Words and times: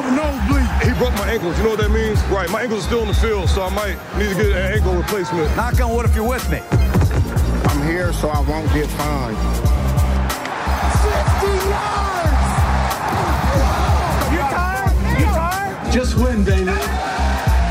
have 0.00 0.12
a 0.12 0.14
nosebleed. 0.14 0.68
He 0.86 0.98
broke 0.98 1.14
my 1.14 1.28
ankles. 1.28 1.58
You 1.58 1.64
know 1.64 1.70
what 1.70 1.80
that 1.80 1.90
means? 1.90 2.22
Right. 2.30 2.48
My 2.50 2.62
ankles 2.62 2.84
are 2.84 2.88
still 2.88 3.02
in 3.02 3.08
the 3.08 3.14
field, 3.14 3.48
so 3.48 3.62
I 3.62 3.70
might 3.70 3.96
need 4.16 4.28
to 4.30 4.34
get 4.34 4.46
an 4.46 4.72
ankle 4.74 4.94
replacement. 4.94 5.54
Knock 5.56 5.80
on 5.80 5.94
wood 5.94 6.06
if 6.06 6.14
you're 6.14 6.28
with 6.28 6.48
me. 6.50 6.60
I'm 7.70 7.82
here 7.86 8.12
so 8.12 8.28
I 8.28 8.40
won't 8.40 8.70
get 8.72 8.86
fined. 8.94 9.36
60 11.02 11.50
yards! 11.66 12.38
You 14.30 14.42
tired? 14.54 14.94
You 15.18 15.26
tired? 15.26 15.92
Just 15.92 16.16
win, 16.16 16.44
David. 16.44 16.78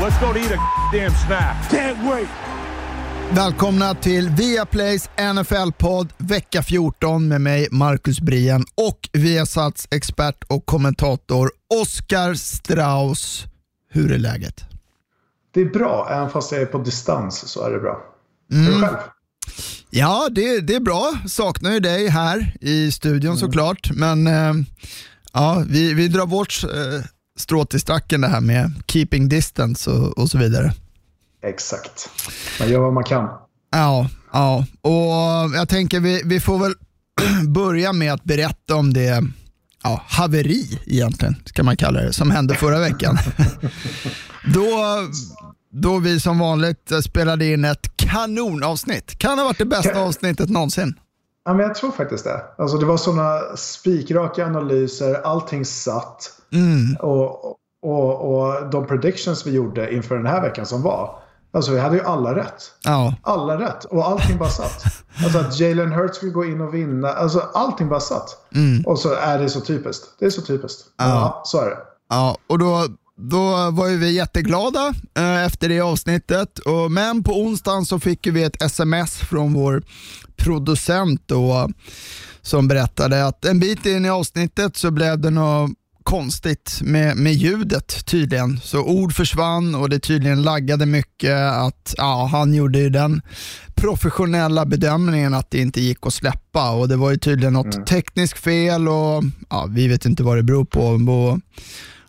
Let's 0.00 0.18
go 0.18 0.32
to 0.32 0.38
eat 0.38 0.50
a 0.50 0.60
damn 0.92 1.12
snack. 1.12 1.70
Can't 1.70 1.98
wait. 2.04 2.28
Välkomna 3.34 3.94
till 3.94 4.28
Viaplays 4.28 5.10
NFL-podd 5.34 6.08
vecka 6.18 6.62
14 6.62 7.28
med 7.28 7.40
mig 7.40 7.68
Marcus 7.70 8.20
Brien 8.20 8.64
och 8.74 9.08
Viasats 9.12 9.88
expert 9.90 10.44
och 10.48 10.66
kommentator 10.66 11.50
Oskar 11.82 12.34
Strauss. 12.34 13.44
Hur 13.90 14.12
är 14.12 14.18
läget? 14.18 14.64
Det 15.54 15.60
är 15.60 15.64
bra, 15.64 16.08
även 16.10 16.30
fast 16.30 16.52
jag 16.52 16.60
är 16.62 16.66
på 16.66 16.78
distans 16.78 17.48
så 17.48 17.66
är 17.66 17.70
det 17.70 17.78
bra. 17.78 18.02
Mm. 18.52 18.66
Hur 18.66 18.76
är 18.76 18.80
det 18.80 18.86
själv? 18.86 18.98
Ja, 19.90 20.28
det, 20.30 20.60
det 20.60 20.74
är 20.74 20.80
bra. 20.80 21.12
Saknar 21.28 21.72
ju 21.72 21.80
dig 21.80 22.08
här 22.08 22.56
i 22.60 22.92
studion 22.92 23.30
mm. 23.30 23.36
såklart, 23.36 23.90
men 23.90 24.26
eh, 24.26 24.54
ja, 25.32 25.64
vi, 25.68 25.94
vi 25.94 26.08
drar 26.08 26.26
bort 26.26 26.64
eh, 26.64 27.04
strået 27.38 27.74
i 27.74 27.78
stacken 27.78 28.20
det 28.20 28.28
här 28.28 28.40
med 28.40 28.72
keeping 28.86 29.28
distance 29.28 29.90
och, 29.90 30.18
och 30.18 30.30
så 30.30 30.38
vidare. 30.38 30.72
Exakt. 31.42 32.10
Man 32.60 32.68
gör 32.68 32.80
vad 32.80 32.92
man 32.92 33.04
kan. 33.04 33.28
Ja, 33.70 34.08
ja. 34.32 34.64
och 34.82 35.56
jag 35.56 35.68
tänker 35.68 36.00
vi, 36.00 36.22
vi 36.24 36.40
får 36.40 36.58
väl 36.58 36.74
börja 37.48 37.92
med 37.92 38.12
att 38.12 38.24
berätta 38.24 38.76
om 38.76 38.92
det 38.92 39.22
ja, 39.82 40.02
haveri 40.08 40.80
egentligen, 40.86 41.36
ska 41.44 41.62
man 41.62 41.76
kalla 41.76 42.00
det, 42.00 42.12
som 42.12 42.30
hände 42.30 42.54
förra 42.54 42.78
veckan. 42.78 43.18
då, 44.54 44.68
då 45.70 45.98
vi 45.98 46.20
som 46.20 46.38
vanligt 46.38 46.92
spelade 47.04 47.46
in 47.46 47.64
ett 47.64 47.96
kanonavsnitt. 47.96 49.18
Kan 49.18 49.38
ha 49.38 49.44
varit 49.44 49.58
det 49.58 49.64
bästa 49.64 50.00
avsnittet 50.00 50.50
någonsin. 50.50 50.94
Ja, 51.44 51.54
men 51.54 51.66
jag 51.66 51.74
tror 51.74 51.90
faktiskt 51.90 52.24
det. 52.24 52.42
Alltså, 52.58 52.76
det 52.76 52.86
var 52.86 52.96
sådana 52.96 53.40
spikraka 53.56 54.46
analyser, 54.46 55.14
allting 55.14 55.64
satt. 55.64 56.32
Mm. 56.52 56.96
Och, 57.00 57.44
och, 57.82 58.34
och 58.34 58.70
de 58.70 58.86
predictions 58.86 59.46
vi 59.46 59.50
gjorde 59.50 59.94
inför 59.94 60.16
den 60.16 60.26
här 60.26 60.42
veckan 60.42 60.66
som 60.66 60.82
var, 60.82 61.18
Alltså 61.58 61.72
vi 61.72 61.80
hade 61.80 61.96
ju 61.96 62.02
alla 62.02 62.34
rätt. 62.34 62.72
Ja. 62.84 63.14
Alla 63.22 63.60
rätt. 63.60 63.84
Och 63.84 64.08
allting 64.08 64.38
bara 64.38 64.48
satt. 64.48 64.84
Alltså 65.24 65.38
att 65.38 65.60
Jalen 65.60 65.92
Hurts 65.92 66.16
skulle 66.16 66.32
gå 66.32 66.44
in 66.44 66.60
och 66.60 66.74
vinna. 66.74 67.08
Alltså 67.08 67.40
allting 67.54 67.88
bara 67.88 68.00
satt. 68.00 68.36
Mm. 68.54 68.86
Och 68.86 68.98
så 68.98 69.14
är 69.14 69.38
det 69.38 69.48
så 69.48 69.60
typiskt. 69.60 70.04
Det 70.18 70.26
är 70.26 70.30
så 70.30 70.42
typiskt. 70.42 70.84
Ja, 70.96 71.04
ja 71.06 71.42
så 71.44 71.60
är 71.60 71.66
det. 71.66 71.76
Ja, 72.08 72.36
och 72.46 72.58
då, 72.58 72.86
då 73.16 73.70
var 73.70 73.88
ju 73.88 73.96
vi 73.96 74.12
jätteglada 74.12 74.94
eh, 75.16 75.44
efter 75.44 75.68
det 75.68 75.80
avsnittet. 75.80 76.58
Och, 76.58 76.90
men 76.90 77.22
på 77.22 77.40
onsdagen 77.40 77.86
så 77.86 78.00
fick 78.00 78.26
vi 78.26 78.42
ett 78.42 78.62
sms 78.62 79.16
från 79.16 79.52
vår 79.52 79.82
producent 80.36 81.22
då, 81.26 81.70
som 82.42 82.68
berättade 82.68 83.26
att 83.26 83.44
en 83.44 83.60
bit 83.60 83.86
in 83.86 84.04
i 84.04 84.10
avsnittet 84.10 84.76
så 84.76 84.90
blev 84.90 85.20
det 85.20 85.30
något 85.30 85.70
konstigt 86.08 86.80
med, 86.82 87.16
med 87.16 87.32
ljudet 87.32 88.06
tydligen. 88.06 88.60
Så 88.60 88.82
ord 88.82 89.12
försvann 89.12 89.74
och 89.74 89.88
det 89.88 89.98
tydligen 89.98 90.42
laggade 90.42 90.86
mycket. 90.86 91.36
att 91.36 91.94
ja, 91.96 92.28
Han 92.32 92.54
gjorde 92.54 92.78
ju 92.78 92.90
den 92.90 93.22
professionella 93.74 94.66
bedömningen 94.66 95.34
att 95.34 95.50
det 95.50 95.58
inte 95.58 95.80
gick 95.80 96.06
att 96.06 96.14
släppa 96.14 96.70
och 96.70 96.88
det 96.88 96.96
var 96.96 97.10
ju 97.10 97.16
tydligen 97.16 97.52
något 97.52 97.74
mm. 97.74 97.86
tekniskt 97.86 98.38
fel 98.38 98.88
och 98.88 99.24
ja, 99.50 99.66
vi 99.70 99.88
vet 99.88 100.04
inte 100.04 100.22
vad 100.22 100.36
det 100.36 100.42
beror 100.42 100.64
på. 100.64 100.80
Och, 100.80 101.40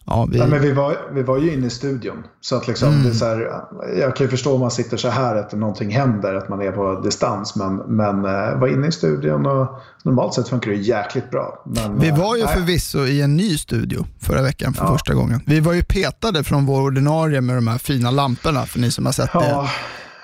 Ja, 0.09 0.27
vi... 0.31 0.37
Ja, 0.37 0.47
men 0.47 0.61
vi, 0.61 0.71
var, 0.71 0.97
vi 1.13 1.23
var 1.23 1.37
ju 1.37 1.53
inne 1.53 1.67
i 1.67 1.69
studion. 1.69 2.23
Så 2.41 2.55
att 2.55 2.67
liksom, 2.67 2.89
mm. 2.89 3.03
det 3.03 3.09
är 3.09 3.13
så 3.13 3.25
här, 3.25 3.61
jag 3.99 4.15
kan 4.15 4.25
ju 4.25 4.29
förstå 4.29 4.53
om 4.53 4.59
man 4.59 4.71
sitter 4.71 4.97
så 4.97 5.09
här 5.09 5.35
att 5.35 5.53
någonting 5.53 5.91
händer, 5.91 6.35
att 6.35 6.49
man 6.49 6.61
är 6.61 6.71
på 6.71 7.01
distans. 7.01 7.55
Men, 7.55 7.75
men 7.75 8.25
uh, 8.25 8.59
var 8.59 8.67
inne 8.67 8.87
i 8.87 8.91
studion 8.91 9.45
och 9.45 9.67
normalt 10.03 10.33
sett 10.33 10.47
funkar 10.47 10.71
det 10.71 10.77
jäkligt 10.77 11.31
bra. 11.31 11.63
Men, 11.65 11.99
vi 11.99 12.11
var 12.11 12.35
ju 12.35 12.43
uh, 12.43 12.49
förvisso 12.49 13.05
i 13.05 13.21
en 13.21 13.35
ny 13.35 13.57
studio 13.57 14.05
förra 14.19 14.41
veckan 14.41 14.73
för 14.73 14.85
ja. 14.85 14.91
första 14.91 15.13
gången. 15.13 15.41
Vi 15.45 15.59
var 15.59 15.73
ju 15.73 15.83
petade 15.83 16.43
från 16.43 16.65
vår 16.65 16.81
ordinarie 16.81 17.41
med 17.41 17.55
de 17.55 17.67
här 17.67 17.77
fina 17.77 18.11
lamporna 18.11 18.65
för 18.65 18.79
ni 18.79 18.91
som 18.91 19.05
har 19.05 19.13
sett 19.13 19.29
ja. 19.33 19.39
det. 19.39 19.69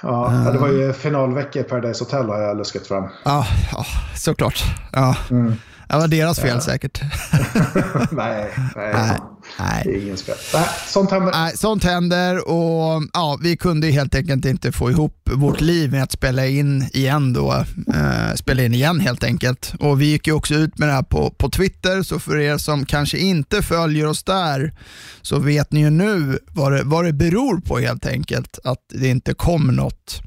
Ja, 0.01 0.49
det 0.53 0.57
var 0.57 0.67
ju 0.67 0.93
finalvecka 0.93 1.59
i 1.59 1.63
Paradise 1.63 2.03
Hotel 2.03 2.25
har 2.25 2.41
jag 2.41 2.57
luskat 2.57 2.87
fram. 2.87 3.03
Ja, 3.25 3.47
ja 3.71 3.85
såklart. 4.15 4.63
Ja. 4.91 5.15
Mm. 5.29 5.55
Det 5.87 5.97
var 5.97 6.07
deras 6.07 6.39
fel 6.39 6.61
säkert. 6.61 7.01
nej, 8.11 8.51
nej, 8.75 8.93
nej, 8.93 9.19
nej. 9.59 9.81
Det 9.85 9.91
är 9.91 10.01
ingen 10.01 10.17
spel. 10.17 10.35
Nej, 10.53 10.67
sånt 10.88 11.11
händer. 11.11 11.31
Nej, 11.31 11.57
sånt 11.57 11.83
händer 11.83 12.49
och 12.49 13.03
ja, 13.13 13.39
vi 13.41 13.57
kunde 13.57 13.88
helt 13.88 14.16
enkelt 14.16 14.45
inte 14.45 14.71
få 14.71 14.91
ihop 14.91 15.29
vårt 15.33 15.61
liv 15.61 15.91
med 15.91 16.03
att 16.03 16.11
spela 16.11 16.47
in 16.47 16.89
igen 16.93 17.33
då. 17.33 17.66
Eh, 17.93 18.35
spela 18.35 18.63
in 18.63 18.73
igen 18.73 18.99
helt 18.99 19.23
enkelt. 19.23 19.73
Och 19.79 20.01
vi 20.01 20.05
gick 20.05 20.27
ju 20.27 20.33
också 20.33 20.53
ut 20.55 20.77
med 20.77 20.89
det 20.89 20.93
här 20.93 21.03
på, 21.03 21.29
på 21.29 21.49
Twitter, 21.49 22.03
så 22.03 22.19
för 22.19 22.38
er 22.38 22.57
som 22.57 22.85
kanske 22.85 23.17
inte 23.17 23.61
följer 23.61 24.07
oss 24.07 24.23
där 24.23 24.73
så 25.21 25.39
vet 25.39 25.72
ni 25.72 25.79
ju 25.79 25.89
nu 25.89 26.39
vad 26.47 26.72
det, 26.72 26.83
vad 26.83 27.05
det 27.05 27.13
beror 27.13 27.61
på 27.61 27.79
helt 27.79 28.05
enkelt. 28.05 28.59
Att 28.63 28.81
det 28.89 29.07
inte 29.07 29.33
kom 29.33 29.67
något 29.67 30.22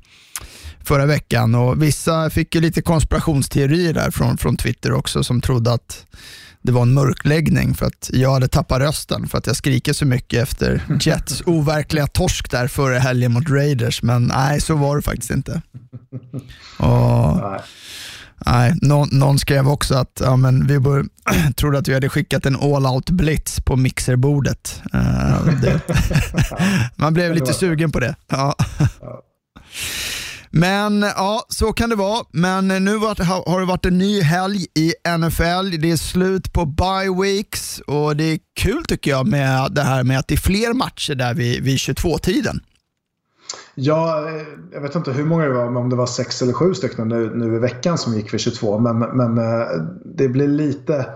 förra 0.88 1.06
veckan 1.06 1.54
och 1.54 1.82
vissa 1.82 2.30
fick 2.30 2.54
ju 2.54 2.60
lite 2.60 2.82
konspirationsteorier 2.82 3.92
där 3.92 4.10
från, 4.10 4.38
från 4.38 4.56
Twitter 4.56 4.92
också 4.92 5.24
som 5.24 5.40
trodde 5.40 5.72
att 5.72 6.06
det 6.68 6.72
var 6.72 6.82
en 6.82 6.94
mörkläggning 6.94 7.74
för 7.74 7.86
att 7.86 8.10
jag 8.12 8.32
hade 8.32 8.48
tappat 8.48 8.80
rösten 8.80 9.28
för 9.28 9.38
att 9.38 9.46
jag 9.46 9.56
skriker 9.56 9.92
så 9.92 10.06
mycket 10.06 10.42
efter 10.42 10.82
Jets 11.00 11.42
overkliga 11.46 12.06
torsk 12.06 12.50
där 12.50 12.68
förra 12.68 12.98
helgen 12.98 13.32
mot 13.32 13.50
Raiders. 13.50 14.02
Men 14.02 14.24
nej, 14.24 14.60
så 14.60 14.74
var 14.74 14.96
det 14.96 15.02
faktiskt 15.02 15.30
inte. 15.30 15.62
Och, 16.78 17.40
nej, 18.46 18.74
någon, 18.82 19.08
någon 19.12 19.38
skrev 19.38 19.68
också 19.68 19.94
att 19.94 20.20
ja, 20.24 20.36
men 20.36 20.66
vi 20.66 20.78
bör, 20.78 21.04
trodde 21.56 21.78
att 21.78 21.88
vi 21.88 21.94
hade 21.94 22.08
skickat 22.08 22.46
en 22.46 22.56
all-out 22.56 23.10
blitz 23.10 23.60
på 23.60 23.76
mixerbordet. 23.76 24.82
Uh, 24.94 25.50
man 26.96 27.14
blev 27.14 27.34
lite 27.34 27.52
sugen 27.52 27.92
på 27.92 28.00
det. 28.00 28.14
Ja. 28.28 28.54
Men 30.50 31.02
ja, 31.02 31.42
så 31.48 31.72
kan 31.72 31.90
det 31.90 31.96
vara. 31.96 32.24
Men 32.30 32.68
nu 32.68 32.96
har 32.96 33.60
det 33.60 33.66
varit 33.66 33.86
en 33.86 33.98
ny 33.98 34.22
helg 34.22 34.66
i 34.74 34.92
NFL. 35.18 35.80
Det 35.80 35.90
är 35.90 35.96
slut 35.96 36.52
på 36.52 36.66
bye 36.66 37.22
weeks 37.22 37.80
och 37.86 38.16
det 38.16 38.24
är 38.24 38.38
kul 38.60 38.84
tycker 38.84 39.10
jag 39.10 39.26
med 39.26 39.72
det 39.72 39.82
här 39.82 40.04
med 40.04 40.18
att 40.18 40.28
det 40.28 40.34
är 40.34 40.38
fler 40.38 40.74
matcher 40.74 41.14
där 41.14 41.34
vid, 41.34 41.62
vid 41.62 41.76
22-tiden. 41.76 42.60
Ja, 43.74 44.28
eh, 44.28 44.46
jag 44.72 44.80
vet 44.80 44.94
inte 44.94 45.12
hur 45.12 45.24
många 45.24 45.44
det 45.44 45.52
var, 45.52 45.76
om 45.76 45.90
det 45.90 45.96
var 45.96 46.06
sex 46.06 46.42
eller 46.42 46.52
sju 46.52 46.74
stycken 46.74 47.08
nu, 47.08 47.34
nu 47.34 47.56
i 47.56 47.58
veckan 47.58 47.98
som 47.98 48.14
gick 48.14 48.34
vid 48.34 48.40
22. 48.40 48.78
Men, 48.78 48.98
men 48.98 49.38
eh, 49.38 49.66
det 50.04 50.28
blir 50.28 50.48
lite 50.48 51.06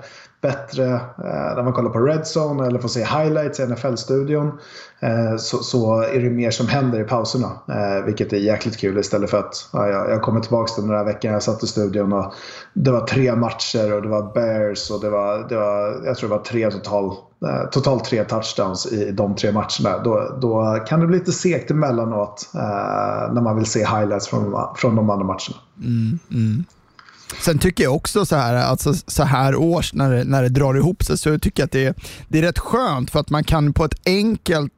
bättre 0.42 0.94
eh, 0.94 1.54
när 1.56 1.62
man 1.62 1.72
kollar 1.72 1.90
på 1.90 1.98
Redzone 1.98 2.66
eller 2.66 2.78
får 2.78 2.88
se 2.88 3.04
highlights 3.04 3.60
i 3.60 3.66
NFL-studion. 3.66 4.58
Eh, 5.00 5.36
så, 5.36 5.58
så, 5.58 6.00
är 6.00 6.20
det 6.20 6.30
mer 6.30 6.50
som 6.50 6.68
händer 6.68 7.00
i 7.00 7.04
pauserna. 7.04 7.50
Eh, 7.68 8.04
vilket 8.04 8.32
är 8.32 8.36
jäkligt 8.36 8.76
kul 8.76 8.98
istället 8.98 9.30
för 9.30 9.38
att 9.38 9.68
ja, 9.72 9.88
jag, 9.88 10.10
jag 10.10 10.22
kommer 10.22 10.40
tillbaka 10.40 10.72
till 10.72 10.82
den 10.82 10.96
här 10.96 11.04
veckan 11.04 11.32
jag 11.32 11.42
satt 11.42 11.62
i 11.62 11.66
studion 11.66 12.12
och 12.12 12.34
det 12.72 12.90
var 12.90 13.06
tre 13.06 13.36
matcher 13.36 13.94
och 13.94 14.02
det 14.02 14.08
var 14.08 14.32
Bears 14.34 14.90
och 14.90 15.00
det 15.00 15.10
var, 15.10 15.48
det 15.48 15.56
var 15.56 16.06
jag 16.06 16.16
tror 16.16 16.28
det 16.28 16.36
var 16.36 16.44
tre 16.44 16.70
total, 16.70 17.06
eh, 17.46 17.70
totalt 17.70 18.04
tre 18.04 18.24
touchdowns 18.24 18.92
i 18.92 19.10
de 19.10 19.34
tre 19.34 19.52
matcherna. 19.52 20.02
Då, 20.04 20.38
då 20.40 20.78
kan 20.86 21.00
det 21.00 21.06
bli 21.06 21.18
lite 21.18 21.32
segt 21.32 21.70
emellanåt 21.70 22.50
eh, 22.54 23.32
när 23.32 23.40
man 23.42 23.56
vill 23.56 23.66
se 23.66 23.78
highlights 23.78 24.28
från, 24.28 24.56
från 24.76 24.96
de 24.96 25.10
andra 25.10 25.26
matcherna. 25.26 25.56
Mm, 25.80 26.18
mm. 26.30 26.64
Sen 27.40 27.58
tycker 27.58 27.84
jag 27.84 27.94
också 27.94 28.26
så 28.26 28.36
här, 28.36 28.54
alltså 28.54 28.94
så 29.06 29.22
här 29.22 29.54
års 29.54 29.92
när 29.92 30.10
det, 30.10 30.24
när 30.24 30.42
det 30.42 30.48
drar 30.48 30.74
ihop 30.74 31.02
sig, 31.04 31.18
så 31.18 31.38
tycker 31.38 31.62
jag 31.62 31.66
att 31.66 31.72
det, 31.72 31.96
det 32.28 32.38
är 32.38 32.42
rätt 32.42 32.58
skönt 32.58 33.10
för 33.10 33.20
att 33.20 33.30
man 33.30 33.44
kan 33.44 33.72
på 33.72 33.84
ett 33.84 33.94
enkelt 34.06 34.72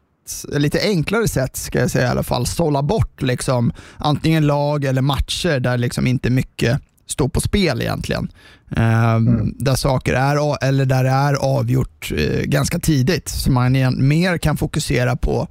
lite 0.48 0.80
enklare 0.80 1.28
sätt, 1.28 1.56
ska 1.56 1.80
jag 1.80 1.90
säga 1.90 2.06
i 2.06 2.10
alla 2.10 2.22
fall, 2.22 2.46
sålla 2.46 2.82
bort 2.82 3.22
liksom, 3.22 3.72
antingen 3.96 4.46
lag 4.46 4.84
eller 4.84 5.02
matcher 5.02 5.60
där 5.60 5.78
liksom 5.78 6.06
inte 6.06 6.30
mycket 6.30 6.80
står 7.06 7.28
på 7.28 7.40
spel 7.40 7.82
egentligen. 7.82 8.28
Ehm, 8.76 9.28
mm. 9.28 9.54
Där 9.58 9.74
saker 9.74 10.14
är, 10.14 10.64
eller 10.64 10.84
där 10.84 11.04
det 11.04 11.10
är 11.10 11.34
avgjort 11.34 12.12
eh, 12.16 12.42
ganska 12.42 12.78
tidigt, 12.78 13.28
så 13.28 13.50
man 13.50 13.76
igen, 13.76 14.08
mer 14.08 14.38
kan 14.38 14.56
fokusera 14.56 15.16
på, 15.16 15.48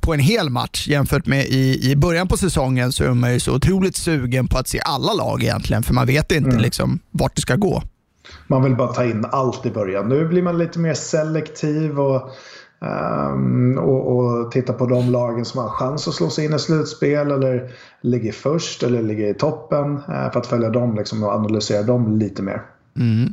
på 0.00 0.14
en 0.14 0.20
hel 0.20 0.50
match 0.50 0.88
jämfört 0.88 1.26
med 1.26 1.46
i, 1.46 1.90
i 1.90 1.96
början 1.96 2.28
på 2.28 2.36
säsongen 2.36 2.92
så 2.92 3.04
är 3.04 3.14
man 3.14 3.32
ju 3.32 3.40
så 3.40 3.54
otroligt 3.54 3.96
sugen 3.96 4.48
på 4.48 4.58
att 4.58 4.68
se 4.68 4.80
alla 4.80 5.12
lag 5.12 5.42
egentligen, 5.42 5.82
för 5.82 5.94
man 5.94 6.06
vet 6.06 6.32
inte 6.32 6.50
mm. 6.50 6.62
liksom, 6.62 7.00
vart 7.10 7.34
det 7.34 7.42
ska 7.42 7.56
gå. 7.56 7.82
Man 8.46 8.64
vill 8.64 8.76
bara 8.76 8.92
ta 8.92 9.04
in 9.04 9.24
allt 9.32 9.66
i 9.66 9.70
början. 9.70 10.08
Nu 10.08 10.28
blir 10.28 10.42
man 10.42 10.58
lite 10.58 10.78
mer 10.78 10.94
selektiv 10.94 12.00
och 12.00 12.30
Um, 12.80 13.78
och, 13.78 14.16
och, 14.16 14.52
titta 14.52 14.72
på 14.72 14.86
de 14.86 15.10
lagen 15.10 15.44
som 15.44 15.60
har 15.60 15.68
chans 15.68 16.08
att 16.08 16.14
slå 16.14 16.30
sig 16.30 16.44
in 16.44 16.54
i 16.54 16.58
slutspel 16.58 17.30
eller 17.30 17.70
ligger 18.00 18.32
först 18.32 18.82
eller 18.82 19.02
ligger 19.02 19.30
i 19.30 19.34
toppen. 19.34 19.96
Uh, 19.96 20.32
för 20.32 20.38
att 20.38 20.46
följa 20.46 20.70
dem 20.70 20.96
liksom, 20.96 21.22
och 21.22 21.32
analysera 21.32 21.82
dem 21.82 22.18
lite 22.18 22.42
mer. 22.42 22.62
Mm. 22.96 23.32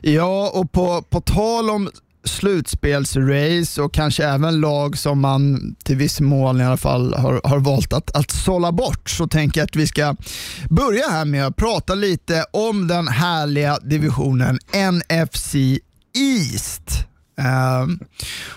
Ja, 0.00 0.50
och 0.54 0.72
på, 0.72 1.02
på 1.02 1.20
tal 1.20 1.70
om 1.70 1.88
slutspelsrace 2.28 3.82
och 3.82 3.94
kanske 3.94 4.24
även 4.24 4.60
lag 4.60 4.98
som 4.98 5.20
man 5.20 5.74
till 5.84 5.96
viss 5.96 6.20
mån 6.20 6.60
i 6.60 6.64
alla 6.64 6.76
fall 6.76 7.14
har, 7.14 7.40
har 7.44 7.58
valt 7.58 7.92
att, 7.92 8.16
att 8.16 8.30
sålla 8.30 8.72
bort 8.72 9.10
så 9.10 9.26
tänker 9.26 9.60
jag 9.60 9.64
att 9.64 9.76
vi 9.76 9.86
ska 9.86 10.16
börja 10.70 11.08
här 11.10 11.24
med 11.24 11.46
att 11.46 11.56
prata 11.56 11.94
lite 11.94 12.44
om 12.50 12.88
den 12.88 13.08
härliga 13.08 13.78
divisionen 13.82 14.58
NFC 14.92 15.54
East. 16.14 17.06
Eh, 17.38 17.86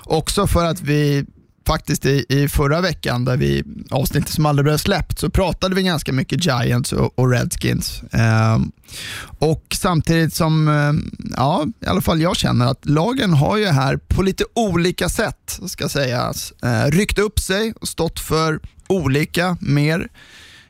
också 0.06 0.48
för 0.48 0.66
att 0.66 0.82
vi 0.82 1.26
faktiskt 1.68 2.06
i, 2.06 2.26
i 2.30 2.48
förra 2.48 2.82
veckan, 2.82 3.26
där 3.26 3.38
vi 3.38 3.64
avsnittet 3.90 4.30
som 4.30 4.46
aldrig 4.46 4.64
blev 4.64 4.78
släppt, 4.78 5.20
så 5.20 5.30
pratade 5.30 5.76
vi 5.76 5.84
ganska 5.84 6.14
mycket 6.14 6.46
Giants 6.46 6.94
och, 6.94 7.20
och 7.20 7.32
Redskins. 7.32 8.04
Eh, 8.04 8.60
och 9.40 9.66
samtidigt 9.76 10.34
som, 10.34 10.68
eh, 10.68 10.94
ja, 11.38 11.66
i 11.86 11.86
alla 11.86 12.02
fall 12.02 12.22
jag 12.22 12.36
känner 12.36 12.66
att 12.66 12.86
lagen 12.86 13.34
har 13.34 13.58
ju 13.58 13.66
här 13.66 13.98
på 13.98 14.22
lite 14.22 14.44
olika 14.56 15.10
sätt, 15.10 15.60
ska 15.66 15.90
sägas, 15.90 16.54
eh, 16.64 16.92
ryckt 16.92 17.20
upp 17.20 17.40
sig 17.40 17.74
och 17.82 17.88
stått 17.88 18.20
för 18.20 18.60
olika, 18.88 19.58
mer 19.62 20.08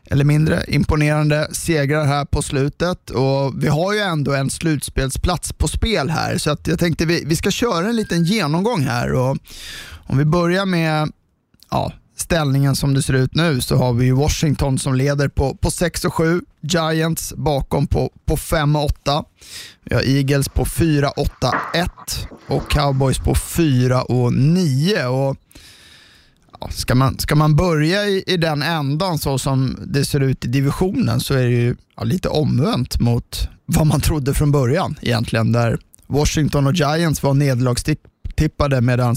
eller 0.09 0.25
mindre 0.25 0.63
imponerande 0.67 1.47
segrar 1.51 2.05
här 2.05 2.25
på 2.25 2.41
slutet 2.41 3.09
och 3.09 3.63
vi 3.63 3.67
har 3.67 3.93
ju 3.93 3.99
ändå 3.99 4.33
en 4.33 4.49
slutspelsplats 4.49 5.53
på 5.53 5.67
spel 5.67 6.09
här 6.09 6.37
så 6.37 6.51
att 6.51 6.67
jag 6.67 6.79
tänkte 6.79 7.05
vi, 7.05 7.23
vi 7.25 7.35
ska 7.35 7.51
köra 7.51 7.87
en 7.87 7.95
liten 7.95 8.23
genomgång 8.23 8.81
här 8.81 9.13
och 9.13 9.37
om 10.07 10.17
vi 10.17 10.25
börjar 10.25 10.65
med 10.65 11.11
ja, 11.71 11.93
ställningen 12.15 12.75
som 12.75 12.93
det 12.93 13.01
ser 13.01 13.13
ut 13.13 13.35
nu 13.35 13.61
så 13.61 13.75
har 13.75 13.93
vi 13.93 14.11
Washington 14.11 14.79
som 14.79 14.95
leder 14.95 15.27
på, 15.27 15.55
på 15.55 15.71
6 15.71 16.05
och 16.05 16.13
7, 16.13 16.41
Giants 16.61 17.33
bakom 17.33 17.87
på, 17.87 18.11
på 18.25 18.37
5 18.37 18.75
och 18.75 18.85
8. 18.85 19.23
Vi 19.83 19.95
har 19.95 20.01
Eagles 20.01 20.49
på 20.49 20.65
4, 20.65 21.09
8, 21.09 21.55
1 21.73 21.89
och 22.47 22.71
Cowboys 22.71 23.17
på 23.17 23.35
4 23.35 24.01
och 24.01 24.33
9. 24.33 25.07
Och 25.07 25.37
ska, 26.69 26.95
man, 26.95 27.19
ska 27.19 27.35
man 27.35 27.55
börja 27.55 28.05
i, 28.05 28.23
i 28.27 28.37
den 28.37 28.61
ändan 28.61 29.17
så 29.17 29.37
som 29.37 29.77
det 29.87 30.05
ser 30.05 30.19
ut 30.19 30.45
i 30.45 30.47
divisionen 30.47 31.19
så 31.19 31.33
är 31.33 31.43
det 31.43 31.49
ju 31.49 31.75
ja, 31.97 32.03
lite 32.03 32.29
omvänt 32.29 32.99
mot 32.99 33.49
vad 33.65 33.87
man 33.87 34.01
trodde 34.01 34.33
från 34.33 34.51
början 34.51 34.95
egentligen. 35.01 35.51
Där 35.51 35.79
Washington 36.07 36.67
och 36.67 36.73
Giants 36.73 37.23
var 37.23 37.33
nederlagstippade 37.33 38.81
medan 38.81 39.15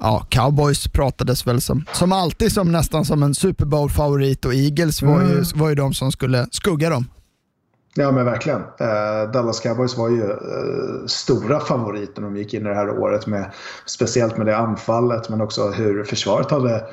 ja, 0.00 0.26
Cowboys 0.28 0.88
pratades 0.88 1.46
väl 1.46 1.60
som, 1.60 1.84
som 1.92 2.12
alltid 2.12 2.52
som 2.52 2.72
nästan 2.72 3.04
som 3.04 3.22
en 3.22 3.34
Super 3.34 3.64
Bowl-favorit 3.64 4.44
och 4.44 4.54
Eagles 4.54 5.02
var, 5.02 5.22
ju, 5.22 5.32
mm. 5.32 5.44
var 5.54 5.68
ju 5.68 5.74
de 5.74 5.94
som 5.94 6.12
skulle 6.12 6.46
skugga 6.50 6.90
dem. 6.90 7.06
Ja 7.98 8.12
men 8.12 8.24
verkligen. 8.24 8.60
Eh, 8.60 9.30
Dallas 9.32 9.60
Cowboys 9.60 9.96
var 9.96 10.08
ju 10.08 10.22
eh, 10.22 11.06
stora 11.06 11.60
favoriter 11.60 12.22
när 12.22 12.28
de 12.28 12.36
gick 12.36 12.54
in 12.54 12.60
i 12.60 12.68
det 12.68 12.74
här 12.74 12.90
året. 12.90 13.26
Med, 13.26 13.50
speciellt 13.86 14.36
med 14.36 14.46
det 14.46 14.56
anfallet 14.56 15.28
men 15.28 15.40
också 15.40 15.70
hur 15.70 16.04
försvaret 16.04 16.50
hade 16.50 16.84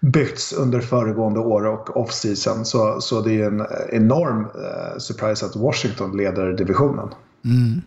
byggts 0.00 0.52
under 0.52 0.80
föregående 0.80 1.40
år 1.40 1.66
och 1.66 1.96
off-season. 1.96 2.64
Så, 2.64 3.00
så 3.00 3.20
det 3.20 3.30
är 3.30 3.34
ju 3.34 3.44
en 3.44 3.66
enorm 3.92 4.40
eh, 4.40 4.98
surprise 4.98 5.46
att 5.46 5.56
Washington 5.56 6.16
leder 6.16 6.52
divisionen. 6.52 7.08
Mm. 7.44 7.82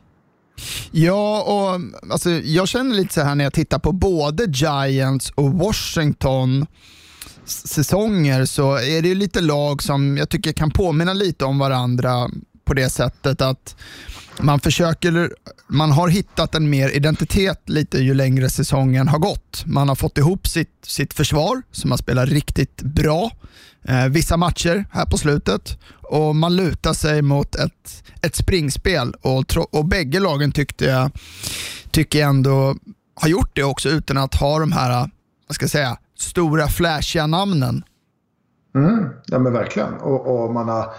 Ja, 0.92 1.44
och 1.44 1.82
alltså, 2.12 2.30
jag 2.30 2.68
känner 2.68 2.96
lite 2.96 3.14
så 3.14 3.22
här 3.22 3.36
när 3.36 3.44
jag 3.44 3.54
tittar 3.54 3.80
på 3.80 3.92
både 3.92 4.46
Giants 4.46 5.32
och 5.36 5.54
Washington 5.54 6.66
säsonger 7.46 8.46
så 8.46 8.76
är 8.76 9.02
det 9.02 9.16
lite 9.16 9.42
lag 9.42 9.84
som 9.84 10.18
jag 10.18 10.30
tycker 10.30 10.52
kan 10.52 10.72
påminna 10.72 11.14
lite 11.14 11.46
om 11.46 11.60
varandra 11.60 12.30
på 12.66 12.74
det 12.74 12.90
sättet 12.90 13.42
att 13.42 13.76
man 14.40 14.60
försöker, 14.60 15.32
man 15.68 15.92
har 15.92 16.08
hittat 16.08 16.56
en 16.56 16.70
mer 16.70 16.90
identitet 16.90 17.70
lite 17.70 17.98
ju 17.98 18.14
längre 18.14 18.50
säsongen 18.50 19.08
har 19.08 19.20
gått. 19.20 19.64
Man 19.66 19.90
har 19.90 19.96
fått 19.96 20.18
ihop 20.18 20.48
sitt, 20.48 20.78
sitt 20.84 21.14
försvar 21.14 21.62
som 21.72 21.92
har 21.92 21.98
spelat 21.98 22.30
riktigt 22.30 22.82
bra 22.82 23.32
eh, 23.84 24.06
vissa 24.06 24.38
matcher 24.38 24.86
här 24.92 25.06
på 25.06 25.18
slutet 25.18 25.78
och 26.02 26.36
man 26.36 26.56
lutar 26.56 26.94
sig 26.94 27.22
mot 27.22 27.56
ett, 27.56 28.04
ett 28.22 28.36
springspel 28.36 29.14
och, 29.22 29.58
och 29.72 29.86
bägge 29.86 30.20
lagen 30.20 30.52
tyckte 30.52 30.86
jag, 30.86 31.12
tycker 31.92 32.20
jag 32.20 32.30
ändå 32.30 32.76
har 33.16 33.30
gjort 33.30 33.56
det 33.56 33.64
också 33.64 33.90
utan 33.90 34.18
att 34.18 34.36
ha 34.36 34.60
de 34.60 34.72
här, 34.72 35.10
vad 35.48 35.56
ska 35.56 35.64
jag 35.64 35.72
säga, 35.72 35.98
stora 36.18 36.68
flashiga 36.68 37.28
namnen. 37.28 37.84
Mm, 38.76 39.10
ja 39.26 39.40
men 39.40 39.54
verkligen. 39.54 39.94
Och, 39.94 40.46
och 40.46 40.54
man 40.54 40.70
har 40.70 40.94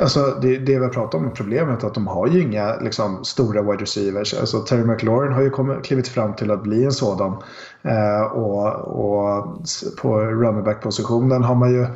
Alltså 0.00 0.38
det, 0.42 0.58
det 0.58 0.78
vi 0.78 0.84
har 0.84 0.88
pratat 0.88 1.14
om 1.14 1.30
problemet 1.34 1.84
att 1.84 1.94
de 1.94 2.06
har 2.06 2.26
ju 2.26 2.42
inga 2.42 2.76
liksom, 2.76 3.24
stora 3.24 3.62
wide 3.62 3.82
receivers. 3.82 4.34
Alltså 4.34 4.60
Terry 4.60 4.84
McLaurin 4.84 5.32
har 5.32 5.42
ju 5.42 5.50
kommit, 5.50 5.84
klivit 5.84 6.08
fram 6.08 6.34
till 6.34 6.50
att 6.50 6.62
bli 6.62 6.84
en 6.84 6.92
sådan. 6.92 7.36
Eh, 7.82 8.22
och, 8.22 8.66
och 8.76 9.58
på 10.02 10.20
running 10.20 10.64
back 10.64 10.82
positionen 10.82 11.42
har 11.42 11.54
man 11.54 11.72
ju 11.72 11.86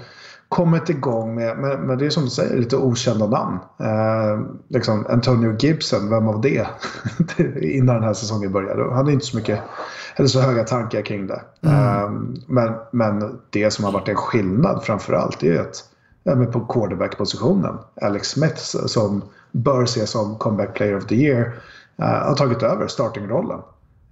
kommit 0.48 0.88
igång 0.88 1.34
med, 1.34 1.58
men, 1.58 1.80
men 1.80 1.98
det 1.98 2.06
är 2.06 2.10
som 2.10 2.24
du 2.24 2.30
säger, 2.30 2.56
lite 2.56 2.76
okända 2.76 3.26
namn. 3.26 3.58
Eh, 3.80 4.40
liksom 4.68 5.06
Antonio 5.08 5.56
Gibson, 5.58 6.10
vem 6.10 6.28
av 6.28 6.40
det? 6.40 6.66
Innan 7.60 7.94
den 7.94 8.04
här 8.04 8.14
säsongen 8.14 8.52
började. 8.52 8.82
Han 8.82 8.92
hade 8.92 9.12
inte 9.12 9.26
så 9.26 9.36
mycket, 9.36 9.60
eller 10.16 10.28
så 10.28 10.40
höga 10.40 10.64
tankar 10.64 11.02
kring 11.02 11.26
det. 11.26 11.42
Mm. 11.62 11.74
Eh, 11.76 12.10
men, 12.46 12.74
men 12.92 13.38
det 13.50 13.70
som 13.70 13.84
har 13.84 13.92
varit 13.92 14.08
en 14.08 14.16
skillnad 14.16 14.84
framförallt 14.84 15.42
är 15.42 15.60
att 15.60 15.84
även 15.84 15.89
på 16.52 16.60
quarterback-positionen. 16.60 17.78
Alex 18.00 18.28
Smith 18.28 18.60
som 18.86 19.22
bör 19.52 19.82
ses 19.82 20.10
som 20.10 20.38
comeback 20.38 20.74
player 20.74 20.96
of 20.96 21.06
the 21.06 21.14
year 21.14 21.40
uh, 22.02 22.06
har 22.06 22.34
tagit 22.34 22.62
över 22.62 22.86
startingrollen. 22.86 23.60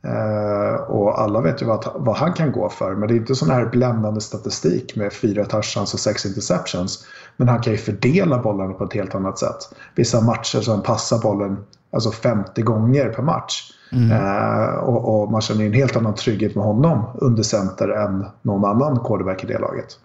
Uh, 0.06 0.74
och 0.74 1.20
alla 1.20 1.40
vet 1.40 1.62
ju 1.62 1.66
vad, 1.66 2.16
han 2.16 2.32
kan 2.32 2.52
gå 2.52 2.68
för. 2.68 2.94
Men 2.94 3.08
det 3.08 3.14
är 3.14 3.16
inte 3.16 3.34
sån 3.34 3.50
här 3.50 3.66
bländande 3.66 4.20
statistik 4.20 4.96
med 4.96 5.12
fyra 5.12 5.44
touchdowns 5.44 5.94
och 5.94 6.00
sex 6.00 6.26
interceptions. 6.26 7.06
Men 7.36 7.48
han 7.48 7.60
kan 7.60 7.72
ju 7.72 7.78
fördela 7.78 8.38
bollen 8.38 8.74
på 8.74 8.84
ett 8.84 8.92
helt 8.92 9.14
annat 9.14 9.38
sätt. 9.38 9.56
Vissa 9.94 10.20
matcher 10.20 10.60
så 10.60 10.70
han 10.70 10.82
passar 10.82 11.18
bollen 11.18 11.56
alltså 11.92 12.10
50 12.10 12.62
gånger 12.62 13.08
per 13.08 13.22
match. 13.22 13.72
Mm. 13.92 14.10
Uh, 14.10 14.74
och, 14.74 15.22
och, 15.22 15.30
man 15.30 15.40
känner 15.40 15.64
en 15.64 15.72
helt 15.72 15.96
annan 15.96 16.14
trygghet 16.14 16.54
med 16.54 16.64
honom 16.64 17.04
under 17.14 17.42
center 17.42 17.88
än 17.88 18.26
någon 18.42 18.64
annan 18.64 18.98
quarterback 19.04 19.44
i 19.44 19.46
det 19.46 19.58
laget. 19.58 19.98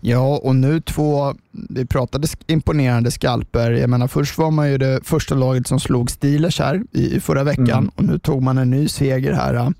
Ja, 0.00 0.38
och 0.42 0.56
nu 0.56 0.80
två, 0.80 1.34
vi 1.50 1.86
pratade 1.86 2.28
imponerande 2.46 3.10
skalper. 3.10 3.70
Jag 3.70 3.90
menar, 3.90 4.08
först 4.08 4.38
var 4.38 4.50
man 4.50 4.70
ju 4.70 4.78
det 4.78 5.00
första 5.04 5.34
laget 5.34 5.66
som 5.66 5.80
slog 5.80 6.10
Steelers 6.10 6.58
här 6.58 6.82
i, 6.92 7.16
i 7.16 7.20
förra 7.20 7.44
veckan 7.44 7.68
mm. 7.68 7.90
och 7.94 8.04
nu 8.04 8.18
tog 8.18 8.42
man 8.42 8.58
en 8.58 8.70
ny 8.70 8.88
seger 8.88 9.32
här. 9.32 9.72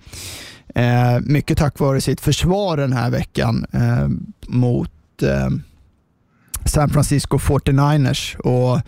Eh, 0.74 1.20
mycket 1.20 1.58
tack 1.58 1.78
vare 1.78 2.00
sitt 2.00 2.20
försvar 2.20 2.76
den 2.76 2.92
här 2.92 3.10
veckan 3.10 3.66
eh, 3.72 4.08
mot 4.46 5.22
eh, 5.22 5.48
San 6.64 6.90
Francisco 6.90 7.38
49ers. 7.38 8.36
Och 8.36 8.80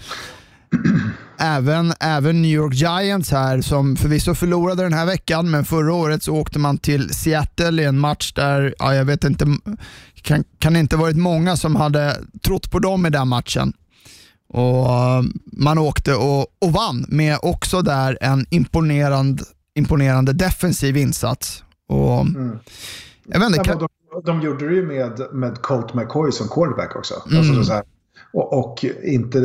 även, 1.44 1.92
även 2.00 2.42
New 2.42 2.50
York 2.50 2.74
Giants 2.74 3.30
här 3.30 3.60
som 3.60 3.96
förvisso 3.96 4.34
förlorade 4.34 4.82
den 4.82 4.92
här 4.92 5.06
veckan, 5.06 5.50
men 5.50 5.64
förra 5.64 5.92
året 5.92 6.22
så 6.22 6.34
åkte 6.34 6.58
man 6.58 6.78
till 6.78 7.14
Seattle 7.14 7.82
i 7.82 7.84
en 7.84 7.98
match 7.98 8.32
där, 8.32 8.74
ja, 8.78 8.94
jag 8.94 9.04
vet 9.04 9.24
inte, 9.24 9.46
kan, 10.22 10.44
kan 10.58 10.76
inte 10.76 10.96
varit 10.96 11.16
många 11.16 11.56
som 11.56 11.76
hade 11.76 12.16
trott 12.44 12.70
på 12.70 12.78
dem 12.78 13.06
i 13.06 13.10
den 13.10 13.28
matchen. 13.28 13.72
Och 14.48 14.88
Man 15.52 15.78
åkte 15.78 16.14
och, 16.14 16.40
och 16.40 16.72
vann 16.72 17.04
med 17.08 17.38
också 17.42 17.82
där 17.82 18.18
en 18.20 18.46
imponerande, 18.50 19.44
imponerande 19.74 20.32
defensiv 20.32 20.96
insats. 20.96 21.64
Och, 21.88 22.20
mm. 22.20 22.58
jag 23.26 23.40
vet 23.40 23.48
inte, 23.48 23.64
kan... 23.64 23.78
de, 23.78 23.88
de 24.24 24.40
gjorde 24.40 24.68
det 24.68 24.74
ju 24.74 24.86
med, 24.86 25.20
med 25.32 25.62
Colt 25.62 25.94
McCoy 25.94 26.32
som 26.32 26.48
quarterback 26.48 26.96
också. 26.96 27.14
Alltså 27.14 27.38
mm. 27.38 27.58
Alltså 27.58 27.82
och, 28.34 28.52
och, 28.52 28.84
inte 29.02 29.38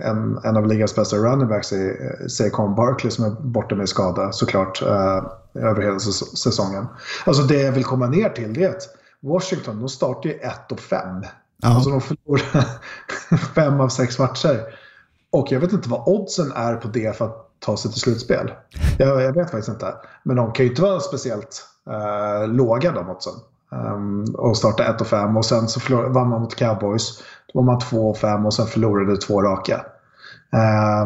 en, 0.00 0.38
en 0.44 0.56
av 0.56 0.66
ligans 0.66 0.94
bästa 0.94 1.16
running 1.16 1.48
backs 1.48 1.72
är 1.72 2.28
Saquon 2.28 2.74
Barkley 2.74 3.10
som 3.10 3.24
är 3.24 3.30
borta 3.30 3.74
med 3.74 3.88
skada 3.88 4.32
såklart 4.32 4.82
uh, 4.82 5.26
över 5.54 5.82
hela 5.82 5.98
säsongen. 5.98 6.86
Alltså 7.26 7.42
det 7.42 7.62
jag 7.62 7.72
vill 7.72 7.84
komma 7.84 8.06
ner 8.06 8.28
till 8.28 8.54
det 8.54 8.64
är 8.64 8.70
att 8.70 8.88
Washington 9.20 9.80
de 9.80 9.88
startar 9.88 10.30
ju 10.30 10.36
1 10.36 10.72
och 10.72 10.80
5. 10.80 11.00
Ja. 11.62 11.74
Alltså 11.74 11.90
de 11.90 12.00
förlorar 12.00 12.64
fem 13.54 13.80
av 13.80 13.88
sex 13.88 14.18
matcher. 14.18 14.62
Och 15.30 15.52
jag 15.52 15.60
vet 15.60 15.72
inte 15.72 15.88
vad 15.88 16.08
oddsen 16.08 16.52
är 16.52 16.74
på 16.74 16.88
det 16.88 17.16
för 17.16 17.24
att 17.24 17.50
ta 17.58 17.76
sig 17.76 17.90
till 17.90 18.00
slutspel. 18.00 18.52
Jag, 18.98 19.22
jag 19.22 19.32
vet 19.32 19.50
faktiskt 19.50 19.68
inte. 19.68 19.94
Men 20.22 20.36
de 20.36 20.52
kan 20.52 20.64
ju 20.64 20.70
inte 20.70 20.82
vara 20.82 21.00
speciellt 21.00 21.64
uh, 21.88 22.48
låga 22.48 22.92
de 22.92 23.10
oddsen. 23.10 23.34
Um, 23.70 24.24
och 24.34 24.56
starta 24.56 24.84
1 24.84 25.00
och 25.00 25.06
5 25.06 25.36
och 25.36 25.44
sen 25.44 25.68
så 25.68 25.80
vann 26.08 26.28
man 26.28 26.40
mot 26.40 26.54
Cowboys. 26.54 27.22
Då 27.52 27.58
var 27.58 27.62
man 27.62 27.78
2 27.78 28.10
och 28.10 28.16
5 28.16 28.46
och 28.46 28.54
sen 28.54 28.66
förlorade 28.66 29.16
två 29.16 29.42
raka. 29.42 29.84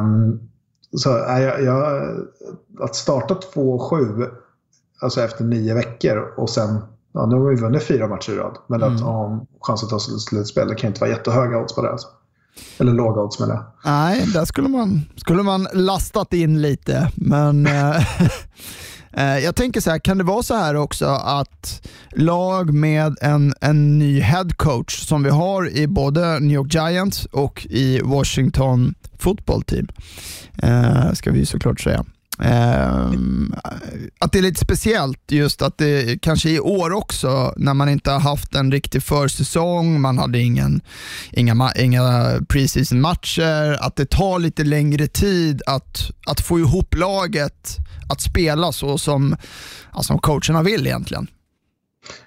Um, 0.00 0.40
så 0.96 1.08
jag, 1.08 1.62
jag, 1.62 2.10
att 2.80 2.94
starta 2.94 3.34
2 3.34 3.72
och 3.72 3.82
7 3.82 4.26
alltså 5.00 5.20
efter 5.22 5.44
nio 5.44 5.74
veckor 5.74 6.34
och 6.36 6.50
sen, 6.50 6.78
ja, 7.12 7.26
nu 7.26 7.36
har 7.36 7.48
vi 7.48 7.56
vunnit 7.56 7.82
fyra 7.82 8.08
matcher 8.08 8.32
i 8.32 8.36
rad. 8.36 8.58
Men 8.66 8.82
mm. 8.82 8.94
att 8.94 9.00
ha 9.00 9.46
chans 9.60 9.82
att 9.82 9.90
ta 9.90 10.00
sig 10.00 10.14
till 10.14 10.20
slutspel, 10.20 10.68
det 10.68 10.74
kan 10.74 10.88
inte 10.88 11.00
vara 11.00 11.10
jättehöga 11.10 11.58
odds 11.58 11.74
på 11.74 11.82
det. 11.82 11.90
Alltså. 11.90 12.08
Eller 12.78 12.92
låga 12.92 13.20
odds 13.20 13.40
med 13.40 13.48
det. 13.48 13.62
Nej, 13.84 14.26
där 14.34 14.44
skulle 14.44 14.68
man, 14.68 15.00
skulle 15.16 15.42
man 15.42 15.68
lastat 15.72 16.32
in 16.32 16.62
lite. 16.62 17.10
Men 17.14 17.68
Eh, 19.12 19.38
jag 19.38 19.56
tänker 19.56 19.80
så 19.80 19.90
här, 19.90 19.98
kan 19.98 20.18
det 20.18 20.24
vara 20.24 20.42
så 20.42 20.54
här 20.54 20.74
också 20.74 21.06
att 21.06 21.88
lag 22.12 22.74
med 22.74 23.16
en, 23.20 23.54
en 23.60 23.98
ny 23.98 24.20
headcoach 24.20 25.06
som 25.06 25.22
vi 25.22 25.30
har 25.30 25.76
i 25.76 25.86
både 25.86 26.40
New 26.40 26.54
York 26.54 26.74
Giants 26.74 27.26
och 27.26 27.66
i 27.70 28.00
Washington 28.00 28.94
football 29.18 29.62
team, 29.62 29.88
eh, 30.62 31.12
ska 31.12 31.30
vi 31.30 31.46
såklart 31.46 31.80
säga. 31.80 32.04
Um, 32.38 33.54
att 34.20 34.32
det 34.32 34.38
är 34.38 34.42
lite 34.42 34.60
speciellt 34.60 35.30
just 35.30 35.62
att 35.62 35.78
det 35.78 36.22
kanske 36.22 36.50
i 36.50 36.60
år 36.60 36.92
också 36.92 37.54
när 37.56 37.74
man 37.74 37.88
inte 37.88 38.10
har 38.10 38.20
haft 38.20 38.54
en 38.54 38.72
riktig 38.72 39.02
försäsong, 39.02 40.00
man 40.00 40.18
hade 40.18 40.38
ingen, 40.38 40.80
inga, 41.30 41.72
inga 41.76 42.32
preseason 42.48 43.00
matcher, 43.00 43.78
att 43.80 43.96
det 43.96 44.10
tar 44.10 44.38
lite 44.38 44.64
längre 44.64 45.06
tid 45.06 45.62
att, 45.66 46.10
att 46.26 46.40
få 46.40 46.58
ihop 46.58 46.94
laget 46.94 47.78
att 48.08 48.20
spela 48.20 48.72
så 48.72 48.98
som 48.98 49.36
alltså, 49.90 50.18
coacherna 50.18 50.62
vill 50.62 50.86
egentligen. 50.86 51.26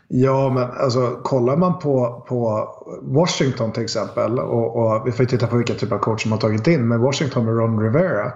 Ja, 0.08 0.50
men 0.54 0.84
alltså 0.84 1.20
kollar 1.24 1.58
man 1.58 1.80
på, 1.80 2.26
på 2.28 2.70
Washington 3.02 3.72
till 3.72 3.84
exempel 3.84 4.40
och, 4.40 4.76
och 4.76 5.08
vi 5.08 5.12
får 5.12 5.26
titta 5.26 5.48
på 5.48 5.58
vilka 5.58 5.74
typer 5.74 5.96
av 5.96 6.00
coacher 6.00 6.30
man 6.30 6.32
har 6.32 6.42
tagit 6.42 6.68
in, 6.68 6.88
men 6.88 7.02
Washington 7.02 7.46
med 7.46 7.58
Ron 7.58 7.80
Rivera 7.80 8.32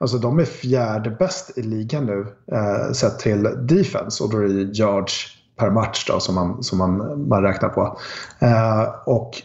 Alltså 0.00 0.18
de 0.18 0.38
är 0.38 0.44
fjärde 0.44 1.10
bäst 1.10 1.58
i 1.58 1.62
ligan 1.62 2.06
nu 2.06 2.26
eh, 2.52 2.92
sett 2.92 3.18
till 3.18 3.42
defense 3.42 4.24
och 4.24 4.30
då 4.30 4.38
är 4.38 4.48
det 4.48 4.78
yards 4.78 5.36
per 5.56 5.70
match 5.70 6.04
då, 6.06 6.20
som, 6.20 6.34
man, 6.34 6.62
som 6.62 6.78
man, 6.78 7.28
man 7.28 7.42
räknar 7.42 7.68
på. 7.68 7.98
Eh, 8.38 8.82
och 9.06 9.42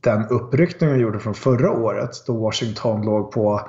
den 0.00 0.28
uppryckningen 0.28 0.96
de 0.96 1.02
gjorde 1.02 1.18
från 1.18 1.34
förra 1.34 1.70
året 1.70 2.10
då 2.26 2.32
Washington 2.32 3.02
låg 3.02 3.32
på 3.32 3.60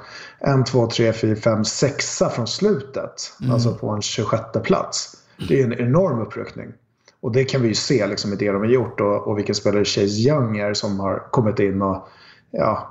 1, 0.61 0.65
2, 0.65 0.88
3, 0.88 1.13
4, 1.13 1.35
5, 1.35 1.65
6 1.65 2.21
från 2.31 2.47
slutet. 2.47 3.33
Mm. 3.41 3.53
Alltså 3.53 3.75
på 3.75 3.89
en 3.89 4.01
26 4.01 4.43
plats. 4.63 5.15
Det 5.49 5.61
är 5.61 5.65
en 5.65 5.73
enorm 5.73 6.21
uppryckning. 6.21 6.67
Och 7.21 7.31
det 7.31 7.43
kan 7.43 7.61
vi 7.61 7.67
ju 7.67 7.73
se 7.73 8.07
liksom, 8.07 8.33
i 8.33 8.35
det 8.35 8.51
de 8.51 8.57
har 8.57 8.69
gjort 8.69 8.99
och, 8.99 9.27
och 9.27 9.38
vilken 9.38 9.55
spelare 9.55 9.85
Chase 9.85 10.29
Young 10.29 10.57
är 10.57 10.73
som 10.73 10.99
har 10.99 11.31
kommit 11.31 11.59
in 11.59 11.81
och 11.81 12.07
ja, 12.51 12.89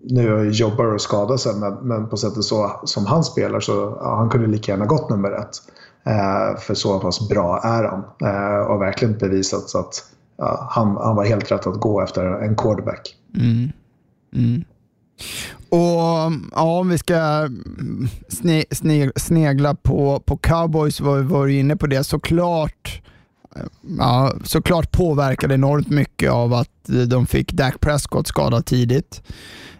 nu 0.00 0.50
jobbar 0.50 0.84
och 0.84 1.00
skadar 1.00 1.36
sig 1.36 1.54
men, 1.54 1.74
men 1.74 2.08
på 2.08 2.16
sättet 2.16 2.44
så 2.44 2.80
som 2.84 3.06
han 3.06 3.24
spelar 3.24 3.60
så 3.60 3.98
ja, 4.00 4.16
han 4.16 4.30
kunde 4.30 4.46
lika 4.46 4.72
gärna 4.72 4.86
gått 4.86 5.10
nummer 5.10 5.32
ett. 5.32 5.56
Eh, 6.06 6.60
för 6.60 6.74
så 6.74 7.00
pass 7.00 7.28
bra 7.28 7.60
är 7.64 7.84
han 7.84 8.04
eh, 8.20 8.66
och 8.66 8.82
verkligen 8.82 9.18
bevisat 9.18 9.68
så 9.68 9.78
att 9.78 10.04
ja, 10.36 10.66
han, 10.70 10.96
han 10.96 11.16
var 11.16 11.24
helt 11.24 11.52
rätt 11.52 11.66
att 11.66 11.80
gå 11.80 12.00
efter 12.00 12.24
en 12.24 12.56
quarterback. 12.56 13.16
Mm. 13.36 13.72
Mm. 14.34 14.64
Och 15.68 16.32
ja, 16.52 16.78
om 16.78 16.88
vi 16.88 16.98
ska 16.98 17.48
sne, 18.28 18.64
sne, 18.70 19.12
snegla 19.16 19.74
på, 19.74 20.22
på 20.26 20.36
cowboys 20.36 21.00
var 21.00 21.16
vi 21.16 21.22
var 21.22 21.48
inne 21.48 21.76
på 21.76 21.86
det 21.86 22.04
såklart 22.04 23.02
ja, 23.98 24.32
såklart 24.44 24.92
påverkade 24.92 25.54
enormt 25.54 25.90
mycket 25.90 26.30
av 26.30 26.54
att 26.54 26.68
de 27.06 27.26
fick 27.26 27.52
Dak 27.52 27.80
Prescott 27.80 28.26
skadad 28.26 28.66
tidigt. 28.66 29.22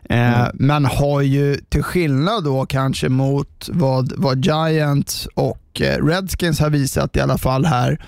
Eh, 0.04 0.40
mm. 0.40 0.50
Men 0.54 0.84
har 0.84 1.20
ju 1.20 1.56
till 1.56 1.82
skillnad 1.82 2.44
då 2.44 2.66
kanske 2.66 3.08
mot 3.08 3.68
vad, 3.72 4.12
vad 4.16 4.44
Giants 4.44 5.28
och 5.34 5.80
eh, 5.80 6.04
Redskins 6.06 6.60
har 6.60 6.70
visat 6.70 7.16
i 7.16 7.20
alla 7.20 7.38
fall 7.38 7.64
här 7.64 8.04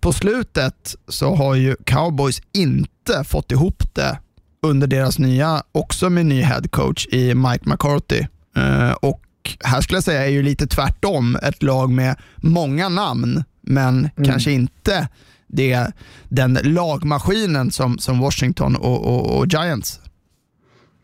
på 0.00 0.12
slutet 0.12 0.94
så 1.08 1.34
har 1.34 1.54
ju 1.54 1.76
Cowboys 1.84 2.42
inte 2.52 3.24
fått 3.24 3.52
ihop 3.52 3.94
det 3.94 4.18
under 4.62 4.86
deras 4.86 5.18
nya, 5.18 5.62
också 5.72 6.10
med 6.10 6.26
ny 6.26 6.42
headcoach 6.42 7.06
i 7.06 7.34
Mike 7.34 7.68
McCarthy. 7.68 8.26
Eh, 8.56 8.92
och 8.92 9.20
här 9.64 9.80
skulle 9.80 9.96
jag 9.96 10.04
säga 10.04 10.24
är 10.24 10.30
ju 10.30 10.42
lite 10.42 10.66
tvärtom, 10.66 11.36
ett 11.42 11.62
lag 11.62 11.90
med 11.90 12.16
många 12.36 12.88
namn 12.88 13.44
men 13.66 13.98
mm. 14.16 14.30
kanske 14.30 14.50
inte 14.50 15.08
det, 15.46 15.92
den 16.28 16.58
lagmaskinen 16.62 17.70
som, 17.70 17.98
som 17.98 18.20
Washington 18.20 18.76
och, 18.76 19.06
och, 19.06 19.38
och 19.38 19.46
Giants. 19.46 20.00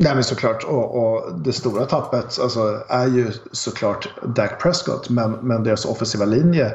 Nej 0.03 0.15
men 0.15 0.25
såklart. 0.25 0.65
Och, 0.65 1.03
och, 1.03 1.41
det 1.41 1.53
stora 1.53 1.87
tappet 1.87 2.39
alltså, 2.43 2.85
är 2.89 3.07
ju 3.07 3.33
såklart 3.53 4.09
Dak 4.37 4.63
Prescott. 4.63 5.09
Men, 5.09 5.33
men 5.33 5.65
deras 5.65 5.85
offensiva 5.85 6.25
linje 6.25 6.73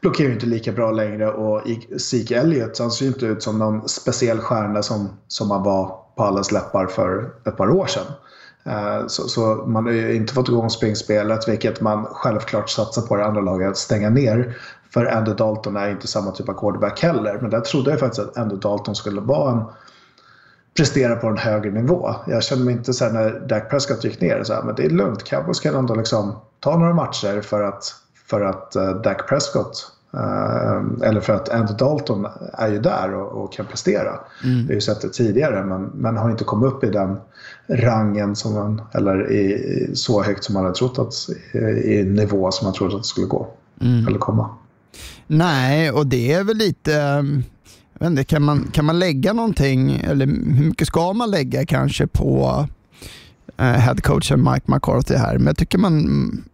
blockerar 0.00 0.28
ju 0.28 0.34
inte 0.34 0.46
lika 0.46 0.72
bra 0.72 0.90
längre. 0.90 1.28
Och 1.32 1.62
Zeke 2.00 2.36
Elliott, 2.40 2.78
han 2.78 2.90
ser 2.90 3.04
ju 3.04 3.08
inte 3.08 3.26
ut 3.26 3.42
som 3.42 3.58
någon 3.58 3.88
speciell 3.88 4.38
stjärna 4.38 4.82
som, 4.82 5.08
som 5.28 5.50
han 5.50 5.62
var 5.62 5.98
på 6.16 6.24
allas 6.24 6.52
läppar 6.52 6.86
för 6.86 7.30
ett 7.44 7.56
par 7.56 7.70
år 7.70 7.86
sedan. 7.86 8.06
Eh, 8.66 9.06
så, 9.06 9.28
så, 9.28 9.64
man 9.66 9.84
har 9.86 9.92
ju 9.92 10.14
inte 10.14 10.34
fått 10.34 10.48
igång 10.48 10.70
springspelet, 10.70 11.48
vilket 11.48 11.80
man 11.80 12.04
självklart 12.04 12.70
satsar 12.70 13.02
på 13.02 13.16
det 13.16 13.24
andra 13.24 13.40
laget 13.40 13.68
att 13.68 13.76
stänga 13.76 14.10
ner. 14.10 14.56
För 14.90 15.06
Andy 15.06 15.32
Dalton 15.32 15.76
är 15.76 15.90
inte 15.90 16.06
samma 16.06 16.30
typ 16.30 16.48
av 16.48 16.54
quarterback 16.54 17.02
heller. 17.02 17.38
Men 17.40 17.50
där 17.50 17.60
trodde 17.60 17.90
jag 17.90 18.00
faktiskt 18.00 18.28
att 18.28 18.36
Andy 18.36 18.56
Dalton 18.56 18.94
skulle 18.94 19.20
vara 19.20 19.52
en 19.52 19.64
prestera 20.76 21.16
på 21.16 21.26
en 21.26 21.38
högre 21.38 21.70
nivå. 21.70 22.14
Jag 22.26 22.42
kände 22.42 22.64
mig 22.64 22.74
inte 22.74 22.92
så 22.92 23.04
här 23.04 23.12
när 23.12 23.40
Dak 23.48 23.70
Prescott 23.70 24.04
gick 24.04 24.20
ner, 24.20 24.42
så 24.44 24.54
här, 24.54 24.62
men 24.62 24.74
det 24.74 24.84
är 24.84 24.90
lugnt. 24.90 25.24
Cowboys 25.24 25.60
kan 25.60 25.74
ändå 25.74 25.94
liksom 25.94 26.36
ta 26.60 26.78
några 26.78 26.94
matcher 26.94 27.40
för 27.40 27.62
att, 27.62 27.94
för 28.26 28.40
att 28.40 28.76
uh, 28.76 28.90
Dak 28.90 29.28
Prescott 29.28 29.92
uh, 30.14 31.08
eller 31.08 31.20
för 31.20 31.32
att 31.32 31.48
Andy 31.48 31.72
Dalton 31.78 32.26
är 32.52 32.68
ju 32.68 32.78
där 32.78 33.14
och, 33.14 33.44
och 33.44 33.52
kan 33.52 33.66
prestera. 33.66 34.10
Mm. 34.44 34.60
Vi 34.60 34.66
har 34.66 34.74
ju 34.74 34.80
sett 34.80 35.00
det 35.00 35.08
tidigare 35.08 35.64
men, 35.64 35.82
men 35.82 36.16
har 36.16 36.30
inte 36.30 36.44
kommit 36.44 36.72
upp 36.72 36.84
i 36.84 36.90
den 36.90 37.16
rangen 37.68 38.36
som 38.36 38.54
man, 38.54 38.82
eller 38.92 39.32
i, 39.32 39.90
så 39.94 40.22
högt 40.22 40.44
som 40.44 40.54
man 40.54 40.64
hade 40.64 40.76
trott 40.76 40.98
att, 40.98 41.14
i, 41.54 41.98
i 41.98 42.04
nivå 42.04 42.50
som 42.50 42.66
man 42.66 42.74
trodde 42.74 42.94
att 42.94 43.02
det 43.02 43.06
skulle 43.06 43.26
gå. 43.26 43.46
Mm. 43.80 44.06
Eller 44.06 44.18
komma. 44.18 44.50
Nej, 45.26 45.90
och 45.90 46.06
det 46.06 46.32
är 46.32 46.44
väl 46.44 46.56
lite... 46.56 46.94
Ehm, 46.94 47.42
inte, 48.02 48.24
kan, 48.24 48.42
man, 48.42 48.68
kan 48.72 48.84
man 48.84 48.98
lägga 48.98 49.32
någonting, 49.32 50.00
eller 50.04 50.26
hur 50.26 50.64
mycket 50.64 50.86
ska 50.86 51.12
man 51.12 51.30
lägga 51.30 51.66
kanske 51.66 52.06
på 52.06 52.66
eh, 53.56 53.64
headcoachen 53.64 54.50
Mike 54.52 54.72
McCarthy 54.72 55.14
här? 55.14 55.38
Men 55.38 55.46
jag 55.46 55.56
tycker 55.56 55.78
man, 55.78 56.44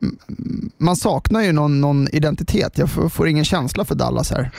man 0.79 0.97
saknar 0.97 1.43
ju 1.43 1.53
någon, 1.53 1.81
någon 1.81 2.09
identitet. 2.13 2.79
Jag 2.79 2.91
får, 2.91 3.09
får, 3.09 3.29
ingen 3.29 3.45
känsla 3.45 3.85
för 3.85 3.95
Dallas 3.95 4.31
här. 4.31 4.51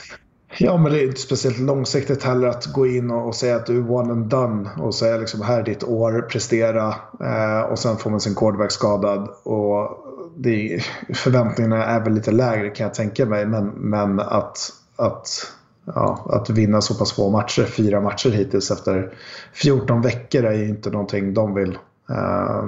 Ja, 0.58 0.76
men 0.76 0.92
det 0.92 1.02
är 1.02 1.06
inte 1.06 1.20
speciellt 1.20 1.58
långsiktigt 1.58 2.22
heller 2.22 2.48
att 2.48 2.66
gå 2.66 2.86
in 2.86 3.10
och, 3.10 3.26
och 3.26 3.34
säga 3.34 3.56
att 3.56 3.66
du 3.66 3.78
är 3.78 3.90
one 3.90 4.12
and 4.12 4.26
done 4.26 4.70
och 4.78 4.94
säga 4.94 5.16
liksom 5.16 5.42
här 5.42 5.60
är 5.60 5.64
ditt 5.64 5.84
år, 5.84 6.28
prestera 6.30 6.94
eh, 7.20 7.60
och 7.60 7.78
sen 7.78 7.96
får 7.96 8.10
man 8.10 8.20
sin 8.20 8.34
quarterback 8.34 8.72
skadad. 8.72 9.28
Och 9.42 10.03
det, 10.36 10.84
förväntningarna 11.14 11.84
är 11.84 12.00
väl 12.00 12.14
lite 12.14 12.30
lägre 12.32 12.70
kan 12.70 12.84
jag 12.84 12.94
tänka 12.94 13.26
mig. 13.26 13.46
Men, 13.46 13.66
men 13.66 14.20
att, 14.20 14.58
att, 14.96 15.28
ja, 15.84 16.26
att 16.30 16.50
vinna 16.50 16.80
så 16.80 16.94
pass 16.94 17.12
få 17.12 17.30
matcher, 17.30 17.64
fyra 17.64 18.00
matcher 18.00 18.30
hittills 18.30 18.70
efter 18.70 19.12
14 19.52 20.02
veckor 20.02 20.44
är 20.44 20.54
ju 20.54 20.68
inte 20.68 20.90
någonting 20.90 21.34
de 21.34 21.54
vill 21.54 21.78
eh, 22.10 22.64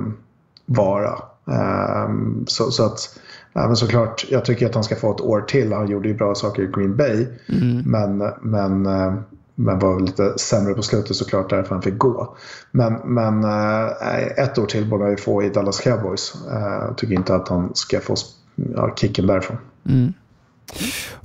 vara. 0.67 1.19
Eh, 1.49 2.11
så, 2.47 2.71
så 2.71 2.85
att 2.85 3.19
Ja, 3.57 3.67
men 3.67 3.77
såklart, 3.77 4.27
jag 4.31 4.45
tycker 4.45 4.67
att 4.67 4.75
han 4.75 4.85
ska 4.85 4.97
få 4.97 5.15
ett 5.15 5.21
år 5.21 5.41
till. 5.41 5.73
Han 5.73 5.89
gjorde 5.89 6.09
ju 6.09 6.15
bra 6.15 6.35
saker 6.35 6.63
i 6.63 6.67
Green 6.67 6.97
Bay. 6.97 7.27
Mm. 7.49 7.83
Men, 7.87 8.33
men 8.41 8.87
eh, 8.87 9.15
men 9.59 9.79
var 9.79 10.01
lite 10.01 10.39
sämre 10.39 10.75
på 10.75 10.83
slutet 10.83 11.17
såklart 11.17 11.51
därför 11.51 11.75
han 11.75 11.83
fick 11.83 11.99
gå. 11.99 12.37
Men, 12.71 12.95
men 13.05 13.45
eh, 13.45 14.45
ett 14.45 14.59
år 14.59 14.67
till 14.67 14.91
borde 14.91 15.05
han 15.05 15.11
ju 15.11 15.17
få 15.17 15.43
i 15.43 15.49
Dallas 15.49 15.81
Cowboys. 15.81 16.35
Eh, 16.53 16.85
jag 16.87 16.97
tycker 16.97 17.15
inte 17.15 17.35
att 17.35 17.49
han 17.49 17.71
ska 17.75 18.01
få 18.01 18.15
ja, 18.55 18.95
kicken 18.97 19.27
därifrån. 19.27 19.57
Mm. 19.89 20.13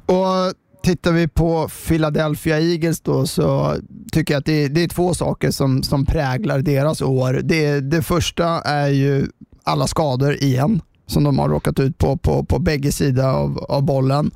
Och 0.05 0.53
Tittar 0.83 1.11
vi 1.11 1.27
på 1.27 1.69
Philadelphia 1.87 2.59
Eagles 2.59 3.01
då 3.01 3.27
så 3.27 3.77
tycker 4.11 4.33
jag 4.33 4.39
att 4.39 4.45
det 4.45 4.65
är, 4.65 4.69
det 4.69 4.83
är 4.83 4.87
två 4.87 5.13
saker 5.13 5.51
som, 5.51 5.83
som 5.83 6.05
präglar 6.05 6.59
deras 6.59 7.01
år. 7.01 7.33
Det, 7.43 7.79
det 7.79 8.01
första 8.01 8.45
är 8.61 8.87
ju 8.87 9.27
alla 9.63 9.87
skador 9.87 10.33
igen 10.33 10.81
som 11.07 11.23
de 11.23 11.39
har 11.39 11.49
råkat 11.49 11.79
ut 11.79 11.97
på 11.97 12.17
på, 12.17 12.43
på 12.43 12.59
bägge 12.59 12.91
sidor 12.91 13.25
av, 13.25 13.57
av 13.57 13.83
bollen. 13.83 14.31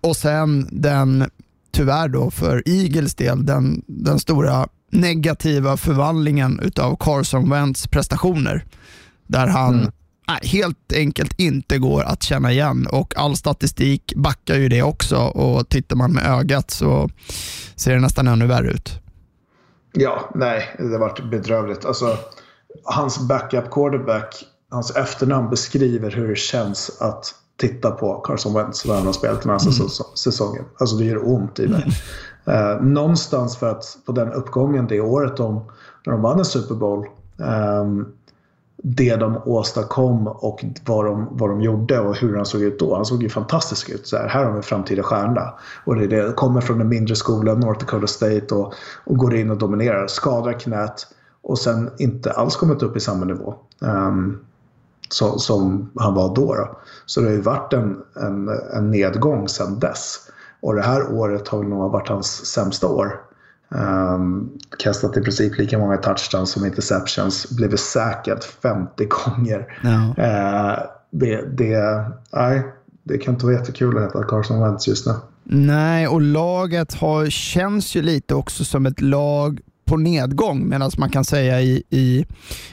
Och 0.00 0.16
sen 0.16 0.68
den 0.72 1.30
tyvärr 1.76 2.08
då 2.08 2.30
för 2.30 2.62
Eagles 2.66 3.14
del 3.14 3.46
den, 3.46 3.82
den 3.86 4.20
stora 4.20 4.68
negativa 4.90 5.76
förvandlingen 5.76 6.60
utav 6.60 6.96
Carson 7.00 7.50
Wentz 7.50 7.86
prestationer. 7.86 8.64
Där 9.26 9.46
han 9.46 9.74
mm. 9.74 9.92
nej, 10.28 10.38
helt 10.42 10.92
enkelt 10.94 11.40
inte 11.40 11.78
går 11.78 12.02
att 12.02 12.22
känna 12.22 12.52
igen 12.52 12.86
och 12.86 13.16
all 13.16 13.36
statistik 13.36 14.12
backar 14.16 14.54
ju 14.54 14.68
det 14.68 14.82
också 14.82 15.16
och 15.16 15.68
tittar 15.68 15.96
man 15.96 16.12
med 16.12 16.26
ögat 16.26 16.70
så 16.70 17.10
ser 17.76 17.94
det 17.94 18.00
nästan 18.00 18.28
ännu 18.28 18.46
värre 18.46 18.70
ut. 18.70 19.00
Ja, 19.92 20.30
nej, 20.34 20.76
det 20.78 20.84
har 20.84 20.98
varit 20.98 21.30
bedrövligt. 21.30 21.84
Alltså, 21.84 22.18
hans 22.84 23.28
backup 23.28 23.70
quarterback, 23.70 24.44
hans 24.70 24.96
efternamn 24.96 25.50
beskriver 25.50 26.10
hur 26.10 26.28
det 26.28 26.38
känns 26.38 27.00
att 27.00 27.34
titta 27.56 27.90
på 27.90 28.14
Carson 28.14 28.54
Wentz 28.54 28.86
när 28.86 28.94
han 28.94 29.06
har 29.06 29.12
spelat 29.12 29.42
den 29.42 29.50
här 29.50 29.60
mm. 29.62 29.88
säsongen. 30.14 30.64
Alltså 30.78 30.96
det 30.96 31.04
gör 31.04 31.28
ont 31.28 31.58
i 31.58 31.68
mig. 31.68 31.92
Mm. 32.44 32.76
Uh, 32.76 32.82
någonstans 32.82 33.56
för 33.56 33.70
att 33.70 33.98
på 34.06 34.12
den 34.12 34.32
uppgången 34.32 34.86
det 34.86 35.00
året 35.00 35.36
de, 35.36 35.64
när 36.06 36.12
de 36.12 36.22
vann 36.22 36.38
en 36.38 36.44
Super 36.44 36.74
Bowl 36.74 37.06
um, 37.36 38.06
det 38.82 39.16
de 39.16 39.40
åstadkom 39.44 40.26
och 40.26 40.64
vad 40.86 41.04
de, 41.04 41.28
vad 41.30 41.50
de 41.50 41.60
gjorde 41.60 42.00
och 42.00 42.16
hur 42.16 42.36
han 42.36 42.46
såg 42.46 42.62
ut 42.62 42.78
då. 42.78 42.94
Han 42.94 43.04
såg 43.04 43.22
ju 43.22 43.28
fantastisk 43.28 43.90
ut. 43.90 44.06
Så 44.06 44.16
här, 44.16 44.28
här 44.28 44.44
har 44.44 44.50
vi 44.50 44.56
en 44.56 44.62
framtida 44.62 45.02
stjärna. 45.02 45.54
Och 45.84 45.96
det, 45.96 46.06
det 46.06 46.32
kommer 46.32 46.60
från 46.60 46.80
en 46.80 46.88
mindre 46.88 47.16
skola, 47.16 47.54
North 47.54 47.80
Dakota 47.80 48.06
State 48.06 48.54
och, 48.54 48.74
och 49.04 49.16
går 49.16 49.36
in 49.36 49.50
och 49.50 49.58
dominerar. 49.58 50.06
Skadar 50.06 50.52
knät 50.52 51.06
och 51.42 51.58
sen 51.58 51.90
inte 51.98 52.32
alls 52.32 52.56
kommit 52.56 52.82
upp 52.82 52.96
i 52.96 53.00
samma 53.00 53.24
nivå. 53.24 53.54
Um, 53.78 54.38
så, 55.08 55.38
som 55.38 55.90
han 55.96 56.14
var 56.14 56.34
då, 56.34 56.54
då. 56.54 56.78
Så 57.06 57.20
det 57.20 57.26
har 57.26 57.34
ju 57.34 57.40
varit 57.40 57.72
en, 57.72 57.96
en, 58.16 58.48
en 58.76 58.90
nedgång 58.90 59.48
sedan 59.48 59.78
dess. 59.78 60.18
Och 60.60 60.74
det 60.74 60.82
här 60.82 61.12
året 61.12 61.48
har 61.48 61.62
nog 61.62 61.92
varit 61.92 62.08
hans 62.08 62.46
sämsta 62.46 62.86
år. 62.86 63.20
Um, 63.68 64.50
kastat 64.78 65.16
i 65.16 65.20
princip 65.20 65.58
lika 65.58 65.78
många 65.78 65.96
touchdowns 65.96 66.50
som 66.50 66.66
interceptions. 66.66 67.50
Blivit 67.50 67.80
säkrad 67.80 68.44
50 68.44 69.04
gånger. 69.04 69.80
Ja. 69.82 70.24
Uh, 70.24 70.82
det, 71.10 71.42
det, 71.58 72.04
nej, 72.32 72.62
det 73.02 73.18
kan 73.18 73.34
inte 73.34 73.46
vara 73.46 73.56
jättekul 73.56 73.98
att 73.98 74.04
heta 74.04 74.22
Carson 74.22 74.60
Wentz 74.60 74.88
just 74.88 75.06
nu. 75.06 75.12
Nej, 75.48 76.08
och 76.08 76.20
laget 76.20 76.94
har, 76.94 77.30
känns 77.30 77.94
ju 77.94 78.02
lite 78.02 78.34
också 78.34 78.64
som 78.64 78.86
ett 78.86 79.00
lag 79.00 79.60
på 79.86 79.96
nedgång 79.96 80.68
medan 80.68 80.90
man 80.98 81.10
kan 81.10 81.24
säga 81.24 81.60
i, 81.60 81.82
i, 81.90 81.98
i 81.98 82.26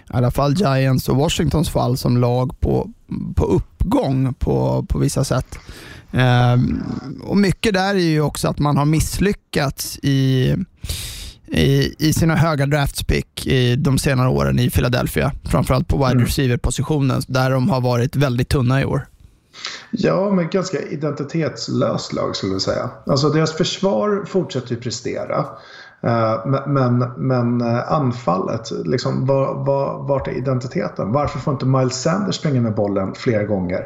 alla 0.07 0.31
fall 0.31 0.53
Giants 0.53 1.09
och 1.09 1.17
Washingtons 1.17 1.69
fall 1.69 1.97
som 1.97 2.17
lag 2.17 2.59
på, 2.59 2.89
på 3.35 3.45
uppgång 3.45 4.33
på, 4.33 4.85
på 4.89 4.99
vissa 4.99 5.23
sätt. 5.23 5.59
Um, 6.11 6.83
och 7.23 7.37
Mycket 7.37 7.73
där 7.73 7.95
är 7.95 7.99
ju 7.99 8.21
också 8.21 8.47
att 8.47 8.59
man 8.59 8.77
har 8.77 8.85
misslyckats 8.85 9.99
i, 10.01 10.55
i, 11.47 11.95
i 11.99 12.13
sina 12.13 12.35
höga 12.35 12.65
draftspick 12.65 13.47
i 13.47 13.75
de 13.75 13.97
senare 13.97 14.29
åren 14.29 14.59
i 14.59 14.69
Philadelphia. 14.69 15.31
Framförallt 15.43 15.87
på 15.87 15.97
wide 15.97 16.11
mm. 16.11 16.25
receiver-positionen 16.25 17.21
där 17.27 17.51
de 17.51 17.69
har 17.69 17.81
varit 17.81 18.15
väldigt 18.15 18.49
tunna 18.49 18.81
i 18.81 18.85
år. 18.85 19.07
Ja, 19.91 20.31
men 20.31 20.49
ganska 20.49 20.81
identitetslöst 20.81 22.13
lag 22.13 22.35
skulle 22.35 22.51
jag 22.51 22.61
säga. 22.61 22.89
Alltså 23.05 23.29
deras 23.29 23.53
försvar 23.53 24.25
fortsätter 24.27 24.71
ju 24.71 24.81
prestera. 24.81 25.45
Eh, 26.03 26.63
men, 26.67 27.05
men 27.17 27.61
eh, 27.61 27.91
anfallet, 27.91 28.71
liksom, 28.85 29.25
var, 29.25 29.65
var, 29.65 30.07
vart 30.07 30.27
är 30.27 30.31
identiteten? 30.31 31.11
Varför 31.11 31.39
får 31.39 31.53
inte 31.53 31.65
Miles 31.65 32.01
Sanders 32.01 32.35
springa 32.35 32.61
med 32.61 32.75
bollen 32.75 33.13
flera 33.15 33.43
gånger? 33.43 33.85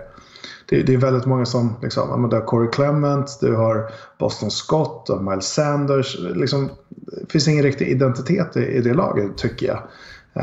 Det, 0.70 0.84
det 0.84 0.94
är 0.94 0.98
väldigt 0.98 1.26
många 1.26 1.46
som, 1.46 1.76
liksom, 1.82 2.30
du 2.30 2.36
har 2.36 2.46
Corey 2.46 2.70
Clement, 2.72 3.38
du 3.42 3.56
har 3.56 3.92
Boston 4.20 4.52
Scott 4.52 5.10
och 5.10 5.24
Miles 5.24 5.54
Sanders. 5.54 6.18
Liksom, 6.20 6.70
det 6.90 7.32
finns 7.32 7.48
ingen 7.48 7.64
riktig 7.64 7.88
identitet 7.88 8.58
i, 8.58 8.66
i 8.66 8.82
det 8.82 8.94
laget 8.94 9.38
tycker 9.38 9.68
jag. 9.68 9.80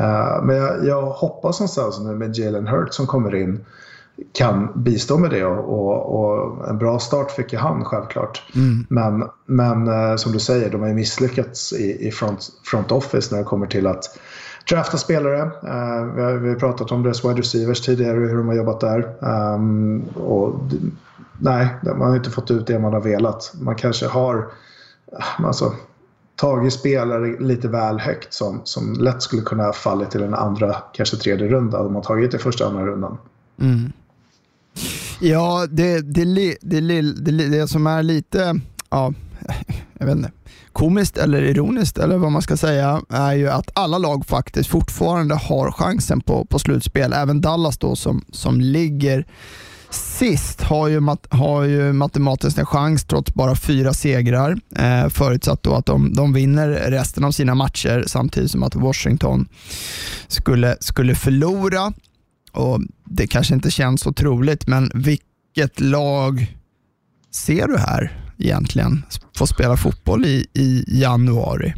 Uh, 0.01 0.43
men 0.43 0.55
jag, 0.55 0.85
jag 0.85 1.01
hoppas 1.01 1.59
någonstans 1.59 1.99
nu 1.99 2.15
med 2.15 2.35
Jalen 2.35 2.67
Hurt 2.67 2.93
som 2.93 3.07
kommer 3.07 3.35
in 3.35 3.65
kan 4.33 4.83
bistå 4.83 5.17
med 5.17 5.29
det 5.29 5.45
och, 5.45 5.69
och, 5.69 6.19
och, 6.19 6.69
en 6.69 6.77
bra 6.77 6.99
start 6.99 7.31
fick 7.31 7.53
ju 7.53 7.59
han 7.59 7.85
självklart. 7.85 8.43
Mm. 8.55 8.85
Men, 8.89 9.29
men 9.45 9.87
eh, 9.87 10.15
som 10.15 10.31
du 10.31 10.39
säger, 10.39 10.69
de 10.69 10.81
har 10.81 10.87
ju 10.87 10.93
misslyckats 10.93 11.73
i, 11.73 12.07
i 12.07 12.11
front, 12.11 12.49
front 12.63 12.91
office 12.91 13.35
när 13.35 13.39
det 13.39 13.45
kommer 13.45 13.67
till 13.67 13.87
att 13.87 14.19
drafta 14.69 14.97
spelare. 14.97 15.41
Uh, 15.41 16.13
vi, 16.15 16.21
har, 16.21 16.33
vi 16.33 16.49
har 16.49 16.55
pratat 16.55 16.91
om 16.91 17.03
deras 17.03 17.25
wide 17.25 17.39
receivers 17.39 17.81
tidigare 17.81 18.19
hur 18.19 18.37
de 18.37 18.47
har 18.47 18.55
jobbat 18.55 18.79
där. 18.79 19.15
Um, 19.19 20.03
och, 20.03 20.55
nej, 21.39 21.67
man 21.83 22.01
har 22.01 22.15
inte 22.15 22.29
fått 22.29 22.51
ut 22.51 22.67
det 22.67 22.79
man 22.79 22.93
har 22.93 23.01
velat. 23.01 23.53
Man 23.61 23.75
kanske 23.75 24.07
har 24.07 24.47
alltså, 25.37 25.73
tagit 26.35 26.73
spelare 26.73 27.39
lite 27.39 27.67
väl 27.67 27.99
högt 27.99 28.33
som, 28.33 28.61
som 28.63 28.93
lätt 28.93 29.21
skulle 29.21 29.41
kunna 29.41 29.73
falla 29.73 30.05
till 30.05 30.23
en 30.23 30.33
andra, 30.33 30.75
kanske 30.93 31.17
tredje 31.17 31.47
runda. 31.47 31.83
De 31.83 31.95
har 31.95 32.03
tagit 32.03 32.31
det 32.31 32.39
första 32.39 32.67
andra 32.67 32.85
rundan. 32.85 33.17
Mm. 33.59 33.91
Ja, 35.19 35.67
det, 35.71 36.01
det, 36.01 36.25
det, 36.61 37.01
det, 37.01 37.49
det 37.49 37.67
som 37.67 37.87
är 37.87 38.03
lite, 38.03 38.59
ja, 38.89 39.13
jag 39.99 40.05
vet 40.05 40.15
inte, 40.15 40.31
komiskt 40.73 41.17
eller 41.17 41.41
ironiskt 41.41 41.97
eller 41.97 42.17
vad 42.17 42.31
man 42.31 42.41
ska 42.41 42.57
säga 42.57 43.01
är 43.09 43.33
ju 43.33 43.49
att 43.49 43.69
alla 43.73 43.97
lag 43.97 44.25
faktiskt 44.25 44.69
fortfarande 44.69 45.35
har 45.35 45.71
chansen 45.71 46.21
på, 46.21 46.45
på 46.45 46.59
slutspel. 46.59 47.13
Även 47.13 47.41
Dallas 47.41 47.77
då 47.77 47.95
som, 47.95 48.25
som 48.31 48.61
ligger 48.61 49.25
sist 49.89 50.61
har 50.61 50.87
ju, 50.87 50.99
mat, 50.99 51.27
har 51.29 51.63
ju 51.63 51.93
matematiskt 51.93 52.57
en 52.57 52.65
chans 52.65 53.03
trots 53.03 53.33
bara 53.33 53.55
fyra 53.55 53.93
segrar. 53.93 54.57
Eh, 54.75 55.09
förutsatt 55.09 55.63
då 55.63 55.73
att 55.73 55.85
de, 55.85 56.13
de 56.13 56.33
vinner 56.33 56.67
resten 56.69 57.23
av 57.23 57.31
sina 57.31 57.55
matcher 57.55 58.03
samtidigt 58.07 58.51
som 58.51 58.63
att 58.63 58.75
Washington 58.75 59.47
skulle, 60.27 60.77
skulle 60.79 61.15
förlora. 61.15 61.93
Och 62.55 62.79
Det 63.03 63.27
kanske 63.27 63.53
inte 63.53 63.71
känns 63.71 64.01
så 64.01 64.13
troligt, 64.13 64.67
men 64.67 64.91
vilket 64.93 65.79
lag 65.79 66.57
ser 67.31 67.67
du 67.67 67.77
här 67.77 68.25
egentligen 68.37 69.03
få 69.37 69.47
spela 69.47 69.77
fotboll 69.77 70.25
i, 70.25 70.47
i 70.53 70.83
januari? 70.87 71.73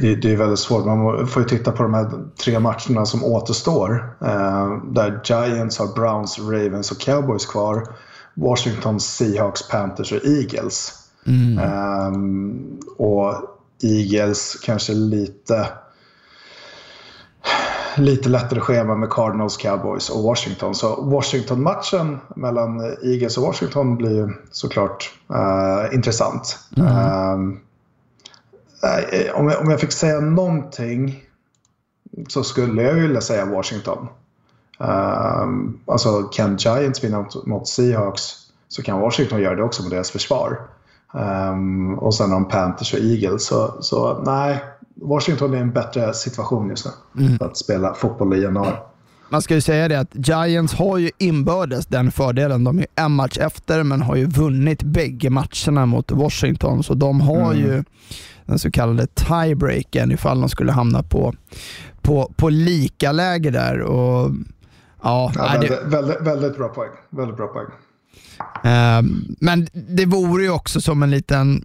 Det, 0.00 0.14
det, 0.16 0.32
är 0.32 0.36
väldigt 0.36 0.58
svårt. 0.58 0.86
Man 0.86 1.26
får 1.26 1.42
ju 1.42 1.48
titta 1.48 1.72
på 1.72 1.82
de 1.82 1.94
här 1.94 2.10
tre 2.44 2.58
matcherna 2.58 3.06
som 3.06 3.24
återstår. 3.24 4.16
Eh, 4.20 4.82
där 4.92 5.20
Giants 5.24 5.78
har 5.78 5.94
Browns, 5.94 6.38
Ravens 6.38 6.90
och 6.90 7.00
Cowboys 7.00 7.46
kvar. 7.46 7.96
Washington, 8.34 9.00
Seahawks, 9.00 9.68
Panthers 9.68 10.12
och 10.12 10.24
Eagles. 10.26 10.92
Mm. 11.26 11.58
Eh, 11.58 12.12
och 12.96 13.34
Eagles 13.82 14.56
kanske 14.62 14.92
lite 14.92 15.68
lite 17.96 18.28
lättare 18.28 18.60
schema 18.60 18.94
med 18.94 19.10
Cardinals, 19.10 19.56
Cowboys 19.56 20.10
och 20.10 20.22
Washington. 20.22 20.74
Så 20.74 21.02
Washington-matchen 21.02 22.18
mellan 22.36 22.80
Eagles 22.80 23.38
och 23.38 23.44
Washington 23.44 23.96
blir 23.96 24.36
såklart 24.50 25.12
uh, 25.30 25.94
intressant. 25.94 26.58
Mm. 26.76 27.60
Uh, 28.84 29.34
om, 29.34 29.48
jag, 29.48 29.60
om 29.60 29.70
jag 29.70 29.80
fick 29.80 29.92
säga 29.92 30.20
någonting 30.20 31.24
så 32.28 32.44
skulle 32.44 32.82
jag 32.82 32.94
vilja 32.94 33.20
säga 33.20 33.44
Washington. 33.44 34.08
Uh, 34.80 35.48
alltså 35.86 36.22
kan 36.22 36.56
Giants 36.56 37.04
vinna 37.04 37.18
mot, 37.20 37.46
mot 37.46 37.68
Seahawks 37.68 38.22
så 38.68 38.82
kan 38.82 39.00
Washington 39.00 39.40
göra 39.40 39.54
det 39.54 39.62
också 39.62 39.82
med 39.82 39.92
deras 39.92 40.10
försvar. 40.10 40.58
Um, 41.14 41.98
och 41.98 42.14
sen 42.14 42.32
om 42.32 42.48
Panthers 42.48 42.94
och 42.94 43.00
Eagles. 43.00 43.46
Så, 43.46 43.74
så 43.80 44.22
nej, 44.26 44.64
Washington 44.94 45.54
är 45.54 45.58
en 45.58 45.72
bättre 45.72 46.14
situation 46.14 46.68
just 46.68 46.86
nu 47.12 47.24
mm. 47.26 47.38
för 47.38 47.46
att 47.46 47.56
spela 47.56 47.94
fotboll 47.94 48.34
i 48.34 48.42
januari. 48.42 48.76
Man 49.28 49.42
ska 49.42 49.54
ju 49.54 49.60
säga 49.60 49.88
det 49.88 50.00
att 50.00 50.28
Giants 50.28 50.74
har 50.74 50.98
ju 50.98 51.10
inbördes 51.18 51.86
den 51.86 52.10
fördelen. 52.10 52.64
De 52.64 52.78
är 52.78 52.86
en 52.94 53.12
match 53.12 53.38
efter, 53.38 53.82
men 53.82 54.02
har 54.02 54.16
ju 54.16 54.26
vunnit 54.26 54.82
bägge 54.82 55.30
matcherna 55.30 55.86
mot 55.86 56.12
Washington, 56.12 56.82
så 56.82 56.94
de 56.94 57.20
har 57.20 57.52
mm. 57.52 57.58
ju 57.58 57.84
den 58.46 58.58
så 58.58 58.70
kallade 58.70 59.06
tiebreaken 59.06 60.12
ifall 60.12 60.40
de 60.40 60.48
skulle 60.48 60.72
hamna 60.72 61.02
på, 61.02 61.34
på, 62.02 62.32
på 62.36 62.48
lika 62.48 63.12
läge 63.12 63.50
där. 63.50 63.80
Och, 63.80 64.30
ja, 65.02 65.32
ja 65.34 65.42
väldigt, 65.52 65.70
det... 65.70 65.84
väldigt, 65.84 66.20
väldigt, 66.20 66.56
bra 66.56 66.68
poäng. 66.68 66.90
Väldigt 67.10 67.36
bra 67.36 67.46
poäng. 67.46 67.66
Ehm, 68.64 69.36
men 69.40 69.68
det 69.72 70.06
vore 70.06 70.42
ju 70.42 70.50
också 70.50 70.80
som 70.80 71.02
en 71.02 71.10
liten, 71.10 71.64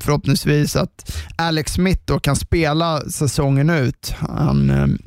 förhoppningsvis 0.00 0.76
att 0.76 1.16
Alex 1.36 1.72
Smith 1.72 2.02
då 2.04 2.18
kan 2.18 2.36
spela 2.36 3.00
säsongen 3.00 3.70
ut. 3.70 4.14
Han 4.18 4.70
ehm, 4.70 4.98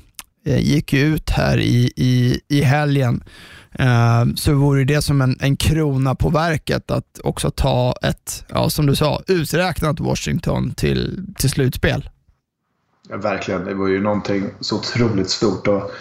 eh, 0.45 0.59
gick 0.59 0.93
ju 0.93 0.99
ut 0.99 1.29
här 1.29 1.57
i, 1.57 1.91
i, 1.95 2.39
i 2.47 2.61
helgen. 2.61 3.23
Ehm, 3.71 4.35
så 4.35 4.53
vore 4.53 4.83
det 4.83 5.01
som 5.01 5.21
en, 5.21 5.37
en 5.39 5.57
krona 5.57 6.15
på 6.15 6.29
verket 6.29 6.91
att 6.91 7.19
också 7.23 7.51
ta 7.51 7.95
ett, 8.01 8.45
ja, 8.49 8.69
som 8.69 8.85
du 8.85 8.95
sa, 8.95 9.21
uträknat 9.27 9.99
Washington 9.99 10.71
till, 10.71 11.25
till 11.37 11.49
slutspel. 11.49 12.09
Ja, 13.09 13.17
verkligen, 13.17 13.65
det 13.65 13.73
var 13.73 13.87
ju 13.87 14.01
någonting 14.01 14.49
så 14.59 14.75
otroligt 14.75 15.29
stort. 15.29 15.67
Och 15.67 15.91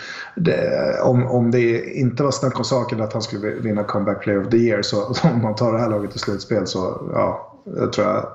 det, 0.40 1.00
om, 1.02 1.26
om 1.26 1.50
det 1.50 1.94
inte 1.94 2.22
var 2.22 2.30
snack 2.30 2.58
om 2.58 2.64
saken 2.64 3.00
att 3.00 3.12
han 3.12 3.22
skulle 3.22 3.50
vinna 3.50 3.84
Comeback 3.84 4.22
Player 4.22 4.40
of 4.40 4.50
the 4.50 4.56
Year 4.56 4.82
så 4.82 5.14
om 5.22 5.42
man 5.42 5.54
tar 5.54 5.72
det 5.72 5.78
här 5.78 5.90
laget 5.90 6.10
till 6.10 6.20
slutspel 6.20 6.66
så 6.66 7.10
ja, 7.12 7.54
jag 7.76 7.92
tror 7.92 8.06
jag 8.06 8.26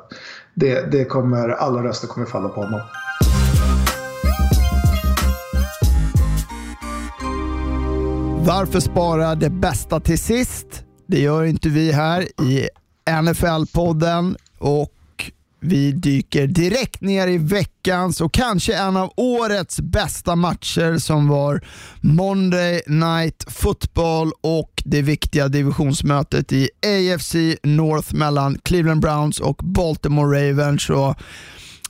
det, 0.54 0.92
det 0.92 1.06
kommer, 1.06 1.50
alla 1.50 1.84
röster 1.84 2.08
kommer 2.08 2.28
falla 2.28 2.50
på 2.50 2.62
honom. 2.62 2.82
Varför 8.46 8.80
spara 8.80 9.36
det 9.36 9.50
bästa 9.50 10.00
till 10.00 10.20
sist? 10.20 10.84
Det 11.08 11.20
gör 11.20 11.44
inte 11.44 11.70
vi 11.70 11.92
här 11.92 12.22
i 12.42 12.68
NFL-podden 13.10 14.36
och 14.60 14.90
vi 15.64 15.92
dyker 15.92 16.48
direkt 16.48 17.02
ner 17.02 17.28
i 17.28 17.38
veckans 17.38 18.22
och 18.22 18.34
kanske 18.34 18.76
en 18.76 18.98
av 18.98 19.14
årets 19.18 19.80
bästa 19.80 20.36
matcher 20.36 20.98
som 20.98 21.28
var 21.28 21.62
Monday 22.02 22.82
Night 22.88 23.46
Football 23.48 24.32
och 24.42 24.84
det 24.86 25.02
viktiga 25.02 25.48
divisionsmötet 25.48 26.52
i 26.52 26.70
AFC 26.86 27.36
North 27.64 28.16
mellan 28.16 28.58
Cleveland 28.64 29.02
Browns 29.02 29.40
och 29.40 29.58
Baltimore 29.64 30.50
Ravens. 30.50 30.90
Och 30.90 31.16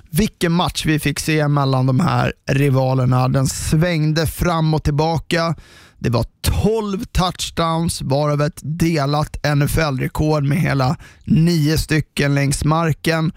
vilken 0.10 0.52
match 0.52 0.86
vi 0.86 1.00
fick 1.00 1.20
se 1.20 1.48
mellan 1.48 1.86
de 1.86 2.00
här 2.00 2.34
rivalerna. 2.50 3.28
Den 3.28 3.48
svängde 3.48 4.28
fram 4.28 4.74
och 4.74 4.84
tillbaka. 4.84 5.56
Det 6.00 6.10
var 6.10 6.26
12 6.42 7.04
touchdowns, 7.06 8.02
varav 8.02 8.42
ett 8.42 8.60
delat 8.64 9.38
NFL-rekord 9.56 10.44
med 10.44 10.58
hela 10.58 10.98
nio 11.26 11.78
stycken 11.78 12.36
längs 12.36 12.66
marken. 12.66 13.32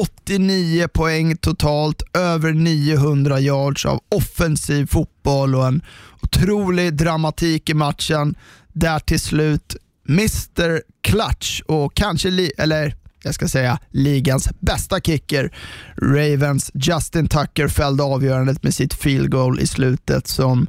89 0.00 0.88
poäng 0.88 1.36
totalt, 1.36 2.02
över 2.14 2.52
900 2.52 3.40
yards 3.40 3.86
av 3.86 4.00
offensiv 4.08 4.86
fotboll 4.86 5.54
och 5.54 5.66
en 5.66 5.82
otrolig 6.22 6.94
dramatik 6.94 7.70
i 7.70 7.74
matchen. 7.74 8.34
Där 8.72 8.98
till 8.98 9.20
slut 9.20 9.76
Mr 10.08 10.82
Clutch 11.02 11.60
och 11.60 11.94
kanske, 11.94 12.50
eller 12.58 12.94
jag 13.22 13.34
ska 13.34 13.48
säga 13.48 13.78
ligans 13.90 14.48
bästa 14.60 15.00
kicker, 15.00 15.54
Ravens 16.02 16.70
Justin 16.74 17.28
Tucker 17.28 17.68
fällde 17.68 18.02
avgörandet 18.02 18.62
med 18.62 18.74
sitt 18.74 18.94
field 18.94 19.30
goal 19.30 19.60
i 19.60 19.66
slutet 19.66 20.26
som 20.26 20.66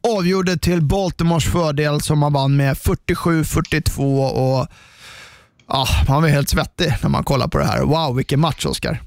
avgjorde 0.00 0.56
till 0.56 0.82
Baltimores 0.82 1.44
fördel 1.44 2.00
som 2.00 2.18
man 2.18 2.32
vann 2.32 2.56
med 2.56 2.76
47-42 2.76 4.28
och 4.30 4.66
ja, 5.68 5.86
man 6.08 6.22
var 6.22 6.28
helt 6.28 6.48
svettig 6.48 6.94
när 7.02 7.10
man 7.10 7.24
kollar 7.24 7.48
på 7.48 7.58
det 7.58 7.64
här. 7.64 7.82
Wow, 7.82 8.16
vilken 8.16 8.40
match 8.40 8.66
Oskar. 8.66 9.00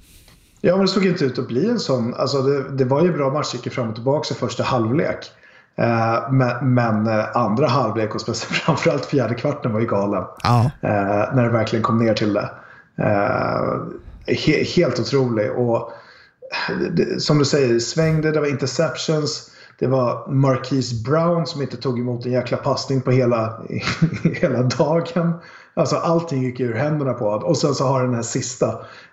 Ja, 0.62 0.76
men 0.76 0.86
det 0.86 0.92
såg 0.92 1.06
inte 1.06 1.26
ut 1.26 1.40
att 1.40 1.48
bli 1.48 1.70
en 1.70 1.80
sån. 1.80 2.14
Alltså 2.14 2.42
det, 2.42 2.70
det 2.78 2.86
var 2.86 3.02
ju 3.02 3.14
bra 3.14 3.34
match, 3.34 3.54
gick 3.54 3.74
fram 3.74 3.90
och 3.90 3.96
tillbaka 3.96 4.34
i 4.34 4.38
första 4.38 4.64
halvlek. 4.64 5.32
Eh, 5.78 6.32
men, 6.32 6.74
men 6.74 7.08
eh, 7.08 7.38
andra 7.38 7.68
halvlek 7.68 8.16
och 8.16 8.36
framförallt 8.38 9.06
fjärde 9.06 9.36
kvarten 9.36 9.74
var 9.74 9.80
ju 9.80 9.86
galen. 9.86 10.24
Ja. 10.44 10.72
Eh, 10.82 11.36
när 11.36 11.44
det 11.44 11.50
verkligen 11.50 11.84
kom 11.84 11.98
ner 11.98 12.14
till 12.14 12.34
det. 12.34 12.50
He, 14.28 14.64
helt 14.64 15.00
otrolig. 15.00 15.52
Och 15.52 15.92
det, 16.92 17.22
som 17.22 17.38
du 17.38 17.46
säger, 17.46 17.80
svängde, 17.80 18.32
det 18.32 18.40
var 18.40 18.48
interceptions. 18.48 19.52
Det 19.80 19.88
var 19.88 20.28
Marquise 20.32 20.96
Brown 21.10 21.46
som 21.46 21.62
inte 21.62 21.78
tog 21.78 22.00
emot 22.00 22.26
en 22.26 22.32
jäkla 22.32 22.58
passning 22.58 23.02
på 23.02 23.12
hela, 23.12 23.62
hela 24.24 24.64
dagen. 24.64 25.34
Alltså 25.78 25.96
allting 25.96 26.44
gick 26.44 26.60
ur 26.60 26.74
händerna 26.74 27.14
på 27.14 27.30
honom. 27.30 27.44
Och 27.44 27.58
sen 27.58 27.74
så 27.74 27.84
har 27.84 28.04
den 28.04 28.14
här 28.14 28.22
sista 28.22 28.68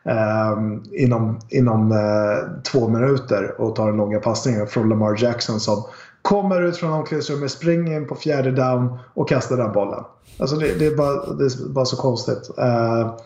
eh, 0.04 0.58
inom, 0.92 1.40
inom 1.48 1.92
eh, 1.92 2.62
två 2.62 2.88
minuter 2.88 3.60
och 3.60 3.76
tar 3.76 3.86
den 3.86 3.96
långa 3.96 4.20
passningen 4.20 4.66
från 4.66 4.88
Lamar 4.88 5.22
Jackson 5.22 5.60
som 5.60 5.84
kommer 6.22 6.62
ut 6.62 6.76
från 6.76 6.92
omklädningsrummet, 6.92 7.50
springer 7.50 7.96
in 7.96 8.06
på 8.06 8.14
fjärde 8.14 8.50
down 8.50 8.98
och 9.14 9.28
kastar 9.28 9.56
den 9.56 9.72
bollen. 9.72 10.04
Alltså 10.38 10.56
det, 10.56 10.78
det, 10.78 10.86
är, 10.86 10.96
bara, 10.96 11.34
det 11.34 11.44
är 11.44 11.68
bara 11.68 11.84
så 11.84 11.96
konstigt. 11.96 12.50
Uh, 12.58 13.16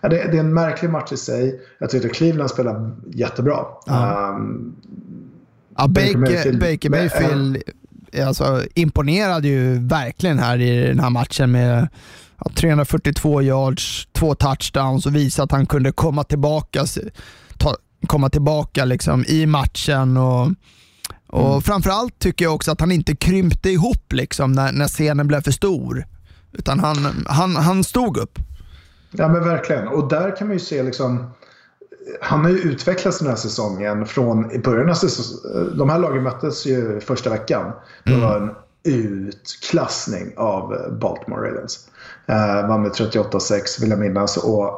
det, 0.00 0.08
det, 0.08 0.16
är 0.16 0.40
en 0.40 0.54
märklig 0.54 0.90
match 0.90 1.12
i 1.12 1.16
sig. 1.16 1.60
Jag 1.78 1.90
tyckte 1.90 2.08
Cleveland 2.08 2.50
spelade 2.50 2.90
jättebra. 3.06 3.66
Ja. 3.86 4.34
Um, 4.36 4.74
ja, 5.76 5.88
Baker, 5.88 6.18
Mayfield, 6.18 6.60
Baker 6.60 6.90
Mayfield 6.90 7.62
alltså, 8.26 8.62
imponerade 8.74 9.48
ju 9.48 9.86
verkligen 9.86 10.38
här 10.38 10.60
i 10.60 10.86
den 10.86 11.00
här 11.00 11.10
matchen 11.10 11.50
med 11.50 11.88
342 12.54 13.42
yards, 13.42 14.08
två 14.12 14.34
touchdowns 14.34 15.06
och 15.06 15.16
visa 15.16 15.42
att 15.42 15.52
han 15.52 15.66
kunde 15.66 15.92
komma 15.92 16.24
tillbaka, 16.24 16.84
ta, 17.58 17.76
komma 18.06 18.30
tillbaka 18.30 18.84
liksom 18.84 19.24
i 19.28 19.46
matchen. 19.46 20.16
och 20.16 20.48
och 21.32 21.50
mm. 21.50 21.62
Framförallt 21.62 22.18
tycker 22.18 22.44
jag 22.44 22.54
också 22.54 22.72
att 22.72 22.80
han 22.80 22.92
inte 22.92 23.16
krympte 23.16 23.70
ihop 23.70 24.12
liksom 24.12 24.52
när, 24.52 24.72
när 24.72 24.88
scenen 24.88 25.26
blev 25.26 25.40
för 25.40 25.50
stor. 25.50 26.06
Utan 26.52 26.80
han, 26.80 27.24
han, 27.26 27.56
han 27.56 27.84
stod 27.84 28.16
upp. 28.16 28.38
Ja 29.10 29.28
men 29.28 29.44
verkligen. 29.44 29.88
Och 29.88 30.08
där 30.08 30.36
kan 30.36 30.46
man 30.46 30.56
ju 30.56 30.60
se 30.60 30.82
liksom 30.82 31.30
han 32.20 32.44
har 32.44 32.50
ju 32.50 32.58
utvecklats 32.58 33.18
den 33.18 33.28
här 33.28 33.36
säsongen 33.36 34.06
från 34.06 34.52
i 34.52 34.58
början 34.58 34.90
av 34.90 34.94
säsongen. 34.94 35.78
De 35.78 35.90
här 35.90 35.98
lagen 35.98 36.22
möttes 36.22 36.66
ju 36.66 37.00
första 37.00 37.30
veckan. 37.30 37.72
Det 38.04 38.12
mm. 38.12 38.22
var 38.22 38.36
en 38.36 38.50
utklassning 38.82 40.32
av 40.36 40.76
Baltimore 41.00 41.50
Ravens. 41.50 41.88
Eh, 42.26 42.68
vann 42.68 42.82
med 42.82 42.92
38-6 42.92 43.80
vill 43.80 43.90
jag 43.90 43.98
minnas. 43.98 44.36
Och, 44.36 44.64
eh, 44.64 44.74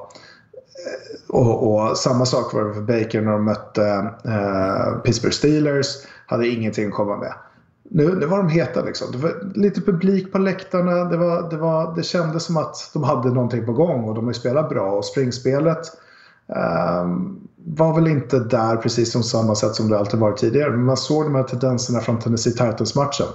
och, 1.29 1.73
och, 1.73 1.97
samma 1.97 2.27
sak 2.27 2.55
var 2.55 2.64
det 2.64 2.75
för 2.75 2.81
Baker 2.81 3.21
när 3.21 3.33
de 3.33 3.45
mötte 3.45 4.11
eh, 4.25 5.01
Pittsburgh 5.05 5.35
Steelers 5.35 5.87
hade 6.27 6.49
ingenting 6.49 6.87
att 6.87 6.95
komma 6.95 7.16
med. 7.16 7.35
Nu, 7.90 8.14
nu 8.14 8.27
var 8.27 8.38
de 8.38 8.49
heta 8.49 8.83
liksom. 8.83 9.12
Det 9.12 9.18
var 9.18 9.53
lite 9.55 9.81
publik 9.81 10.33
på 10.33 10.38
läktarna. 10.38 11.05
Det, 11.05 11.16
var, 11.16 11.51
det, 11.51 11.57
var, 11.57 11.97
det 11.97 12.03
kändes 12.03 12.45
som 12.45 12.57
att 12.57 12.90
de 12.92 13.03
hade 13.03 13.29
någonting 13.29 13.66
på 13.66 13.73
gång 13.73 14.05
och 14.05 14.14
de 14.14 14.25
har 14.25 14.31
ju 14.31 14.38
spelat 14.38 14.68
bra. 14.68 14.90
Och 14.90 15.05
springspelet 15.05 15.92
Ehm, 16.57 17.38
var 17.65 17.95
väl 17.95 18.09
inte 18.09 18.38
där 18.38 18.77
precis 18.77 19.12
som 19.12 19.23
samma 19.23 19.55
sätt 19.55 19.75
som 19.75 19.88
det 19.88 19.99
alltid 19.99 20.21
varit 20.21 20.37
tidigare. 20.37 20.71
Men 20.71 20.85
man 20.85 20.97
såg 20.97 21.25
de 21.25 21.35
här 21.35 21.43
tendenserna 21.43 22.01
från 22.01 22.19
Tennessee 22.19 22.53
Titans-matchen. 22.53 23.27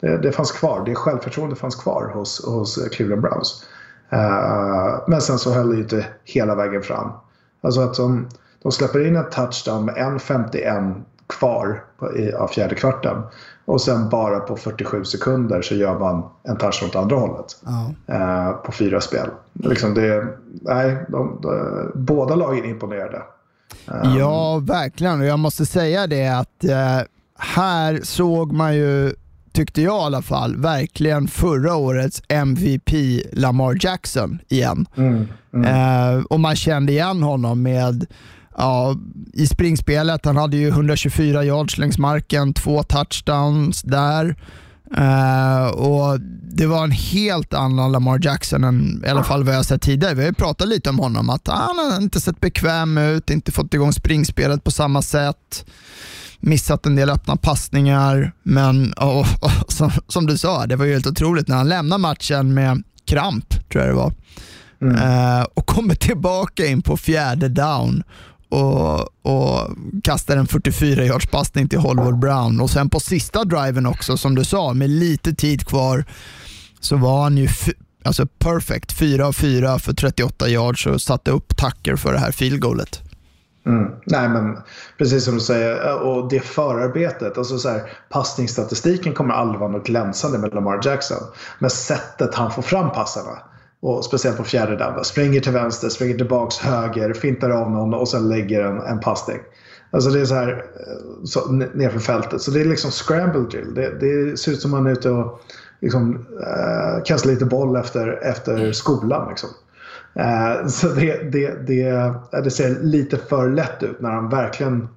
Det, 0.00 0.18
det 0.18 0.32
fanns 0.32 0.52
kvar. 0.52 0.82
Det 0.86 0.94
självförtroendet 0.94 1.58
fanns 1.58 1.74
kvar 1.74 2.10
hos, 2.14 2.44
hos 2.44 2.88
Cleveland 2.92 3.22
Browns. 3.22 3.64
Uh, 4.12 5.02
men 5.06 5.20
sen 5.20 5.38
så 5.38 5.52
höll 5.52 5.68
det 5.68 5.76
ju 5.76 5.82
inte 5.82 6.06
hela 6.24 6.54
vägen 6.54 6.82
fram. 6.82 7.12
Alltså 7.60 7.80
att 7.80 7.94
de, 7.94 8.28
de 8.62 8.72
släpper 8.72 9.06
in 9.06 9.16
en 9.16 9.30
touchdown 9.30 9.84
med 9.84 9.94
1.51 9.94 11.02
kvar 11.26 11.84
på, 11.98 12.16
i, 12.16 12.32
av 12.32 12.48
fjärde 12.48 12.74
kvarten. 12.74 13.22
Och 13.64 13.80
sen 13.80 14.08
bara 14.08 14.40
på 14.40 14.56
47 14.56 15.04
sekunder 15.04 15.62
så 15.62 15.74
gör 15.74 15.98
man 15.98 16.24
en 16.42 16.56
touch 16.56 16.82
åt 16.86 16.96
andra 16.96 17.16
hållet. 17.16 17.56
Ja. 17.64 18.14
Eh, 18.14 18.52
på 18.52 18.72
fyra 18.72 19.00
spel. 19.00 19.28
Liksom 19.52 19.94
det, 19.94 20.26
nej, 20.62 21.06
de, 21.08 21.38
de, 21.42 21.92
båda 21.94 22.34
lagen 22.34 22.64
imponerade. 22.64 23.22
Um, 23.86 24.18
ja, 24.18 24.58
verkligen. 24.58 25.20
Och 25.20 25.26
jag 25.26 25.38
måste 25.38 25.66
säga 25.66 26.06
det 26.06 26.28
att 26.28 26.64
eh, 26.64 27.00
här 27.38 28.00
såg 28.02 28.52
man 28.52 28.76
ju, 28.76 29.14
tyckte 29.52 29.82
jag 29.82 30.02
i 30.02 30.04
alla 30.04 30.22
fall, 30.22 30.56
verkligen 30.56 31.28
förra 31.28 31.74
årets 31.74 32.22
MVP 32.28 32.90
Lamar 33.32 33.78
Jackson 33.80 34.38
igen. 34.48 34.86
Mm, 34.96 35.28
mm. 35.54 35.64
Eh, 35.64 36.24
och 36.24 36.40
man 36.40 36.56
kände 36.56 36.92
igen 36.92 37.22
honom 37.22 37.62
med 37.62 38.06
ja, 38.56 38.96
i 39.32 39.46
springspelet. 39.46 40.24
Han 40.24 40.36
hade 40.36 40.56
ju 40.56 40.68
124 40.68 41.44
yards 41.44 41.78
längs 41.78 41.98
marken, 41.98 42.54
två 42.54 42.82
touchdowns 42.82 43.82
där. 43.82 44.36
Uh, 44.98 45.66
och 45.66 46.20
Det 46.54 46.66
var 46.66 46.84
en 46.84 46.90
helt 46.90 47.54
annan 47.54 47.92
Lamar 47.92 48.20
Jackson 48.22 48.64
än 48.64 49.04
i 49.06 49.08
alla 49.08 49.24
fall 49.24 49.44
vad 49.44 49.54
jag 49.54 49.64
sett 49.64 49.82
tidigare. 49.82 50.14
Vi 50.14 50.22
har 50.22 50.28
ju 50.28 50.34
pratat 50.34 50.68
lite 50.68 50.90
om 50.90 50.98
honom, 50.98 51.30
att 51.30 51.48
han 51.48 51.78
har 51.78 52.02
inte 52.02 52.20
sett 52.20 52.40
bekväm 52.40 52.98
ut, 52.98 53.30
inte 53.30 53.52
fått 53.52 53.74
igång 53.74 53.92
springspelet 53.92 54.64
på 54.64 54.70
samma 54.70 55.02
sätt. 55.02 55.64
Missat 56.40 56.86
en 56.86 56.96
del 56.96 57.10
öppna 57.10 57.36
passningar, 57.36 58.32
men 58.42 58.92
och, 58.92 59.20
och, 59.20 59.72
som, 59.72 59.90
som, 60.08 60.26
du 60.26 60.38
sa, 60.38 60.66
det 60.66 60.76
var 60.76 60.84
ju 60.84 60.92
helt 60.92 61.06
otroligt 61.06 61.48
när 61.48 61.56
han 61.56 61.68
lämnade 61.68 62.02
matchen 62.02 62.54
med 62.54 62.82
kramp, 63.06 63.70
tror 63.70 63.84
jag 63.84 63.92
det 63.92 63.96
var. 63.96 64.12
Mm. 64.82 64.94
Uh, 64.96 65.46
och 65.54 65.66
kommer 65.66 65.94
tillbaka 65.94 66.66
in 66.66 66.82
på 66.82 66.96
fjärde 66.96 67.48
down 67.48 68.02
och, 68.52 69.00
och 69.22 69.70
kastar 70.04 70.36
en 70.36 70.46
44 70.46 71.04
yards 71.04 71.26
passning 71.26 71.68
till 71.68 71.78
Hollywood 71.78 72.18
Brown. 72.18 72.60
Och 72.60 72.70
sen 72.70 72.90
på 72.90 73.00
sista 73.00 73.44
driven 73.44 73.86
också, 73.86 74.16
som 74.16 74.34
du 74.34 74.44
sa, 74.44 74.74
med 74.74 74.90
lite 74.90 75.34
tid 75.34 75.66
kvar, 75.66 76.04
så 76.80 76.96
var 76.96 77.22
han 77.22 77.36
ju 77.36 77.48
alltså 78.04 78.26
perfect. 78.26 78.92
4 78.92 79.26
av 79.26 79.32
4 79.32 79.78
för 79.78 79.92
38 79.92 80.48
yards 80.48 80.86
och 80.86 81.00
satte 81.00 81.30
upp 81.30 81.56
tacker 81.56 81.96
för 81.96 82.12
det 82.12 82.18
här 82.18 82.32
field 82.32 82.60
goalet. 82.60 83.02
Mm. 83.66 83.92
Nej, 84.06 84.28
men 84.28 84.58
precis 84.98 85.24
som 85.24 85.34
du 85.34 85.40
säger. 85.40 86.02
Och 86.02 86.28
det 86.28 86.40
förarbetet. 86.40 87.38
Alltså 87.38 87.58
så 87.58 87.68
här, 87.68 87.82
passningsstatistiken 88.10 89.14
kommer 89.14 89.34
aldrig 89.34 89.60
vara 89.60 89.70
något 89.70 89.86
glänsande 89.86 90.38
med 90.38 90.54
Lamar 90.54 90.80
Jackson. 90.84 91.22
Men 91.58 91.70
sättet 91.70 92.34
han 92.34 92.50
får 92.50 92.62
fram 92.62 92.90
passarna. 92.90 93.38
Och 93.82 94.04
speciellt 94.04 94.36
på 94.36 94.44
fjärde 94.44 94.76
down. 94.76 95.04
Springer 95.04 95.40
till 95.40 95.52
vänster, 95.52 95.88
springer 95.88 96.14
tillbaks 96.14 96.58
höger, 96.58 97.12
fintar 97.12 97.50
av 97.50 97.70
någon 97.70 97.94
och 97.94 98.08
sen 98.08 98.28
lägger 98.28 98.64
en, 98.64 98.80
en 98.80 99.00
passning. 99.00 99.38
Alltså 99.90 100.10
det 100.10 100.20
är 100.20 100.24
så 100.24 100.34
här 100.34 100.48
eh, 100.50 101.24
så, 101.24 101.52
nerför 101.52 101.98
fältet. 101.98 102.40
Så 102.40 102.50
det 102.50 102.60
är 102.60 102.64
liksom 102.64 102.90
scramble 102.90 103.40
drill. 103.40 103.74
Det, 103.74 104.00
det 104.00 104.36
ser 104.36 104.52
ut 104.52 104.60
som 104.60 104.70
man 104.70 104.86
är 104.86 104.90
ute 104.90 105.10
och 105.10 105.40
liksom, 105.80 106.14
uh, 106.14 107.04
kastar 107.04 107.30
lite 107.30 107.44
boll 107.44 107.76
efter, 107.76 108.18
efter 108.22 108.72
skolan. 108.72 109.28
Liksom. 109.28 109.48
Uh, 110.18 110.68
så 110.68 110.88
det, 110.88 111.32
det, 111.32 111.66
det, 111.66 112.14
det 112.44 112.50
ser 112.50 112.80
lite 112.82 113.16
för 113.16 113.50
lätt 113.50 113.82
ut 113.82 114.00
när 114.00 114.10
han 114.10 114.28
verkligen 114.28 114.88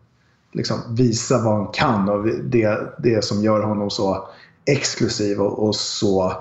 liksom 0.54 0.78
visar 0.90 1.44
vad 1.44 1.54
han 1.54 1.68
kan 1.68 2.10
och 2.10 2.28
det, 2.44 2.78
det 2.98 3.24
som 3.24 3.44
gör 3.44 3.62
honom 3.62 3.90
så 3.90 4.28
exklusiv 4.66 5.42
och, 5.42 5.68
och 5.68 5.76
så 5.76 6.34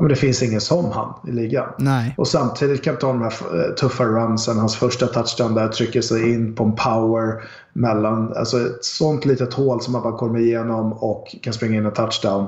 men 0.00 0.08
det 0.08 0.16
finns 0.16 0.42
ingen 0.42 0.60
som 0.60 0.92
han 0.92 1.14
i 1.28 1.32
ligan. 1.32 1.68
Nej. 1.78 2.14
Och 2.18 2.28
samtidigt 2.28 2.84
kan 2.84 2.96
ta 2.96 3.06
de 3.06 3.22
här 3.22 3.32
eh, 3.32 3.74
tuffa 3.74 4.04
runsen. 4.04 4.58
Hans 4.58 4.76
första 4.76 5.06
touchdown 5.06 5.54
där 5.54 5.68
trycker 5.68 6.00
sig 6.00 6.32
in 6.32 6.54
på 6.54 6.64
en 6.64 6.72
power 6.72 7.42
mellan, 7.72 8.36
alltså 8.36 8.60
ett 8.60 8.84
sånt 8.84 9.24
litet 9.24 9.54
hål 9.54 9.82
som 9.82 9.92
man 9.92 10.02
bara 10.02 10.18
kommer 10.18 10.38
igenom 10.38 10.92
och 10.92 11.36
kan 11.42 11.52
springa 11.52 11.76
in 11.76 11.86
en 11.86 11.92
touchdown. 11.92 12.46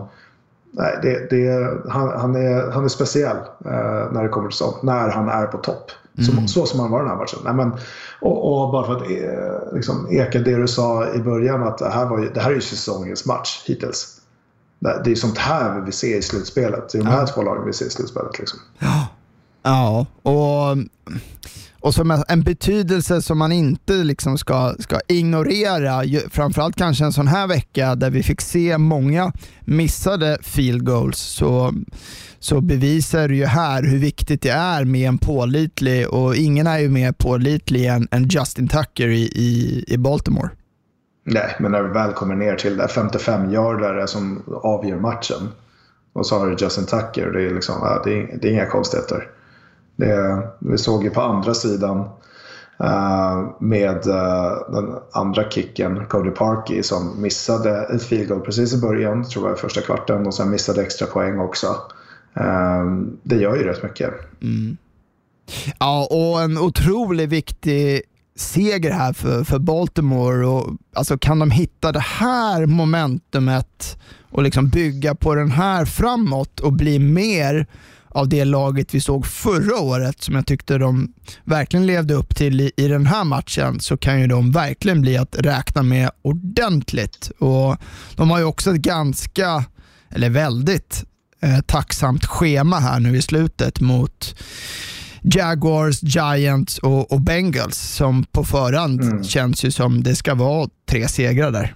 nej, 0.71 0.99
det, 1.03 1.31
det, 1.31 1.71
han, 1.89 2.09
han, 2.09 2.37
är, 2.37 2.71
han 2.71 2.85
är 2.85 2.89
speciell 2.89 3.37
eh, 3.65 4.13
när 4.13 4.23
det 4.23 4.29
kommer 4.29 4.49
till 4.49 4.59
sånt. 4.59 4.83
När 4.83 5.09
han 5.09 5.29
är 5.29 5.47
på 5.47 5.59
topp. 5.59 5.91
Mm. 6.19 6.49
Så, 6.49 6.61
så 6.61 6.67
som 6.67 6.81
han 6.81 6.91
var 6.91 6.99
den 6.99 7.09
här 7.09 7.17
matchen. 7.17 7.39
Nej, 7.45 7.55
men, 7.55 7.73
och, 8.21 8.65
och 8.65 8.73
bara 8.73 8.87
för 8.87 8.97
att 8.97 9.03
eh, 9.03 9.75
liksom, 9.75 10.09
eka 10.11 10.39
det 10.39 10.57
du 10.57 10.69
sa 10.69 11.07
i 11.15 11.19
början 11.19 11.63
att 11.63 11.79
det 11.79 11.89
här, 11.89 12.07
var 12.07 12.19
ju, 12.19 12.29
det 12.29 12.41
här 12.41 12.51
är 12.51 12.55
ju 12.55 12.61
säsongens 12.61 13.27
match 13.27 13.65
hittills. 13.67 14.22
Det, 15.05 15.11
är 15.11 15.15
sånt 15.15 15.39
här 15.39 15.75
vi 15.75 15.85
vill 15.85 15.93
se 15.93 16.17
i 16.17 16.23
slutspelet. 16.23 16.89
Det 16.93 16.99
är 16.99 17.03
de 17.03 17.09
här 17.09 17.21
ja. 17.21 17.27
två 17.27 17.43
lagen 17.43 17.67
vi 17.67 17.73
ser 17.73 17.87
i 17.87 17.91
slutspelet. 17.91 18.39
Liksom. 18.39 18.59
Ja. 18.79 19.09
ja, 19.63 20.07
och 20.23 20.77
och 21.83 21.95
som 21.95 22.23
en 22.29 22.43
betydelse 22.43 23.23
som 23.23 23.39
man 23.39 23.53
inte 23.53 23.93
liksom 23.93 24.39
ska, 24.39 24.75
ska 24.79 25.01
ignorera, 25.09 26.03
framförallt 26.31 26.77
kanske 26.77 27.05
en 27.05 27.13
sån 27.13 27.29
här 27.29 27.47
vecka 27.47 27.95
där 27.95 28.11
vi 28.11 28.23
fick 28.23 28.41
se 28.41 28.79
många 28.79 29.33
missade 29.61 30.39
field 30.43 30.85
goals, 30.85 31.19
så, 31.19 31.75
så 32.39 32.61
bevisar 32.61 33.29
det 33.29 33.35
ju 33.35 33.45
här 33.45 33.83
hur 33.83 33.99
viktigt 33.99 34.43
det 34.43 34.51
är 34.51 34.85
med 34.85 35.09
en 35.09 35.19
pålitlig, 35.19 36.09
och 36.09 36.37
ingen 36.37 36.67
är 36.67 36.79
ju 36.79 36.89
mer 36.89 37.13
pålitlig 37.13 37.87
än, 37.87 38.09
än 38.11 38.29
Justin 38.29 38.69
Tucker 38.69 39.09
i, 39.09 39.23
i, 39.23 39.85
i 39.87 39.99
Baltimore. 39.99 40.49
Nej, 41.25 41.57
men 41.59 41.73
när 41.73 41.83
vi 41.83 41.89
väl 41.89 42.13
kommer 42.13 42.35
ner 42.35 42.57
till 42.57 42.77
det 42.77 42.87
55-yardare 42.87 44.07
som 44.07 44.43
avgör 44.63 44.97
matchen 44.97 45.49
och 46.13 46.27
så 46.27 46.39
har 46.39 46.47
du 46.47 46.57
Justin 46.65 46.87
Tucker, 46.87 47.31
det 47.31 47.43
är, 47.43 47.55
liksom, 47.55 48.01
det 48.05 48.13
är, 48.13 48.39
det 48.41 48.49
är 48.49 48.53
inga 48.53 48.67
konstigheter. 48.67 49.31
Det, 49.97 50.43
vi 50.59 50.79
såg 50.79 51.05
ju 51.05 51.11
på 51.11 51.21
andra 51.21 51.55
sidan 51.55 51.99
uh, 52.81 53.51
med 53.59 54.07
uh, 54.07 54.73
den 54.73 54.95
andra 55.13 55.51
kicken, 55.51 56.07
Cody 56.07 56.31
Parkey, 56.31 56.83
som 56.83 57.23
missade 57.23 57.83
ett 57.83 58.03
field 58.03 58.29
goal 58.29 58.41
precis 58.41 58.75
i 58.75 58.81
början, 58.81 59.25
tror 59.25 59.49
jag, 59.49 59.59
första 59.59 59.81
kvarten 59.81 60.27
och 60.27 60.35
sen 60.35 60.51
missade 60.51 60.83
extra 60.83 61.07
poäng 61.07 61.39
också. 61.39 61.67
Uh, 62.41 63.03
det 63.23 63.37
gör 63.37 63.57
ju 63.57 63.63
rätt 63.63 63.83
mycket. 63.83 64.11
Mm. 64.43 64.77
Ja, 65.79 66.09
och 66.11 66.43
en 66.43 66.59
otroligt 66.59 67.29
viktig 67.29 68.03
seger 68.37 68.91
här 68.91 69.13
för, 69.13 69.45
för 69.45 69.59
Baltimore. 69.59 70.47
Och, 70.47 70.77
alltså, 70.95 71.19
kan 71.19 71.39
de 71.39 71.51
hitta 71.51 71.93
det 71.93 72.01
här 72.01 72.67
momentumet 72.67 73.99
och 74.31 74.43
liksom 74.43 74.69
bygga 74.69 75.15
på 75.15 75.35
den 75.35 75.51
här 75.51 75.85
framåt 75.85 76.61
och 76.61 76.73
bli 76.73 76.99
mer 76.99 77.67
av 78.15 78.29
det 78.29 78.45
laget 78.45 78.95
vi 78.95 79.01
såg 79.01 79.27
förra 79.27 79.81
året, 79.81 80.23
som 80.23 80.35
jag 80.35 80.47
tyckte 80.47 80.79
de 80.79 81.13
verkligen 81.45 81.87
levde 81.87 82.15
upp 82.15 82.37
till 82.37 82.61
i, 82.61 82.73
i 82.77 82.89
den 82.89 83.07
här 83.07 83.25
matchen, 83.25 83.81
så 83.81 83.97
kan 83.97 84.21
ju 84.21 84.27
de 84.27 84.53
verkligen 84.53 85.01
bli 85.01 85.17
att 85.17 85.37
räkna 85.39 85.83
med 85.83 86.11
ordentligt. 86.23 87.31
Och 87.39 87.77
De 88.17 88.31
har 88.31 88.39
ju 88.39 88.45
också 88.45 88.71
ett 88.75 88.83
ganska, 88.83 89.65
eller 90.11 90.31
väldigt, 90.31 91.05
eh, 91.43 91.61
tacksamt 91.61 92.27
schema 92.27 92.79
här 92.79 93.01
nu 93.01 93.17
i 93.17 93.23
slutet 93.23 93.81
mot 93.81 94.35
Jaguars, 95.23 96.03
Giants 96.03 96.79
och, 96.79 97.13
och 97.13 97.21
Bengals 97.21 97.79
som 97.79 98.25
på 98.25 98.45
förhand 98.45 99.03
mm. 99.03 99.25
känns 99.25 99.65
ju 99.65 99.71
som 99.71 100.03
det 100.03 100.15
ska 100.15 100.35
vara 100.35 100.69
tre 100.91 101.09
segrar 101.09 101.51
där. 101.51 101.75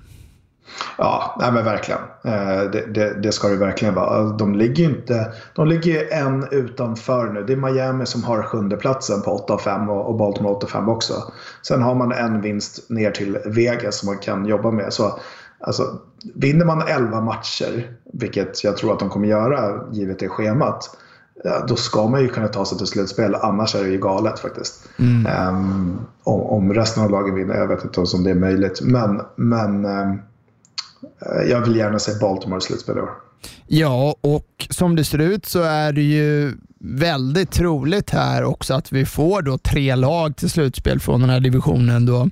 Ja, 0.99 1.37
nej 1.41 1.53
men 1.53 1.65
verkligen. 1.65 2.01
Eh, 2.25 2.71
det, 2.73 2.87
det, 2.95 3.23
det, 3.23 3.33
ska 3.33 3.49
det 3.49 3.57
verkligen 3.57 3.95
vara. 3.95 4.23
De 4.23 4.55
ligger 4.55 4.85
ju 4.85 4.91
inte, 4.91 5.33
de 5.55 5.69
ligger 5.69 6.13
en 6.13 6.49
utanför 6.51 7.33
nu. 7.33 7.43
Det 7.43 7.53
är 7.53 7.57
Miami 7.57 8.07
som 8.07 8.25
har 8.25 8.43
sjunde 8.43 8.77
platsen 8.77 9.23
på 9.23 9.31
8 9.31 9.59
5 9.59 9.91
och, 9.91 10.09
och 10.09 10.17
Baltimore 10.17 10.55
8 10.55 10.67
5 10.67 10.89
också. 10.89 11.15
Sen 11.63 11.83
har 11.83 11.95
man 11.95 12.13
en 12.13 12.41
vinst 12.41 12.91
ner 12.91 13.11
till 13.11 13.39
Vegas 13.47 13.99
som 13.99 14.07
man 14.07 14.19
kan 14.19 14.47
jobba 14.47 14.71
med. 14.71 14.93
Så 14.93 15.19
alltså, 15.61 15.99
vinner 16.35 16.65
man 16.65 16.83
11 16.89 17.21
matcher, 17.21 17.97
vilket 18.13 18.65
jag 18.65 18.77
tror 18.77 18.93
att 18.93 18.99
de 18.99 19.09
kommer 19.09 19.29
göra 19.29 19.85
givet 19.93 20.19
det 20.19 20.29
schemat, 20.29 20.97
då 21.69 21.77
ska 21.77 22.09
man 22.09 22.21
ju 22.21 22.29
kunna 22.29 22.49
ta 22.49 22.65
sig 22.65 22.79
till 22.79 22.87
slutspel. 22.87 23.35
Annars 23.35 23.75
är 23.75 23.85
det 23.85 23.91
ju 23.91 23.99
galet 23.99 24.39
faktiskt. 24.39 24.89
Mm. 24.99 25.49
Um, 25.49 26.07
om, 26.23 26.75
resten 26.75 27.03
av 27.03 27.11
lagen 27.11 27.35
vinner, 27.35 27.55
jag 27.55 27.67
vet 27.67 27.85
inte 27.85 28.01
om 28.01 28.25
det 28.25 28.31
är 28.31 28.35
möjligt. 28.35 28.81
Men, 28.83 29.21
men 29.37 29.85
um, 29.85 30.23
jag 31.49 31.61
vill 31.61 31.77
gärna 31.77 31.99
se 31.99 32.13
Baltimore 32.21 32.61
slutspel 32.61 32.97
i 32.97 33.01
år. 33.01 33.11
Ja, 33.67 34.17
och 34.21 34.67
som 34.71 34.97
det 34.97 35.05
ser 35.05 35.19
ut 35.19 35.47
så 35.47 35.63
är 35.63 35.93
det 35.93 36.03
ju 36.03 36.53
väldigt 36.81 37.51
troligt 37.51 38.11
här 38.11 38.45
också 38.45 38.75
att 38.75 38.93
vi 38.93 39.07
får 39.07 39.43
då 39.43 39.59
tre 39.59 39.95
lag 39.95 40.37
till 40.37 40.51
slutspel 40.51 41.01
från 41.01 41.21
den 41.21 41.31
här 41.31 41.41
divisionen. 41.41 42.07
Då. 42.07 42.31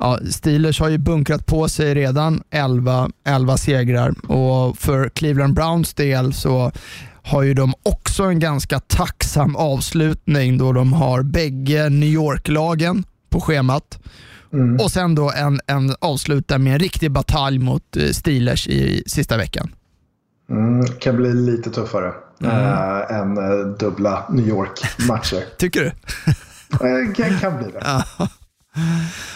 Ja, 0.00 0.18
Steelers 0.30 0.80
har 0.80 0.88
ju 0.88 0.98
bunkrat 0.98 1.46
på 1.46 1.68
sig 1.68 1.94
redan 1.94 2.42
11, 2.50 3.10
11 3.26 3.56
segrar 3.56 4.30
och 4.30 4.78
för 4.78 5.08
Cleveland 5.08 5.54
Browns 5.54 5.94
del 5.94 6.32
så 6.32 6.72
har 7.22 7.42
ju 7.42 7.54
de 7.54 7.74
också 7.82 8.22
en 8.22 8.38
ganska 8.38 8.80
tacksam 8.80 9.56
avslutning 9.56 10.58
då 10.58 10.72
de 10.72 10.92
har 10.92 11.22
bägge 11.22 11.88
New 11.88 12.08
York-lagen 12.08 13.04
på 13.30 13.40
schemat. 13.40 13.98
Mm. 14.52 14.76
Och 14.80 14.90
sen 14.90 15.14
då 15.14 15.32
en, 15.32 15.60
en 15.66 15.94
avsluta 16.00 16.58
med 16.58 16.72
en 16.72 16.78
riktig 16.78 17.10
batalj 17.10 17.58
mot 17.58 17.96
eh, 17.96 18.08
Steelers 18.08 18.68
i 18.68 19.02
sista 19.06 19.36
veckan. 19.36 19.74
Mm, 20.50 20.86
kan 20.86 21.16
bli 21.16 21.34
lite 21.34 21.70
tuffare 21.70 22.12
mm. 22.40 22.56
äh, 22.56 23.16
än 23.18 23.38
äh, 23.38 23.66
dubbla 23.78 24.26
New 24.30 24.48
York-matcher. 24.48 25.44
Tycker 25.58 25.84
du? 25.84 25.92
kan, 27.14 27.38
kan 27.38 27.58
bli 27.58 27.72
det. 27.72 28.04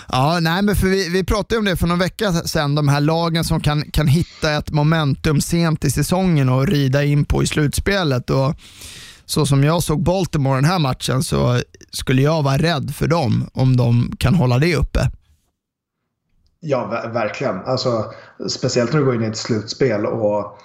Ja, 0.08 0.38
nej, 0.40 0.62
men 0.62 0.76
för 0.76 0.86
vi, 0.86 1.08
vi 1.08 1.24
pratade 1.24 1.58
om 1.58 1.64
det 1.64 1.76
för 1.76 1.86
någon 1.86 1.98
vecka 1.98 2.32
sedan, 2.32 2.74
de 2.74 2.88
här 2.88 3.00
lagen 3.00 3.44
som 3.44 3.60
kan, 3.60 3.90
kan 3.90 4.06
hitta 4.06 4.52
ett 4.52 4.70
momentum 4.70 5.40
sent 5.40 5.84
i 5.84 5.90
säsongen 5.90 6.48
och 6.48 6.66
rida 6.66 7.04
in 7.04 7.24
på 7.24 7.42
i 7.42 7.46
slutspelet. 7.46 8.30
Och 8.30 8.54
så 9.24 9.46
som 9.46 9.64
jag 9.64 9.82
såg 9.82 10.02
Baltimore 10.02 10.56
den 10.56 10.64
här 10.64 10.78
matchen 10.78 11.22
så 11.22 11.60
skulle 11.90 12.22
jag 12.22 12.42
vara 12.42 12.58
rädd 12.58 12.94
för 12.94 13.06
dem 13.06 13.50
om 13.52 13.76
de 13.76 14.12
kan 14.18 14.34
hålla 14.34 14.58
det 14.58 14.76
uppe. 14.76 15.10
Ja, 16.60 17.10
verkligen. 17.12 17.64
Alltså, 17.64 18.12
speciellt 18.48 18.92
när 18.92 19.00
du 19.00 19.04
går 19.04 19.14
in 19.14 19.24
i 19.24 19.26
ett 19.26 19.36
slutspel 19.36 20.06
och 20.06 20.58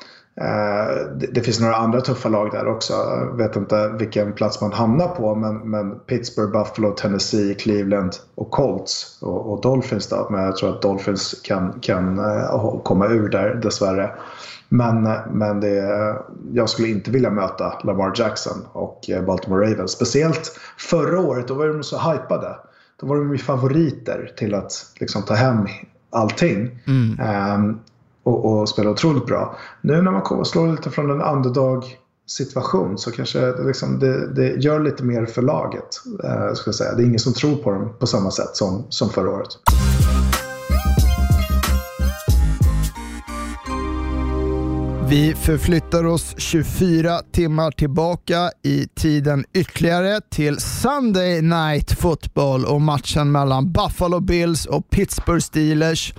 det, 1.20 1.28
det, 1.32 1.42
finns 1.42 1.60
några 1.60 1.76
andra 1.76 2.02
tuffa 2.02 2.30
lag 2.30 2.52
där 2.52 2.68
också. 2.68 2.94
Jag 2.94 3.38
vet 3.38 3.56
inte 3.56 3.88
vilken 4.00 4.34
plats 4.34 4.62
man 4.62 4.74
hamnar 4.74 5.08
på 5.08 5.36
men, 5.36 5.58
men 5.58 6.00
Pittsburgh, 6.00 6.52
Buffalo, 6.52 6.92
Tennessee, 6.92 7.56
Cleveland 7.56 8.16
och 8.36 8.52
Colts 8.52 9.18
och, 9.22 9.52
och 9.54 9.62
Dolphins 9.62 10.08
då. 10.08 10.28
Men 10.32 10.44
jag 10.44 10.58
tror 10.58 10.70
att 10.70 10.82
Dolphins 10.82 11.42
kan, 11.44 11.80
kan 11.82 12.20
eh, 12.20 12.80
komma 12.84 13.08
ur 13.08 13.30
där 13.30 13.56
dessvärre. 13.56 14.12
Men, 14.70 15.10
men 15.32 15.60
det, 15.60 16.16
jag 16.52 16.70
skulle 16.70 16.88
inte 16.88 17.12
vilja 17.12 17.30
möta 17.30 17.80
Lamar 17.84 18.12
Jackson 18.16 18.58
och 18.72 19.10
eh, 19.10 19.24
Baltimore 19.24 19.72
Ravens. 19.72 19.92
Speciellt 19.92 20.60
förra 20.78 21.20
året, 21.20 21.48
då 21.48 21.54
var 21.54 21.68
de 21.68 21.84
så 21.84 21.98
hypade. 21.98 22.56
Då 23.00 23.08
var 23.08 23.16
de 23.16 23.38
favoriter 23.38 24.32
till 24.38 24.54
att 24.54 24.72
liksom, 25.00 25.24
ta 25.24 25.34
hem 25.34 25.68
allting. 26.10 26.80
Mm. 26.88 27.20
Um, 27.56 27.80
och, 28.24 28.46
och 28.46 28.70
spelar 28.70 28.92
otroligt 28.92 29.26
bra. 29.26 29.58
Nu 29.82 30.02
när 30.02 30.12
man 30.12 30.22
kommer 30.22 30.44
slår 30.44 30.68
lite 30.68 30.90
från 30.90 31.12
en 31.12 31.22
underdog 31.22 31.98
situation 32.28 32.98
så 32.98 33.12
kanske 33.12 33.64
liksom 33.64 34.00
det, 34.00 34.34
det, 34.34 34.56
gör 34.56 34.80
lite 34.80 35.04
mer 35.04 35.26
för 35.26 35.42
laget. 35.42 36.02
Eh, 36.24 36.54
ska 36.54 36.68
jag 36.68 36.76
säga. 36.76 36.96
Det 36.96 37.04
är 37.04 37.06
ingen 37.06 37.20
som 37.20 37.34
tror 37.34 37.56
på 37.56 37.72
dem 37.72 37.94
på 38.00 38.08
samma 38.08 38.32
sätt 38.32 38.56
som, 38.56 38.84
som 38.90 39.10
förra 39.10 39.30
året. 39.30 39.50
Vi 45.10 45.36
förflyttar 45.36 46.06
oss 46.06 46.36
24 46.38 47.20
timmar 47.32 47.72
tillbaka 47.72 48.52
i 48.64 48.88
tiden 48.96 49.46
ytterligare 49.54 50.22
till 50.22 50.58
Sunday 50.58 51.42
Night 51.42 51.92
Football 51.92 52.66
och 52.66 52.82
matchen 52.82 53.32
mellan 53.32 53.72
Buffalo 53.72 54.20
Bills 54.20 54.66
och 54.66 54.90
Pittsburgh 54.90 55.42
Steelers. 55.42 56.14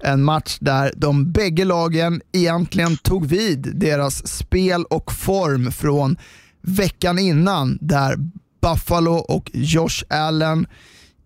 En 0.00 0.24
match 0.24 0.58
där 0.60 0.92
de 0.96 1.32
bägge 1.32 1.64
lagen 1.64 2.20
egentligen 2.32 2.96
tog 2.96 3.26
vid 3.26 3.76
deras 3.76 4.26
spel 4.26 4.84
och 4.84 5.12
form 5.12 5.72
från 5.72 6.16
veckan 6.62 7.18
innan 7.18 7.78
där 7.80 8.16
Buffalo 8.62 9.12
och 9.12 9.50
Josh 9.52 10.04
Allen 10.08 10.66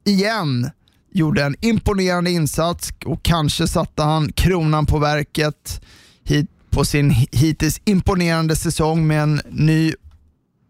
igen 0.05 0.71
gjorde 1.13 1.45
en 1.45 1.57
imponerande 1.61 2.31
insats 2.31 2.89
och 3.05 3.23
kanske 3.23 3.67
satte 3.67 4.03
han 4.03 4.33
kronan 4.33 4.87
på 4.87 4.99
verket 4.99 5.81
hit 6.25 6.51
på 6.71 6.85
sin 6.85 7.11
hittills 7.33 7.81
imponerande 7.85 8.57
säsong 8.57 9.07
med 9.07 9.23
en 9.23 9.41
ny 9.51 9.93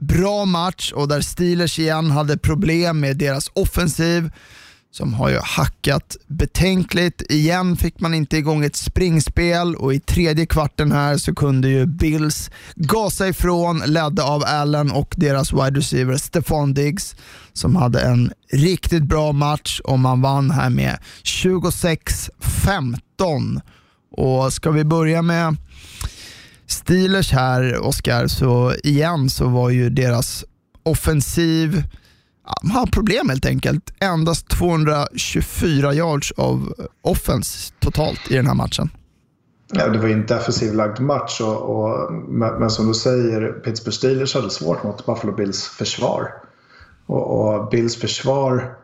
bra 0.00 0.44
match 0.44 0.92
och 0.92 1.08
där 1.08 1.20
Steelers 1.20 1.78
igen 1.78 2.10
hade 2.10 2.38
problem 2.38 3.00
med 3.00 3.16
deras 3.16 3.50
offensiv 3.54 4.30
som 4.90 5.14
har 5.14 5.28
ju 5.28 5.38
hackat 5.38 6.16
betänkligt. 6.26 7.22
Igen 7.28 7.76
fick 7.76 8.00
man 8.00 8.14
inte 8.14 8.36
igång 8.36 8.64
ett 8.64 8.76
springspel 8.76 9.76
och 9.76 9.94
i 9.94 10.00
tredje 10.00 10.46
kvarten 10.46 10.92
här 10.92 11.16
så 11.16 11.34
kunde 11.34 11.68
ju 11.68 11.86
Bills 11.86 12.50
gasa 12.74 13.28
ifrån, 13.28 13.82
ledda 13.86 14.22
av 14.22 14.44
Allen 14.46 14.90
och 14.90 15.14
deras 15.16 15.52
wide 15.52 15.78
receiver 15.78 16.16
Stefan 16.16 16.74
Diggs 16.74 17.16
som 17.52 17.76
hade 17.76 18.00
en 18.00 18.32
riktigt 18.52 19.02
bra 19.02 19.32
match 19.32 19.80
och 19.84 19.98
man 19.98 20.20
vann 20.20 20.50
här 20.50 20.70
med 20.70 20.98
26-15. 21.22 23.60
Och 24.10 24.52
ska 24.52 24.70
vi 24.70 24.84
börja 24.84 25.22
med 25.22 25.56
Steelers 26.66 27.32
här, 27.32 27.78
Oskar, 27.86 28.26
så 28.26 28.72
igen 28.84 29.30
så 29.30 29.48
var 29.48 29.70
ju 29.70 29.90
deras 29.90 30.44
offensiv, 30.82 31.82
de 32.62 32.70
har 32.70 32.86
problem 32.86 33.28
helt 33.28 33.46
enkelt. 33.46 33.90
Endast 34.00 34.48
224 34.48 35.94
yards 35.94 36.32
av 36.32 36.74
offense 37.02 37.72
totalt 37.80 38.30
i 38.30 38.36
den 38.36 38.46
här 38.46 38.54
matchen. 38.54 38.90
Ja, 39.72 39.88
det 39.88 39.98
var 39.98 40.06
ju 40.06 40.12
en 40.12 40.26
defensiv 40.26 40.74
lagd 40.74 41.00
match, 41.00 41.40
och, 41.40 41.62
och, 41.62 42.12
men, 42.28 42.70
som 42.70 42.88
du 42.88 42.94
säger, 42.94 43.52
Pittsburgh 43.52 43.96
Steelers 43.96 44.34
hade 44.34 44.50
svårt 44.50 44.82
mot 44.82 45.06
Buffalo 45.06 45.32
Bills 45.32 45.64
försvar. 45.64 46.32
Och, 47.06 47.54
och 47.54 47.68
Bills 47.68 47.96
försvar 47.96 48.74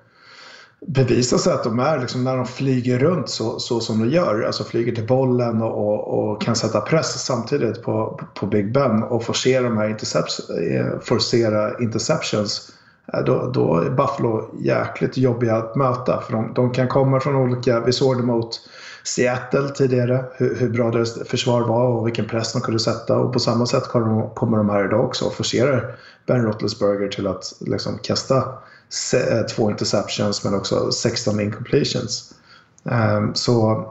bevisa 0.86 1.38
sig 1.38 1.52
att 1.52 1.64
de 1.64 1.78
är, 1.78 2.00
liksom, 2.00 2.24
när 2.24 2.36
de 2.36 2.46
flyger 2.46 2.98
runt 2.98 3.28
så, 3.28 3.58
så 3.58 3.80
som 3.80 3.98
de 3.98 4.10
gör, 4.10 4.42
alltså 4.42 4.64
flyger 4.64 4.94
till 4.94 5.06
bollen 5.06 5.62
och, 5.62 5.88
och, 5.88 6.32
och 6.32 6.42
kan 6.42 6.56
sätta 6.56 6.80
press 6.80 7.24
samtidigt 7.24 7.82
på, 7.82 8.20
på 8.34 8.46
Big 8.46 8.72
Ben 8.72 9.02
och 9.02 9.24
forcera 9.24 9.62
de 9.62 9.76
här 9.76 9.88
intercept, 9.88 10.40
eh, 10.70 11.00
forcera 11.00 11.78
interceptions 11.80 12.73
Eh, 13.12 13.20
då, 13.24 13.50
då 13.54 13.76
är 13.76 13.90
Buffalo 13.90 14.54
jäkligt 14.60 15.16
jobbiga 15.16 15.56
att 15.56 15.76
möta. 15.76 16.20
För 16.20 16.32
de, 16.32 16.52
de, 16.54 16.72
kan 16.72 16.88
komma 16.88 17.20
från 17.20 17.36
olika, 17.36 17.80
vi 17.80 17.92
såg 17.92 18.16
det 18.16 18.22
mot 18.22 18.60
Seattle 19.04 19.68
tidigare, 19.68 20.24
hur, 20.36 20.56
hur, 20.56 20.68
bra 20.68 20.90
deras 20.90 21.28
försvar 21.28 21.60
var 21.60 21.86
och 21.86 22.06
vilken 22.06 22.28
press 22.28 22.52
de 22.52 22.62
kunde 22.62 22.80
sätta. 22.80 23.16
Och 23.16 23.32
på 23.32 23.38
samma 23.40 23.66
sätt 23.66 23.88
kommer 23.88 24.06
de, 24.06 24.30
kommer 24.34 24.56
de 24.56 24.68
här 24.68 24.84
idag 24.84 25.04
också 25.04 25.24
och 25.24 25.34
forcerar 25.34 25.96
Ben 26.26 26.42
Roethlisberger 26.42 27.08
till 27.08 27.26
att 27.26 27.52
liksom 27.60 27.98
kasta 28.02 28.44
se, 28.88 29.18
eh, 29.18 29.42
två 29.42 29.70
interceptions 29.70 30.44
men 30.44 30.54
också 30.54 30.92
16 30.92 31.40
incompletions. 31.40 32.34
Um, 32.82 33.34
så 33.34 33.86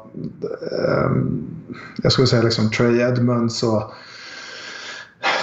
um, 1.05 1.47
jag 2.03 2.11
skulle 2.11 2.27
säga 2.27 2.41
liksom 2.41 2.71
Trey 2.71 2.99
Edmonds 2.99 3.63
och 3.63 3.93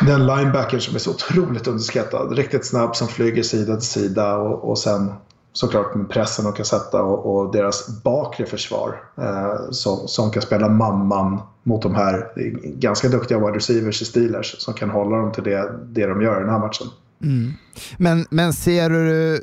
den 0.07 0.27
linebacken 0.27 0.81
som 0.81 0.95
är 0.95 0.99
så 0.99 1.11
otroligt 1.11 1.67
underskattad. 1.67 2.33
Riktigt 2.33 2.67
snabb 2.67 2.97
som 2.97 3.09
flyger 3.09 3.43
sida 3.43 3.77
till 3.77 3.89
sida 3.89 4.37
och, 4.37 4.71
och 4.71 4.79
sen 4.79 5.13
såklart 5.53 5.95
med 5.95 6.09
pressen 6.09 6.45
de 6.45 6.55
kan 6.55 6.65
sätta 6.65 7.03
och, 7.03 7.37
och 7.37 7.53
deras 7.53 8.03
bakre 8.03 8.47
försvar 8.47 9.03
eh, 9.19 9.71
som, 9.71 10.09
som 10.09 10.31
kan 10.31 10.43
spela 10.43 10.69
mamman 10.69 11.41
mot 11.63 11.83
de 11.83 11.95
här 11.95 12.33
ganska 12.65 13.09
duktiga 13.09 13.39
wide 13.39 13.57
receivers 13.57 14.03
i 14.03 14.05
Steelers 14.05 14.57
som 14.59 14.75
kan 14.75 14.91
hålla 14.91 15.17
dem 15.17 15.33
till 15.33 15.45
det, 15.45 15.73
det 15.87 16.07
de 16.07 16.23
gör 16.23 16.37
i 16.37 16.41
den 16.41 16.51
här 16.51 16.59
matchen. 16.59 16.87
Mm. 17.23 17.53
Men, 17.97 18.27
men 18.31 18.53
ser 18.53 18.91
du 18.91 19.43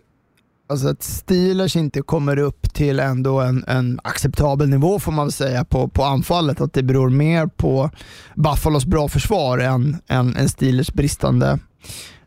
alltså 0.70 0.88
att 0.88 1.04
Steelers 1.04 1.76
inte 1.76 2.02
kommer 2.02 2.40
upp 2.40 2.74
till 2.74 3.00
ändå 3.00 3.40
en, 3.40 3.64
en 3.68 4.00
acceptabel 4.04 4.70
nivå 4.70 5.00
får 5.00 5.12
man 5.12 5.32
säga 5.32 5.66
på, 5.66 5.88
på 5.88 6.04
anfallet. 6.04 6.62
Att 6.62 6.74
det 6.74 6.84
beror 6.84 7.10
mer 7.10 7.48
på 7.48 7.90
Buffalos 8.36 8.86
bra 8.86 9.08
försvar 9.08 9.58
än, 9.58 9.98
än, 10.08 10.36
än 10.36 10.50
Steelers 10.50 10.94
bristande 10.94 11.60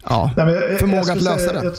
ja, 0.05 0.31
Nej, 0.37 0.55
jag, 0.55 0.79
förmåga 0.79 1.03
jag 1.07 1.11
att 1.11 1.23
lösa 1.23 1.39
säga, 1.39 1.61
det. 1.61 1.65
Jag, 1.65 1.75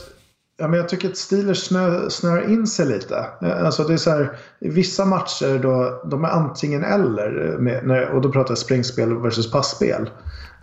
ja, 0.58 0.67
men 0.67 0.80
jag 0.80 0.89
tycker 0.89 1.10
att 1.10 1.17
Steelers 1.17 1.58
snör, 1.58 2.10
snör 2.10 2.50
in 2.50 2.67
sig 2.67 2.86
lite. 2.86 3.26
Alltså 3.41 3.84
det 3.84 3.93
är 3.93 3.97
så 3.97 4.10
här, 4.10 4.38
vissa 4.60 5.06
matcher 5.06 5.60
då, 5.60 6.02
de 6.10 6.24
är 6.24 6.30
antingen 6.30 6.84
eller. 6.84 7.58
Med, 7.60 8.10
och 8.10 8.21
då 8.21 8.32
pratar 8.32 8.52
jag 8.52 8.58
springspel 8.58 9.17
versus 9.17 9.52
passspel. 9.52 10.10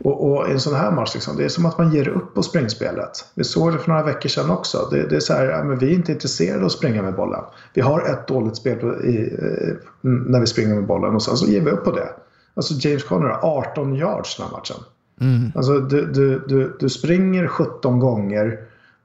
Och, 0.04 0.30
och, 0.30 0.50
en 0.50 0.61
sån 0.61 0.74
här 0.74 0.90
match, 0.90 1.14
liksom, 1.14 1.37
det 1.37 1.44
är 1.44 1.48
som 1.48 1.66
att 1.66 1.78
man 1.78 1.92
ger 1.92 2.08
upp 2.08 2.34
på 2.34 2.42
springspelet. 2.42 3.11
Vi 3.34 3.44
såg 3.44 3.72
det 3.72 3.78
för 3.78 3.88
några 3.88 4.02
veckor 4.02 4.28
sedan 4.28 4.50
också. 4.50 4.88
Det, 4.90 5.06
det 5.06 5.16
är 5.16 5.20
så 5.20 5.32
här, 5.32 5.44
ja, 5.44 5.64
men 5.64 5.78
vi 5.78 5.90
är 5.90 5.94
inte 5.94 6.12
intresserade 6.12 6.61
av 6.61 6.66
att 6.66 6.72
springa 6.72 7.02
med 7.02 7.14
bollen. 7.14 7.44
Vi 7.74 7.80
har 7.80 8.00
ett 8.00 8.26
dåligt 8.26 8.56
spel 8.56 8.78
i, 9.04 9.34
eh, 9.38 9.76
när 10.02 10.40
vi 10.40 10.46
springer 10.46 10.74
med 10.74 10.87
bollen 10.87 11.14
och 11.14 11.22
sen 11.22 11.37
så 11.37 11.46
ger 11.46 11.61
vi 11.61 11.70
upp 11.70 11.84
på 11.84 11.90
det. 11.90 12.08
Alltså 12.54 12.74
James 12.88 13.04
Conner 13.04 13.28
har 13.28 13.58
18 13.58 13.96
yards 13.96 14.37
den 14.37 14.46
här 14.46 14.52
matchen. 14.52 14.76
Mm. 15.20 15.52
Alltså 15.54 15.78
du, 15.78 16.06
du, 16.06 16.44
du, 16.48 16.76
du 16.80 16.88
springer 16.88 17.46
17 17.46 17.98
gånger 17.98 18.58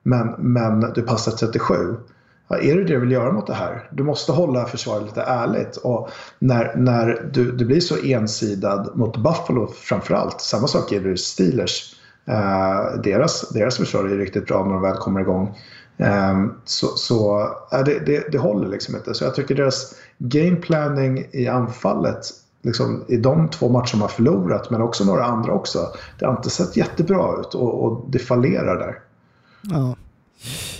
men, 0.04 0.36
men 0.38 0.94
du 0.96 1.02
passar 1.02 1.32
37 1.32 1.74
är 2.58 2.76
det 2.76 2.84
det 2.84 2.94
du 2.94 3.00
vill 3.00 3.12
göra 3.12 3.32
mot 3.32 3.48
det 3.48 3.54
här? 3.54 3.90
Du 3.92 4.04
måste 4.04 4.32
hålla 4.32 4.66
försvaret 4.66 5.06
lite 5.06 5.22
ärligt. 5.22 5.78
Och 5.78 6.10
när, 6.40 6.76
när 6.76 7.30
du, 7.34 7.52
du 7.52 7.66
blir 7.66 7.80
så 7.80 7.96
ensidad 8.04 8.90
mot 8.96 9.18
Buffalo 9.18 9.68
framförallt, 9.68 10.42
samma 10.42 10.68
sak 10.68 10.92
gäller 10.92 11.16
Steelers. 11.16 11.96
Eh, 12.26 13.02
deras, 13.04 13.50
deras 13.50 13.78
försvar 13.78 14.04
är 14.04 14.18
riktigt 14.18 14.46
bra 14.46 14.66
när 14.66 14.74
de 14.74 14.82
väl 14.82 14.98
kommer 14.98 15.22
igång. 15.22 15.58
Eh, 15.98 16.46
så 16.66 16.88
så 16.88 17.42
eh, 17.72 17.84
det, 17.86 18.00
det, 18.06 18.32
det 18.32 18.38
håller 18.38 18.70
liksom 18.70 18.96
inte. 18.96 19.14
Så 19.14 19.24
jag 19.24 19.36
tycker 19.36 19.56
deras 19.56 19.96
game 20.18 20.56
planning 20.56 21.26
i 21.32 21.48
anfallet 21.48 22.26
liksom, 22.62 23.06
i 23.08 23.18
de 23.18 23.50
två 23.50 23.70
matcher 23.70 23.92
de 23.92 24.02
har 24.02 24.08
förlorat, 24.08 24.70
men 24.70 24.82
också 24.82 25.06
några 25.06 25.26
andra 25.26 25.54
också. 25.54 25.88
Det 26.20 26.26
har 26.26 26.36
inte 26.36 26.50
sett 26.50 26.78
jättebra 26.78 27.40
ut 27.40 27.56
och, 27.56 27.84
och 27.84 28.06
det 28.10 28.20
fallerar 28.20 28.80
där. 28.80 29.00
Ja. 29.62 29.96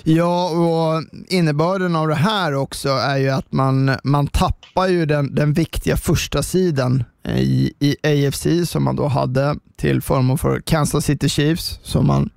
Ja, 0.04 0.50
och 0.50 1.04
innebörden 1.28 1.96
av 1.96 2.08
det 2.08 2.16
här 2.16 2.54
också 2.54 2.90
är 2.90 3.18
ju 3.18 3.30
att 3.30 3.52
man, 3.52 3.98
man 4.04 4.28
tappar 4.28 4.88
ju 4.88 5.06
den, 5.06 5.36
den 5.36 5.54
viktiga 5.54 5.98
första 5.98 6.44
sidan 6.44 7.04
i, 7.28 7.74
i 7.80 7.96
AFC 8.28 8.48
som 8.66 8.84
man 8.84 8.96
då 8.96 9.08
hade 9.08 9.56
till 9.78 10.02
förmån 10.02 10.38
för 10.38 10.60
Kansas 10.60 11.06
City 11.06 11.30
Chiefs 11.30 11.80
som 11.84 12.08
man 12.08 12.30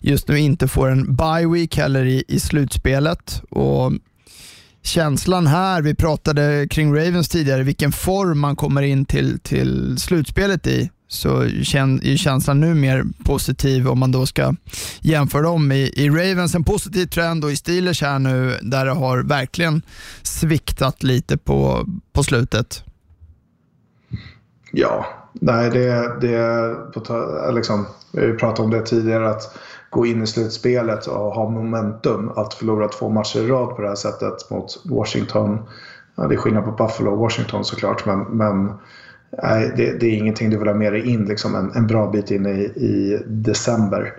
just 0.00 0.28
nu 0.28 0.38
inte 0.38 0.68
får 0.68 0.90
en 0.90 1.16
bye 1.16 1.46
week 1.52 1.76
heller 1.76 2.04
i, 2.04 2.24
i 2.28 2.40
slutspelet. 2.40 3.42
Och 3.50 3.92
känslan 4.82 5.46
här, 5.46 5.82
vi 5.82 5.94
pratade 5.94 6.66
kring 6.70 6.96
Ravens 6.96 7.28
tidigare, 7.28 7.62
vilken 7.62 7.92
form 7.92 8.38
man 8.38 8.56
kommer 8.56 8.82
in 8.82 9.04
till, 9.04 9.40
till 9.40 9.98
slutspelet 9.98 10.66
i 10.66 10.90
så 11.12 11.40
är 11.40 12.16
känslan 12.16 12.60
nu 12.60 12.74
mer 12.74 13.04
positiv 13.24 13.88
om 13.88 13.98
man 13.98 14.12
då 14.12 14.26
ska 14.26 14.54
jämföra 15.00 15.42
dem 15.42 15.72
i, 15.72 15.92
i 15.96 16.10
Ravens. 16.10 16.54
En 16.54 16.64
positiv 16.64 17.06
trend 17.06 17.44
och 17.44 17.50
i 17.50 17.56
Steelers 17.56 18.02
här 18.02 18.18
nu 18.18 18.58
där 18.62 18.86
det 18.86 18.92
har 18.92 19.22
verkligen 19.22 19.82
sviktat 20.22 21.02
lite 21.02 21.38
på, 21.38 21.86
på 22.12 22.22
slutet. 22.22 22.84
Ja, 24.72 25.06
nej 25.32 25.70
det, 25.70 26.20
det 26.20 26.76
liksom, 27.52 27.86
vi 28.12 28.20
har 28.20 28.26
ju 28.26 28.36
pratat 28.36 28.60
om 28.60 28.70
det 28.70 28.86
tidigare 28.86 29.30
att 29.30 29.58
gå 29.90 30.06
in 30.06 30.22
i 30.22 30.26
slutspelet 30.26 31.06
och 31.06 31.34
ha 31.34 31.50
momentum. 31.50 32.28
Att 32.36 32.54
förlora 32.54 32.88
två 32.88 33.08
matcher 33.08 33.38
i 33.38 33.46
rad 33.46 33.76
på 33.76 33.82
det 33.82 33.88
här 33.88 33.94
sättet 33.94 34.50
mot 34.50 34.82
Washington. 34.84 35.58
Ja, 36.16 36.26
det 36.26 36.34
är 36.34 36.38
skillnad 36.38 36.64
på 36.64 36.70
Buffalo 36.70 37.10
och 37.10 37.18
Washington 37.18 37.64
såklart 37.64 38.06
men, 38.06 38.20
men 38.20 38.72
Nej, 39.42 39.72
det, 39.76 40.00
det, 40.00 40.06
är 40.06 40.16
ingenting 40.16 40.50
du 40.50 40.58
vill 40.58 40.68
ha 40.68 40.74
med 40.74 40.92
dig 40.92 41.08
in 41.08 41.24
liksom 41.24 41.54
en, 41.54 41.72
en 41.74 41.86
bra 41.86 42.10
bit 42.10 42.30
in 42.30 42.46
i, 42.46 42.60
i 42.62 43.22
december. 43.26 44.14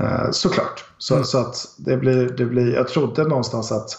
Uh, 0.00 0.30
såklart. 0.30 0.84
Så, 0.98 1.14
mm. 1.14 1.24
så 1.24 1.38
att 1.38 1.56
det 1.76 1.96
blir, 1.96 2.28
det 2.36 2.44
blir, 2.44 2.74
jag 2.74 2.88
trodde 2.88 3.24
någonstans 3.24 3.72
att 3.72 3.90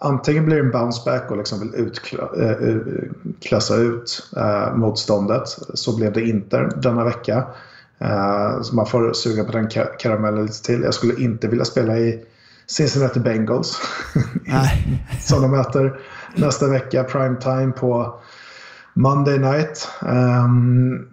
antingen 0.00 0.44
blir 0.44 0.56
det 0.56 0.62
en 0.62 0.70
bounce 0.70 1.02
back 1.04 1.30
och 1.30 1.36
liksom 1.36 1.60
vill 1.60 1.74
utkla, 1.74 2.28
uh, 2.36 2.78
klassa 3.40 3.76
ut 3.76 4.30
uh, 4.36 4.76
motståndet. 4.76 5.48
Så 5.74 5.96
blev 5.96 6.12
det 6.12 6.28
inte 6.28 6.62
denna 6.76 7.04
vecka. 7.04 7.46
Uh, 8.02 8.62
så 8.62 8.74
man 8.74 8.86
får 8.86 9.12
suga 9.12 9.44
på 9.44 9.52
den 9.52 9.68
karamellen 9.98 10.46
lite 10.46 10.62
till. 10.62 10.82
Jag 10.82 10.94
skulle 10.94 11.22
inte 11.22 11.48
vilja 11.48 11.64
spela 11.64 11.98
i 11.98 12.24
Cincinnati 12.66 13.20
Bengals. 13.20 13.80
som 15.20 15.42
de 15.42 15.50
möter 15.50 16.00
nästa 16.34 16.68
vecka, 16.68 17.04
prime 17.04 17.36
time 17.40 17.72
på 17.72 18.20
Monday 18.96 19.38
Night. 19.38 19.88
Um, 20.02 21.08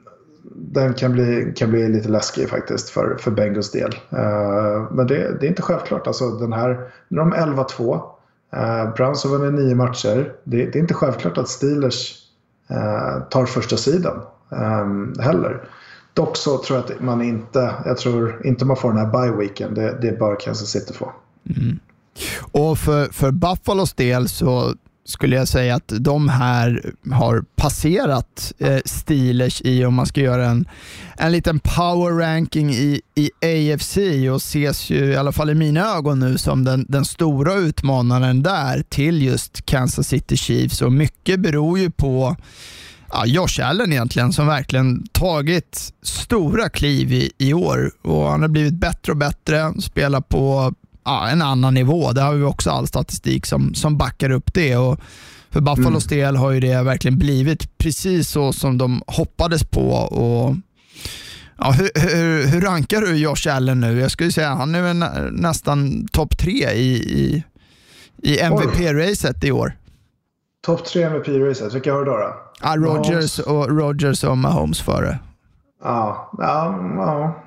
den 0.55 0.93
kan 0.93 1.11
bli, 1.11 1.53
kan 1.55 1.69
bli 1.69 1.89
lite 1.89 2.09
läskig 2.09 2.49
faktiskt 2.49 2.89
för, 2.89 3.17
för 3.19 3.31
Bengals 3.31 3.71
del. 3.71 3.93
Uh, 4.13 4.91
men 4.91 5.07
det, 5.07 5.37
det, 5.39 5.45
är 5.45 5.49
inte 5.49 5.61
självklart. 5.61 6.07
Alltså, 6.07 6.29
den 6.29 6.53
här, 6.53 6.91
nu 7.07 7.21
är 7.21 7.25
de 7.25 7.33
11-2. 7.33 7.93
Uh, 7.93 7.99
eh, 8.61 8.93
Browns 8.93 9.23
har 9.23 9.31
vunnit 9.31 9.65
nio 9.65 9.75
matcher. 9.75 10.33
Det, 10.43 10.65
det, 10.65 10.75
är 10.75 10.81
inte 10.81 10.93
självklart 10.93 11.37
att 11.37 11.49
Steelers 11.49 12.15
uh, 12.71 13.23
tar 13.29 13.45
första 13.45 13.77
sidan 13.77 14.21
um, 14.49 15.13
heller. 15.19 15.63
Dock 16.13 16.37
så 16.37 16.57
tror 16.57 16.79
jag 16.79 16.85
att 16.85 17.01
man 17.01 17.21
inte, 17.21 17.73
jag 17.85 17.97
tror 17.97 18.41
inte 18.45 18.65
man 18.65 18.77
får 18.77 18.89
den 18.93 18.97
här 18.97 19.11
bye 19.11 19.37
weeken. 19.37 19.73
Det, 19.73 19.97
det 20.01 20.19
bör 20.19 20.39
Kansas 20.39 20.69
City 20.69 20.93
få. 20.93 21.11
Mm. 21.55 21.79
Och 22.51 22.77
för, 22.77 23.05
för 23.05 23.31
Buffalos 23.31 23.93
del 23.93 24.29
så 24.29 24.73
skulle 25.05 25.35
jag 25.35 25.47
säga 25.47 25.75
att 25.75 25.93
de 25.99 26.29
här 26.29 26.93
har 27.11 27.43
passerat 27.55 28.53
eh, 28.59 28.79
Steelers 28.85 29.61
i, 29.61 29.85
om 29.85 29.93
man 29.93 30.05
ska 30.05 30.21
göra 30.21 30.45
en, 30.45 30.67
en 31.17 31.31
liten 31.31 31.59
power 31.59 32.11
ranking 32.11 32.73
i, 32.73 33.01
i 33.15 33.31
AFC 33.73 33.97
och 34.31 34.35
ses 34.35 34.89
ju, 34.89 35.05
i 35.05 35.15
alla 35.15 35.31
fall 35.31 35.49
i 35.49 35.55
mina 35.55 35.95
ögon 35.95 36.19
nu, 36.19 36.37
som 36.37 36.63
den, 36.63 36.85
den 36.89 37.05
stora 37.05 37.53
utmanaren 37.53 38.43
där 38.43 38.83
till 38.89 39.21
just 39.21 39.65
Kansas 39.65 40.07
City 40.07 40.37
Chiefs. 40.37 40.81
Och 40.81 40.93
mycket 40.93 41.39
beror 41.39 41.79
ju 41.79 41.91
på 41.91 42.35
ja, 43.11 43.25
Josh 43.25 43.59
Allen 43.61 43.91
egentligen 43.91 44.33
som 44.33 44.47
verkligen 44.47 45.03
tagit 45.11 45.93
stora 46.01 46.69
kliv 46.69 47.13
i, 47.13 47.31
i 47.37 47.53
år. 47.53 47.91
Och 48.01 48.23
han 48.23 48.41
har 48.41 48.49
blivit 48.49 48.73
bättre 48.73 49.11
och 49.11 49.17
bättre, 49.17 49.81
spelar 49.81 50.21
på 50.21 50.73
ja, 51.05 51.29
en 51.29 51.41
annan 51.41 51.73
nivå. 51.73 52.11
Det 52.11 52.21
har 52.21 52.33
vi 52.33 52.43
också 52.43 52.69
all 52.69 52.87
statistik 52.87 53.45
som, 53.45 53.73
som 53.73 53.97
backar 53.97 54.29
upp 54.29 54.53
det. 54.53 54.77
Och 54.77 54.99
för 55.49 55.61
Buffalos 55.61 56.11
mm. 56.11 56.17
del 56.17 56.35
har 56.35 56.51
ju 56.51 56.59
det 56.59 56.83
verkligen 56.83 57.17
blivit 57.17 57.77
precis 57.77 58.29
så 58.29 58.53
som 58.53 58.77
de 58.77 59.01
hoppades 59.07 59.63
på. 59.63 59.89
Och 59.91 60.55
Ja, 61.57 61.71
hur, 61.71 61.89
hur, 62.15 62.47
hur, 62.47 62.61
rankar 62.61 63.01
du 63.01 63.15
Josh 63.15 63.55
Allen 63.55 63.79
nu? 63.79 63.99
Jag 63.99 64.11
skulle 64.11 64.31
säga 64.31 64.49
han 64.49 64.75
är 64.75 64.93
nä, 64.93 65.31
nästan 65.31 66.07
topp 66.11 66.37
tre 66.37 66.71
i, 66.71 66.93
i, 66.93 67.43
i 68.17 68.39
MVP-racet 68.39 69.43
i 69.43 69.51
år. 69.51 69.73
Topp 70.65 70.85
tre 70.85 71.03
MVP-racet, 71.03 71.73
vilka 71.73 71.93
har 71.93 71.99
du 71.99 72.05
då? 72.05 72.35
Rogers, 72.75 73.39
och, 73.39 73.69
Rogers 73.79 74.23
och 74.23 74.37
Mahomes 74.37 74.81
före. 74.81 75.19
Ja, 75.83 76.31
ja, 76.37 76.79
ja. 76.95 77.42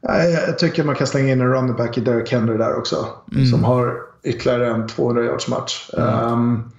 Jag 0.00 0.58
tycker 0.58 0.84
man 0.84 0.94
kan 0.94 1.06
slänga 1.06 1.32
in 1.32 1.40
en 1.40 1.52
running 1.52 1.76
back 1.76 1.98
i 1.98 2.00
Derek 2.00 2.32
Henry 2.32 2.56
där 2.56 2.78
också. 2.78 3.08
Mm. 3.32 3.46
Som 3.46 3.64
har 3.64 3.94
ytterligare 4.22 4.66
en 4.66 4.86
200 4.86 5.24
yards 5.24 5.48
match. 5.48 5.90
Mm. 5.96 6.32
Um, 6.32 6.72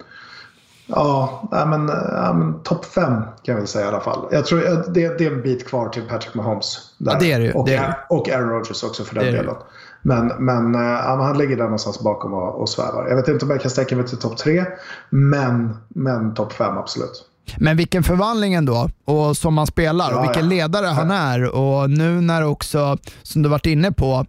ja, 0.86 1.48
men, 1.50 1.88
ja, 1.88 2.32
men 2.32 2.62
topp 2.62 2.84
fem 2.84 3.12
kan 3.12 3.52
jag 3.52 3.56
väl 3.56 3.66
säga 3.66 3.84
i 3.84 3.88
alla 3.88 4.00
fall. 4.00 4.28
Jag 4.30 4.46
tror 4.46 4.60
det, 4.92 5.18
det 5.18 5.26
är 5.26 5.32
en 5.32 5.42
bit 5.42 5.68
kvar 5.68 5.88
till 5.88 6.02
Patrick 6.02 6.34
Mahomes. 6.34 6.94
Där. 6.98 7.12
Ja, 7.12 7.18
det 7.20 7.32
är 7.32 7.40
det, 7.40 7.52
och, 7.52 7.66
det 7.66 7.74
är 7.74 7.94
och 8.08 8.28
Aaron 8.28 8.50
Rodgers 8.50 8.84
också 8.84 9.04
för 9.04 9.14
den 9.14 9.24
delen. 9.24 9.54
Men, 10.02 10.26
men 10.38 10.74
ja, 10.74 11.18
han 11.22 11.38
ligger 11.38 11.56
där 11.56 11.64
någonstans 11.64 12.00
bakom 12.00 12.34
och, 12.34 12.60
och 12.60 12.68
svävar. 12.68 13.08
Jag 13.08 13.16
vet 13.16 13.28
inte 13.28 13.44
om 13.44 13.50
jag 13.50 13.60
kan 13.60 13.70
sträcka 13.70 13.96
mig 13.96 14.06
till 14.06 14.18
topp 14.18 14.36
tre, 14.36 14.64
men, 15.10 15.76
men 15.88 16.34
topp 16.34 16.52
fem 16.52 16.78
absolut. 16.78 17.24
Men 17.56 17.76
vilken 17.76 18.02
förvandling 18.02 18.54
ändå, 18.54 18.90
och 19.04 19.36
som 19.36 19.58
han 19.58 19.66
spelar 19.66 20.12
och 20.12 20.24
vilken 20.24 20.48
ledare 20.48 20.86
han 20.86 21.10
är. 21.10 21.44
Och 21.44 21.90
nu 21.90 22.20
när 22.20 22.44
också, 22.44 22.98
som 23.22 23.42
du 23.42 23.48
varit 23.48 23.66
inne 23.66 23.92
på, 23.92 24.26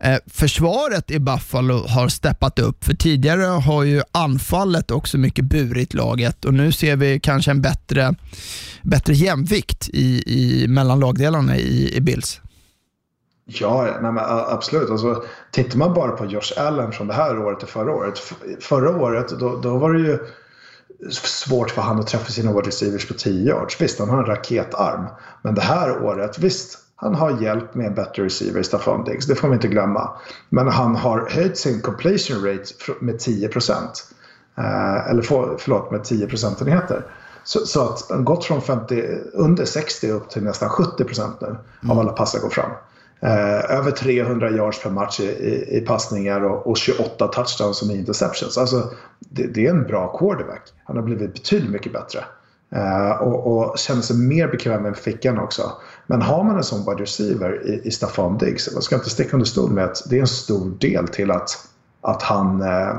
eh, 0.00 0.16
försvaret 0.26 1.10
i 1.10 1.18
Buffalo 1.18 1.86
har 1.86 2.08
steppat 2.08 2.58
upp. 2.58 2.84
För 2.84 2.94
tidigare 2.94 3.42
har 3.42 3.82
ju 3.82 4.02
anfallet 4.12 4.90
också 4.90 5.18
mycket 5.18 5.44
burit 5.44 5.94
laget 5.94 6.44
och 6.44 6.54
nu 6.54 6.72
ser 6.72 6.96
vi 6.96 7.20
kanske 7.20 7.50
en 7.50 7.62
bättre, 7.62 8.14
bättre 8.82 9.14
jämvikt 9.14 9.88
i, 9.88 10.22
i, 10.26 10.68
mellan 10.68 11.00
lagdelarna 11.00 11.56
i, 11.56 11.96
i 11.96 12.00
Bills. 12.00 12.40
Ja, 13.48 13.98
nej 14.02 14.12
absolut. 14.48 14.90
Alltså, 14.90 15.24
tittar 15.50 15.78
man 15.78 15.94
bara 15.94 16.12
på 16.12 16.26
Josh 16.26 16.52
Allen 16.56 16.92
från 16.92 17.06
det 17.06 17.14
här 17.14 17.38
året 17.38 17.58
till 17.58 17.68
förra 17.68 17.92
året. 17.92 18.18
Förra 18.60 18.90
året 18.90 19.28
då, 19.40 19.60
då 19.60 19.78
var 19.78 19.92
det 19.92 20.00
ju 20.00 20.18
svårt 21.10 21.70
för 21.70 21.82
han 21.82 22.00
att 22.00 22.06
träffa 22.06 22.32
sina 22.32 22.52
wide 22.52 22.68
receivers 22.68 23.08
på 23.08 23.14
10 23.14 23.46
yards. 23.48 23.80
Visst, 23.80 23.98
han 23.98 24.08
har 24.08 24.18
en 24.18 24.26
raketarm. 24.26 25.06
Men 25.42 25.54
det 25.54 25.60
här 25.60 26.02
året, 26.02 26.38
visst, 26.38 26.78
han 26.96 27.14
har 27.14 27.42
hjälp 27.42 27.74
med 27.74 27.86
en 27.86 27.94
bättre 27.94 28.24
receiver, 28.24 28.62
Staffan 28.62 29.04
Diggs. 29.04 29.26
Det 29.26 29.34
får 29.34 29.48
vi 29.48 29.54
inte 29.54 29.68
glömma. 29.68 30.10
Men 30.48 30.68
han 30.68 30.96
har 30.96 31.28
höjt 31.30 31.58
sin 31.58 31.80
completion 31.80 32.44
rate 32.44 32.64
med 33.00 33.18
10 33.18 33.48
procent. 33.48 34.10
Eh, 34.58 35.10
eller 35.10 35.22
för, 35.22 35.56
förlåt, 35.58 35.90
med 35.90 36.04
10 36.04 36.26
procentenheter. 36.26 37.06
Så, 37.44 37.66
så 37.66 37.82
att 37.82 38.06
han 38.10 38.24
gått 38.24 38.44
från 38.44 38.62
50, 38.62 39.04
under 39.32 39.64
60 39.64 40.10
upp 40.10 40.30
till 40.30 40.42
nästan 40.42 40.68
70 40.68 41.04
procent 41.04 41.40
nu 41.40 41.46
mm. 41.46 41.90
av 41.90 41.98
alla 41.98 42.12
passar 42.12 42.38
går 42.38 42.50
fram. 42.50 42.70
Eh, 43.20 43.70
över 43.70 43.90
300 43.90 44.50
yards 44.50 44.82
per 44.82 44.90
match 44.90 45.20
i, 45.20 45.24
i, 45.24 45.78
i 45.78 45.80
passningar 45.80 46.40
och, 46.40 46.66
och, 46.66 46.76
28 46.76 47.28
touchdowns 47.28 47.78
som 47.78 47.90
är 47.90 47.94
interceptions. 47.94 48.58
Alltså, 48.58 48.90
det, 49.18 49.46
det, 49.46 49.66
är 49.66 49.70
en 49.70 49.86
bra 49.86 50.18
quarterback. 50.18 50.62
Han 50.84 50.96
har 50.96 51.02
blivit 51.02 51.34
betydligt 51.34 51.70
mycket 51.70 51.92
bättre. 51.92 52.24
Eh, 52.74 53.10
och, 53.10 53.46
och 53.46 53.78
känner 53.78 54.02
sig 54.02 54.16
mer 54.16 54.48
bekväm 54.48 54.82
med 54.82 54.96
fickan 54.96 55.38
också. 55.38 55.72
Men 56.06 56.22
har 56.22 56.44
man 56.44 56.56
en 56.56 56.64
sån 56.64 56.90
wide 56.90 57.02
receiver 57.02 57.66
i, 57.66 57.88
i 57.88 57.90
Staffan 57.90 58.38
Diggs, 58.38 58.72
man 58.72 58.82
ska 58.82 58.96
inte 58.96 59.10
sticka 59.10 59.32
under 59.32 59.46
stol 59.46 59.70
med 59.70 59.84
att 59.84 60.02
det 60.10 60.16
är 60.16 60.20
en 60.20 60.26
stor 60.26 60.70
del 60.78 61.08
till 61.08 61.30
att, 61.30 61.50
att 62.00 62.22
han 62.22 62.62
eh, 62.62 62.96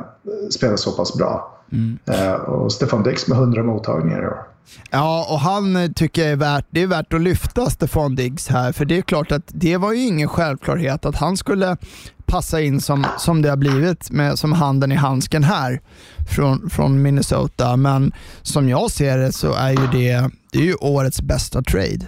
spelar 0.50 0.76
så 0.76 0.92
pass 0.92 1.18
bra. 1.18 1.57
Mm. 1.72 2.00
Eh, 2.06 2.34
och 2.34 2.72
Stefan 2.72 3.04
Diggs 3.04 3.28
med 3.28 3.38
100 3.38 3.64
mottagningar 3.64 4.24
i 4.24 4.26
år. 4.26 4.48
Ja, 4.90 5.28
och 5.30 5.40
han 5.40 5.76
eh, 5.76 5.92
tycker 5.92 6.22
jag 6.22 6.32
är 6.32 6.36
värt, 6.36 6.66
det 6.70 6.82
är 6.82 6.88
värt 6.88 7.14
att 7.14 7.22
lyfta 7.22 7.70
Stefan 7.70 8.16
Diggs 8.16 8.48
här, 8.48 8.72
för 8.72 8.86
det 8.86 8.98
är 8.98 9.02
klart 9.02 9.32
att 9.32 9.44
det 9.48 9.78
var 9.78 9.94
ju 9.94 10.06
ingen 10.06 10.28
självklarhet 10.28 11.06
att 11.06 11.16
han 11.16 11.38
skulle 11.38 11.78
passa 12.26 12.62
in 12.62 12.82
som, 12.82 13.06
som 13.18 13.42
det 13.42 13.50
har 13.50 13.58
blivit 13.58 14.12
med, 14.12 14.40
som 14.40 14.54
handen 14.54 14.92
i 14.92 14.96
handsken 14.96 15.44
här 15.44 15.82
från, 16.30 16.70
från 16.70 17.02
Minnesota. 17.02 17.76
Men 17.76 18.12
som 18.42 18.70
jag 18.70 18.92
ser 18.92 19.18
det 19.18 19.32
så 19.32 19.54
är 19.54 19.70
ju 19.70 19.88
det, 19.92 20.30
det 20.52 20.60
är 20.60 20.64
ju 20.64 20.76
årets 20.76 21.22
bästa 21.22 21.62
trade. 21.62 22.08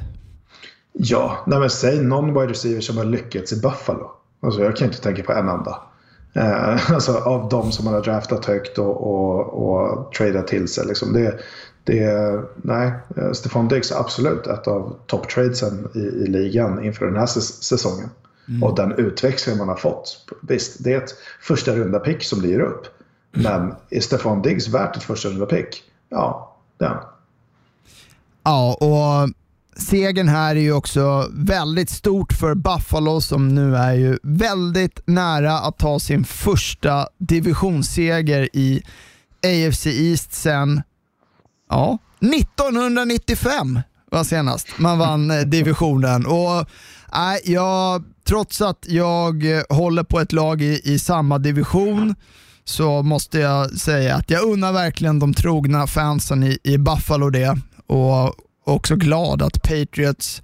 Ja, 0.94 1.44
nej 1.48 1.60
men 1.60 1.70
säg 1.70 2.04
någon 2.04 2.34
wide 2.34 2.48
receiver 2.48 2.82
som 2.82 2.98
har 2.98 3.06
lyckats 3.06 3.54
i 3.54 3.62
Buffalo. 3.62 4.12
Alltså 4.44 4.62
jag 4.62 4.76
kan 4.76 4.88
inte 4.88 5.02
tänka 5.02 5.24
på 5.24 5.32
en 5.32 5.50
enda. 5.50 5.82
Eh, 6.40 6.92
alltså 6.94 7.18
av 7.18 7.50
de 7.50 7.72
som 7.72 7.86
man 7.86 7.94
har 7.94 8.02
draftat 8.02 8.46
högt 8.46 8.78
och, 8.78 9.08
och, 9.08 9.40
och 9.40 10.14
tradat 10.14 10.48
till 10.48 10.68
sig. 10.68 10.88
Liksom. 10.88 11.14
Det, 11.14 11.40
det, 11.84 12.42
nej, 12.56 12.94
eh, 13.18 13.32
Stefan 13.32 13.68
Diggs 13.68 13.92
är 13.92 14.00
absolut 14.00 14.48
ett 14.48 14.68
av 14.68 14.96
topptradesen 15.06 15.88
i, 15.96 16.00
i 16.00 16.28
ligan 16.28 16.84
inför 16.84 17.06
den 17.06 17.16
här 17.16 17.26
säsongen. 17.26 18.10
Mm. 18.48 18.64
Och 18.64 18.76
den 18.76 18.92
utväxling 18.92 19.58
man 19.58 19.68
har 19.68 19.76
fått. 19.76 20.26
Visst, 20.42 20.84
det 20.84 20.94
är 20.94 20.98
ett 20.98 21.14
första 21.42 21.76
runda 21.76 22.00
pick 22.00 22.24
som 22.24 22.40
blir 22.40 22.60
upp. 22.60 22.86
Men 23.32 23.76
är 23.90 24.00
Stefan 24.00 24.42
Diggs 24.42 24.68
värt 24.68 24.98
ett 24.98 25.04
första 25.04 25.30
runda 25.30 25.46
pick? 25.46 25.84
Ja, 26.10 26.56
det 26.78 26.86
är 26.86 27.00
Ja, 28.44 28.78
och 28.80 29.30
segern 29.78 30.28
här 30.28 30.56
är 30.56 30.60
ju 30.60 30.74
också 30.74 31.30
väldigt 31.32 31.90
stort 31.90 32.34
för 32.34 32.56
Buffalo 32.56 33.22
som 33.22 33.56
nu 33.56 33.76
är 33.76 33.94
ju 33.94 34.18
väldigt 34.24 35.00
nära 35.06 35.60
att 35.60 35.78
ta 35.78 36.00
sin 36.00 36.24
första 36.24 37.08
divisionsseger 37.18 38.50
i 38.54 38.82
AFC 39.44 39.86
East 39.88 40.34
sen 40.34 40.82
Ja, 41.70 41.98
1995 42.20 43.80
var 44.12 44.24
senast 44.24 44.68
man 44.78 45.00
vann 45.00 45.32
eh, 45.32 45.42
divisionen. 45.42 46.26
Och 46.26 46.60
äh, 47.14 47.52
jag, 47.52 48.04
Trots 48.30 48.62
att 48.62 48.86
jag 48.88 49.44
håller 49.70 50.04
på 50.04 50.20
ett 50.20 50.32
lag 50.32 50.62
i, 50.62 50.82
i 50.84 51.00
samma 51.00 51.38
division 51.38 52.16
så 52.64 53.04
måste 53.04 53.40
jag 53.40 53.72
säga 53.72 54.16
att 54.16 54.30
jag 54.30 54.44
unnar 54.44 54.74
verkligen 54.74 55.20
de 55.20 55.34
trogna 55.34 55.88
fansen 55.88 56.44
i, 56.44 56.58
i 56.64 56.78
Buffalo 56.78 57.30
det. 57.30 57.58
Och 57.88 58.36
också 58.70 58.96
glad 58.96 59.42
att 59.42 59.62
Patriots 59.62 60.42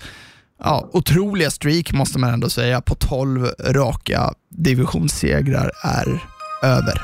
ja, 0.60 0.90
otroliga 0.94 1.52
streak, 1.52 1.94
måste 1.94 2.20
man 2.20 2.34
ändå 2.34 2.50
säga, 2.50 2.82
på 2.82 2.96
12 2.96 3.48
raka 3.60 4.34
divisionssegrar 4.50 5.72
är 5.84 6.24
över. 6.64 7.02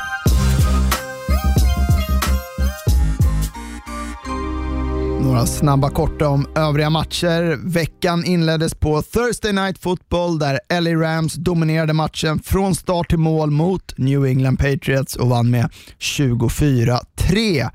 Några 5.21 5.45
snabba 5.45 5.89
korta 5.89 6.27
om 6.27 6.47
övriga 6.55 6.89
matcher. 6.89 7.59
Veckan 7.63 8.25
inleddes 8.25 8.75
på 8.75 9.01
Thursday 9.01 9.53
Night 9.53 9.77
Football 9.77 10.39
där 10.39 10.59
LA 10.81 10.91
Rams 10.91 11.33
dominerade 11.33 11.93
matchen 11.93 12.39
från 12.39 12.75
start 12.75 13.09
till 13.09 13.17
mål 13.17 13.51
mot 13.51 13.97
New 13.97 14.25
England 14.25 14.57
Patriots 14.57 15.15
och 15.15 15.29
vann 15.29 15.51
med 15.51 15.69
24-3. 15.99 17.69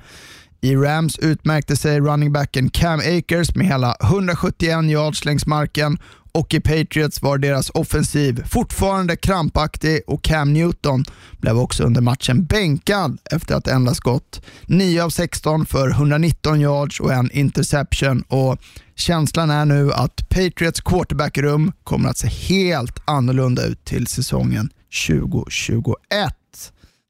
I 0.61 0.77
Rams 0.77 1.19
utmärkte 1.19 1.77
sig 1.77 2.01
running 2.01 2.33
backen 2.33 2.71
Cam 2.71 3.01
Akers 3.01 3.55
med 3.55 3.67
hela 3.67 3.97
171 4.03 4.85
yards 4.85 5.25
längs 5.25 5.47
marken 5.47 5.99
och 6.37 6.55
i 6.55 6.61
Patriots 6.61 7.23
var 7.23 7.39
deras 7.39 7.71
offensiv 7.71 8.45
fortfarande 8.45 9.17
krampaktig 9.17 10.01
och 10.07 10.23
Cam 10.23 10.53
Newton 10.53 11.05
blev 11.41 11.59
också 11.59 11.83
under 11.85 12.01
matchen 12.01 12.45
bänkad 12.45 13.19
efter 13.31 13.55
att 13.55 13.69
endast 13.69 14.01
gått 14.01 14.43
9 14.67 15.03
av 15.03 15.11
16 15.11 15.67
för 15.67 15.91
119 15.91 16.61
yards 16.61 17.01
och 17.01 17.13
en 17.13 17.31
interception. 17.31 18.23
Och 18.23 18.59
Känslan 18.95 19.51
är 19.51 19.65
nu 19.65 19.93
att 19.93 20.29
Patriots 20.29 20.81
quarterbackrum 20.81 21.73
kommer 21.85 22.09
att 22.09 22.19
se 22.19 22.29
helt 22.29 23.03
annorlunda 23.05 23.65
ut 23.65 23.85
till 23.85 24.07
säsongen 24.07 24.71
2021. 25.09 25.97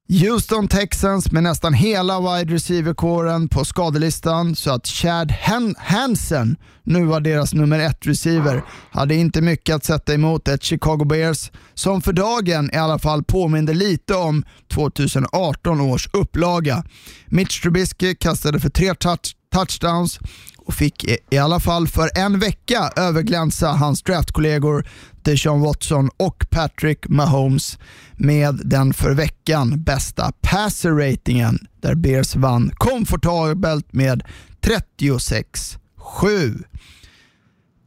Houston 0.09 0.69
Texans 0.69 1.33
med 1.33 1.43
nästan 1.43 1.75
hela 1.75 2.21
wide 2.21 2.55
receiver-kåren 2.55 3.49
på 3.49 3.65
skadelistan 3.65 4.57
så 4.57 4.71
att 4.71 4.87
Chad 4.87 5.35
Hansen 5.79 6.57
nu 6.83 7.05
var 7.05 7.21
deras 7.21 7.55
nummer 7.55 7.79
ett 7.79 8.07
receiver 8.07 8.63
hade 8.91 9.15
inte 9.15 9.41
mycket 9.41 9.75
att 9.75 9.85
sätta 9.85 10.15
emot 10.15 10.49
ett 10.49 10.63
Chicago 10.63 11.05
Bears 11.05 11.51
som 11.75 12.03
för 12.03 12.13
dagen 12.13 12.71
i 12.73 12.77
alla 12.77 12.99
fall 12.99 13.25
påminde 13.25 13.75
lite 13.75 14.15
om 14.15 14.45
2018 14.75 15.81
års 15.81 16.09
upplaga. 16.13 16.85
Mitch 17.27 17.63
Trubisky 17.63 18.15
kastade 18.15 18.61
för 18.61 18.71
tre 18.71 18.95
touch 18.95 19.37
touchdowns 19.53 20.19
och 20.67 20.75
fick 20.75 21.05
i 21.31 21.39
alla 21.39 21.61
fall 21.61 21.89
för 21.89 22.11
en 22.14 22.39
vecka 22.39 22.91
överglänsa 22.97 23.69
hans 23.69 24.03
draftkollegor 24.03 24.87
Deshaun 25.23 25.61
Watson 25.61 26.11
och 26.17 26.47
Patrick 26.51 27.09
Mahomes 27.09 27.79
med 28.17 28.61
den 28.64 28.93
för 28.93 29.11
veckan 29.11 29.83
bästa 29.83 30.33
passer-ratingen 30.41 31.67
där 31.81 31.95
Bears 31.95 32.37
vann 32.37 32.71
komfortabelt 32.75 33.93
med 33.93 34.23
36-7. 34.61 35.79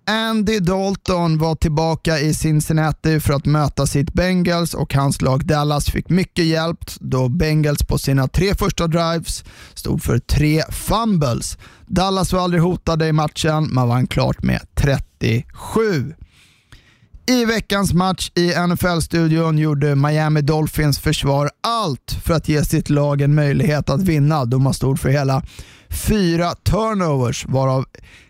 Andy 0.09 0.59
Dalton 0.59 1.37
var 1.37 1.55
tillbaka 1.55 2.19
i 2.19 2.33
Cincinnati 2.33 3.19
för 3.19 3.33
att 3.33 3.45
möta 3.45 3.87
sitt 3.87 4.13
Bengals 4.13 4.73
och 4.73 4.93
hans 4.93 5.21
lag 5.21 5.45
Dallas 5.45 5.85
fick 5.85 6.09
mycket 6.09 6.45
hjälp 6.45 6.79
då 6.99 7.29
Bengals 7.29 7.83
på 7.83 7.97
sina 7.97 8.27
tre 8.27 8.55
första 8.55 8.87
drives 8.87 9.43
stod 9.73 10.03
för 10.03 10.19
tre 10.19 10.63
fumbles. 10.69 11.57
Dallas 11.87 12.33
var 12.33 12.39
aldrig 12.41 12.63
hotade 12.63 13.07
i 13.07 13.13
matchen, 13.13 13.73
man 13.73 13.87
vann 13.87 14.07
klart 14.07 14.43
med 14.43 14.61
37. 14.75 16.13
I 17.29 17.45
veckans 17.45 17.93
match 17.93 18.31
i 18.35 18.53
NFL-studion 18.67 19.57
gjorde 19.57 19.95
Miami 19.95 20.41
Dolphins 20.41 20.99
försvar 20.99 21.49
allt 21.63 22.17
för 22.23 22.33
att 22.33 22.49
ge 22.49 22.63
sitt 22.63 22.89
lag 22.89 23.21
en 23.21 23.35
möjlighet 23.35 23.89
att 23.89 24.01
vinna 24.01 24.45
då 24.45 24.59
man 24.59 24.73
stod 24.73 24.99
för 24.99 25.09
hela 25.09 25.43
fyra 25.89 26.51
turnovers 26.51 27.45
varav 27.45 27.85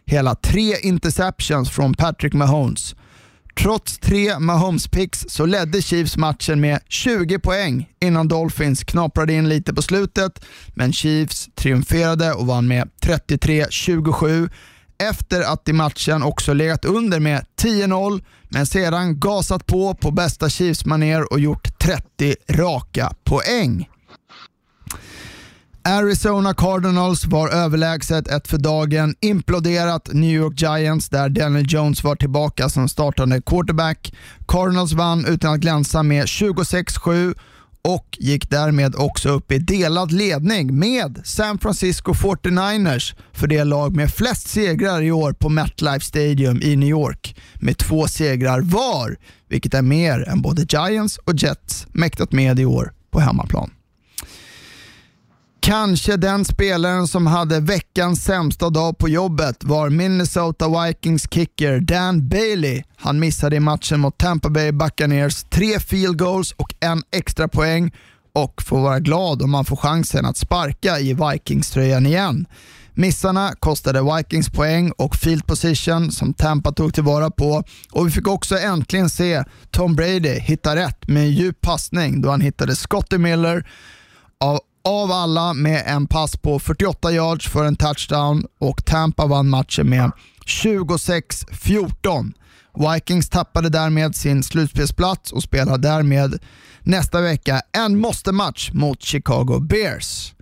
hela 0.06 0.36
tre 0.36 0.76
interceptions 0.82 1.70
från 1.70 1.94
Patrick 1.94 2.34
Mahomes. 2.34 2.96
Trots 3.60 4.00
tre 4.00 4.34
Mahomes-picks 4.40 5.26
så 5.30 5.46
ledde 5.46 5.82
Chiefs 5.82 6.18
matchen 6.18 6.62
med 6.62 6.80
20 6.88 7.40
poäng 7.40 7.90
innan 8.02 8.28
Dolphins 8.28 8.84
knaprade 8.84 9.34
in 9.34 9.50
lite 9.50 9.74
på 9.74 9.82
slutet, 9.82 10.46
men 10.74 10.94
Chiefs 10.94 11.50
triumferade 11.56 12.34
och 12.34 12.48
vann 12.48 12.68
med 12.68 12.90
33-27 13.04 14.50
efter 15.00 15.42
att 15.42 15.70
i 15.70 15.74
matchen 15.74 16.24
också 16.24 16.54
legat 16.54 16.86
under 16.86 17.20
med 17.20 17.46
10-0, 17.62 18.24
men 18.50 18.66
sedan 18.66 19.20
gasat 19.20 19.66
på 19.66 19.94
på 19.94 20.12
bästa 20.12 20.50
Chiefs-manér 20.50 21.34
och 21.34 21.40
gjort 21.40 21.80
30 21.80 22.36
raka 22.50 23.14
poäng. 23.24 23.90
Arizona 25.84 26.54
Cardinals 26.54 27.26
var 27.26 27.50
överlägset 27.50 28.28
ett 28.28 28.48
för 28.48 28.58
dagen 28.58 29.16
imploderat 29.20 30.10
New 30.14 30.30
York 30.30 30.62
Giants 30.62 31.10
där 31.10 31.30
Daniel 31.30 31.66
Jones 31.70 32.04
var 32.04 32.16
tillbaka 32.16 32.70
som 32.70 32.90
startande 32.90 33.42
quarterback. 33.42 34.14
Cardinals 34.48 34.94
vann 34.94 35.26
utan 35.26 35.54
att 35.54 35.60
glänsa 35.60 36.04
med 36.04 36.26
26-7 36.26 37.36
och 37.82 38.18
gick 38.20 38.50
därmed 38.50 38.96
också 38.96 39.30
upp 39.30 39.52
i 39.52 39.60
delad 39.60 40.12
ledning 40.12 40.80
med 40.80 41.22
San 41.24 41.58
Francisco 41.60 42.14
49ers 42.14 43.16
för 43.34 43.48
det 43.48 43.64
lag 43.64 43.96
med 43.96 44.12
flest 44.12 44.48
segrar 44.48 45.02
i 45.02 45.12
år 45.12 45.34
på 45.34 45.50
MetLife 45.50 46.06
Stadium 46.06 46.62
i 46.62 46.76
New 46.76 46.90
York 46.90 47.36
med 47.56 47.78
två 47.78 48.08
segrar 48.08 48.62
var, 48.62 49.18
vilket 49.50 49.74
är 49.74 49.82
mer 49.82 50.30
än 50.30 50.42
både 50.42 50.66
Giants 50.70 51.18
och 51.18 51.34
Jets 51.36 51.88
mäktat 51.92 52.32
med 52.32 52.60
i 52.60 52.66
år 52.66 52.94
på 53.12 53.20
hemmaplan. 53.20 53.72
Kanske 55.70 56.18
den 56.18 56.46
spelaren 56.46 57.08
som 57.08 57.28
hade 57.28 57.60
veckans 57.60 58.24
sämsta 58.24 58.70
dag 58.70 58.98
på 58.98 59.10
jobbet 59.10 59.64
var 59.64 59.90
Minnesota 59.90 60.86
Vikings 60.86 61.28
kicker 61.32 61.80
Dan 61.80 62.30
Bailey. 62.30 62.84
Han 62.96 63.20
missade 63.20 63.56
i 63.56 63.60
matchen 63.60 64.00
mot 64.00 64.18
Tampa 64.18 64.50
Bay 64.50 64.72
Buccaneers 64.72 65.44
tre 65.44 65.80
field 65.80 66.20
goals 66.20 66.52
och 66.52 66.74
en 66.80 67.04
extra 67.12 67.48
poäng 67.48 67.92
och 68.34 68.62
får 68.62 68.80
vara 68.80 69.00
glad 69.00 69.42
om 69.42 69.52
man 69.52 69.66
får 69.66 69.76
chansen 69.76 70.26
att 70.26 70.38
sparka 70.38 71.00
i 71.00 71.14
Vikings-tröjan 71.14 72.06
igen. 72.06 72.46
Missarna 72.94 73.52
kostade 73.60 74.16
Vikings 74.16 74.50
poäng 74.50 74.92
och 74.92 75.16
field 75.16 75.48
position 75.48 76.12
som 76.12 76.34
Tampa 76.34 76.72
tog 76.72 76.94
tillvara 76.94 77.32
på 77.32 77.64
och 77.92 78.08
vi 78.08 78.12
fick 78.12 78.28
också 78.28 78.58
äntligen 78.58 79.10
se 79.10 79.44
Tom 79.72 79.96
Brady 79.96 80.40
hitta 80.40 80.76
rätt 80.76 81.08
med 81.08 81.24
en 81.24 81.32
djup 81.32 81.62
passning 81.62 82.22
då 82.22 82.30
han 82.30 82.42
hittade 82.42 82.76
Scotty 82.76 83.18
Miller 83.18 83.66
av 84.40 84.60
av 84.84 85.12
alla 85.12 85.54
med 85.54 85.84
en 85.86 86.08
pass 86.08 86.38
på 86.38 86.60
48 86.60 87.12
yards 87.12 87.48
för 87.50 87.66
en 87.66 87.76
touchdown 87.76 88.46
och 88.60 88.86
Tampa 88.86 89.26
vann 89.26 89.50
matchen 89.50 89.90
med 89.90 90.12
26-14. 90.46 92.34
Vikings 92.94 93.30
tappade 93.30 93.70
därmed 93.70 94.16
sin 94.16 94.44
slutspelsplats 94.44 95.32
och 95.32 95.44
spelar 95.44 95.78
därmed 95.78 96.40
nästa 96.84 97.22
vecka 97.22 97.62
en 97.72 98.00
måste-match 98.00 98.70
mot 98.74 99.04
Chicago 99.04 99.60
Bears. 99.60 100.34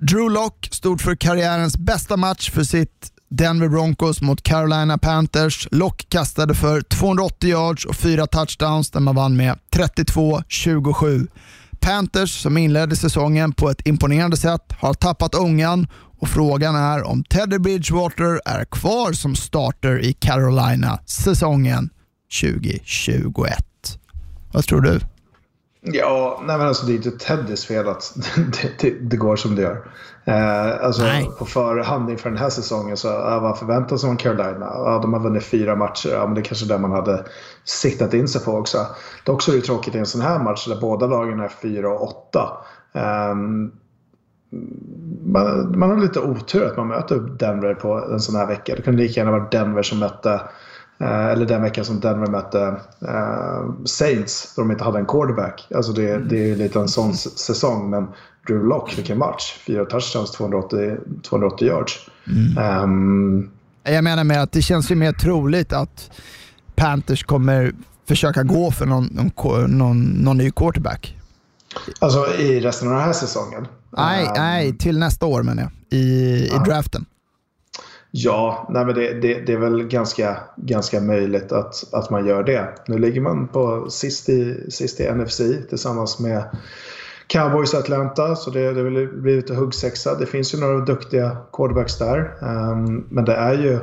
Drew 0.00 0.30
Lock 0.30 0.68
stod 0.72 1.00
för 1.00 1.14
karriärens 1.14 1.78
bästa 1.78 2.16
match 2.16 2.50
för 2.50 2.62
sitt 2.62 3.12
Denver 3.30 3.68
Broncos 3.68 4.20
mot 4.20 4.42
Carolina 4.42 4.98
Panthers. 4.98 5.68
Lock 5.70 6.06
kastade 6.08 6.54
för 6.54 6.80
280 6.80 7.50
yards 7.50 7.84
och 7.84 7.96
fyra 7.96 8.26
touchdowns 8.26 8.90
där 8.90 9.00
man 9.00 9.14
vann 9.14 9.36
med 9.36 9.58
32-27. 9.72 11.28
Panthers, 11.80 12.42
som 12.42 12.56
inledde 12.56 12.96
säsongen 12.96 13.52
på 13.52 13.70
ett 13.70 13.86
imponerande 13.86 14.36
sätt, 14.36 14.72
har 14.78 14.94
tappat 14.94 15.34
ångan 15.34 15.86
och 16.20 16.28
frågan 16.28 16.76
är 16.76 17.02
om 17.02 17.24
Teddy 17.24 17.58
Bridgewater 17.58 18.40
är 18.44 18.64
kvar 18.64 19.12
som 19.12 19.34
starter 19.36 19.98
i 20.04 20.12
Carolina 20.12 21.00
säsongen 21.06 21.90
2021. 22.42 23.64
Vad 24.52 24.64
tror 24.64 24.80
du? 24.80 25.00
Ja, 25.82 26.42
nej 26.46 26.58
men 26.58 26.66
alltså 26.66 26.86
det 26.86 26.92
är 26.92 26.96
inte 26.96 27.10
Teddys 27.10 27.66
fel 27.66 27.88
att 27.88 28.16
det, 28.36 28.78
det, 28.78 28.90
det 28.90 29.16
går 29.16 29.36
som 29.36 29.54
det 29.54 29.62
gör. 29.62 29.90
Eh, 30.24 30.84
alltså 30.84 31.02
nej. 31.02 31.30
på 31.38 31.44
förhand 31.44 32.10
inför 32.10 32.30
den 32.30 32.38
här 32.38 32.50
säsongen 32.50 32.96
så 32.96 33.08
vad 33.42 33.58
förväntas 33.58 34.04
man 34.04 34.16
Carolina? 34.16 34.66
Ja, 34.74 34.98
de 35.02 35.12
har 35.12 35.20
vunnit 35.20 35.44
fyra 35.44 35.76
matcher. 35.76 36.08
Ja, 36.08 36.26
men 36.26 36.34
det 36.34 36.40
är 36.40 36.44
kanske 36.44 36.66
det 36.66 36.78
man 36.78 36.92
hade 36.92 37.24
siktat 37.64 38.14
in 38.14 38.28
sig 38.28 38.44
på 38.44 38.52
också. 38.52 38.86
Dock 39.24 39.42
så 39.42 39.52
är 39.52 39.56
det 39.56 39.62
tråkigt 39.62 39.94
i 39.94 39.98
en 39.98 40.06
sån 40.06 40.20
här 40.20 40.38
match 40.38 40.66
där 40.68 40.80
båda 40.80 41.06
lagen 41.06 41.40
är 41.40 41.48
fyra 41.48 41.88
och 41.88 42.08
åtta. 42.08 42.56
Eh, 42.92 43.34
man, 45.24 45.78
man, 45.78 45.90
har 45.90 45.96
lite 45.96 46.20
otur 46.20 46.66
att 46.66 46.76
man 46.76 46.88
möter 46.88 47.18
Denver 47.18 47.74
på 47.74 48.04
en 48.12 48.20
sån 48.20 48.34
här 48.34 48.46
vecka. 48.46 48.74
Det 48.76 48.82
kunde 48.82 49.02
lika 49.02 49.20
gärna 49.20 49.30
vara 49.30 49.48
Denver 49.48 49.82
som 49.82 49.98
mötte 49.98 50.40
eller 51.04 51.46
den 51.46 51.62
veckan 51.62 51.84
som 51.84 52.00
Denver 52.00 52.26
mötte 52.26 52.76
uh, 53.02 53.84
Saints 53.84 54.54
då 54.56 54.62
de 54.62 54.70
inte 54.70 54.84
hade 54.84 54.98
en 54.98 55.06
quarterback. 55.06 55.68
Alltså 55.74 55.92
det, 55.92 56.14
mm. 56.14 56.28
det 56.28 56.50
är 56.50 56.56
lite 56.56 56.78
en 56.78 56.88
sån 56.88 57.14
säsong. 57.14 57.90
Men 57.90 58.06
Drew 58.46 58.66
Lock 58.66 58.90
fick 58.90 59.10
en 59.10 59.18
match. 59.18 59.58
Fyra 59.66 59.84
touchdowns, 59.84 60.32
280, 60.32 60.96
280 61.22 61.68
yards. 61.68 62.10
Mm. 62.26 62.82
Um, 62.82 63.50
jag 63.82 64.04
menar 64.04 64.24
med 64.24 64.42
att 64.42 64.52
det 64.52 64.62
känns 64.62 64.90
ju 64.90 64.94
mer 64.94 65.12
troligt 65.12 65.72
att 65.72 66.10
Panthers 66.74 67.24
kommer 67.24 67.72
försöka 68.08 68.42
gå 68.42 68.70
för 68.70 68.86
någon, 68.86 69.04
någon, 69.04 69.78
någon, 69.78 70.04
någon 70.04 70.38
ny 70.38 70.50
quarterback. 70.50 71.16
Alltså 71.98 72.34
i 72.38 72.60
resten 72.60 72.88
av 72.88 72.94
den 72.94 73.04
här 73.04 73.12
säsongen? 73.12 73.66
Nej, 73.96 74.26
um, 74.26 74.32
nej 74.36 74.78
till 74.78 74.98
nästa 74.98 75.26
år 75.26 75.42
menar 75.42 75.62
jag. 75.62 75.98
I, 75.98 76.04
i 76.46 76.58
draften. 76.66 77.06
Ja, 78.10 78.66
nej 78.70 78.84
men 78.84 78.94
det, 78.94 79.12
det, 79.12 79.40
det, 79.46 79.52
är 79.52 79.56
väl 79.56 79.82
ganska, 79.82 80.36
ganska 80.56 81.00
möjligt 81.00 81.52
att, 81.52 81.94
att 81.94 82.10
man 82.10 82.26
gör 82.26 82.42
det. 82.42 82.68
Nu 82.86 82.98
ligger 82.98 83.20
man 83.20 83.48
på 83.48 83.90
sist 83.90 84.28
i, 84.28 84.70
sist 84.70 85.00
i 85.00 85.12
NFC 85.12 85.40
tillsammans 85.68 86.18
med 86.18 86.44
Cowboys 87.26 87.74
Atlanta, 87.74 88.36
så 88.36 88.50
det, 88.50 88.72
det 88.72 88.90
blir 88.90 89.36
lite 89.36 89.54
huggsexa. 89.54 90.14
Det 90.18 90.26
finns 90.26 90.54
ju 90.54 90.58
några 90.58 90.84
duktiga 90.84 91.36
quarterbacks 91.52 91.98
där. 91.98 92.38
Um, 92.42 93.06
men 93.08 93.24
det 93.24 93.34
är 93.34 93.54
ju 93.54 93.78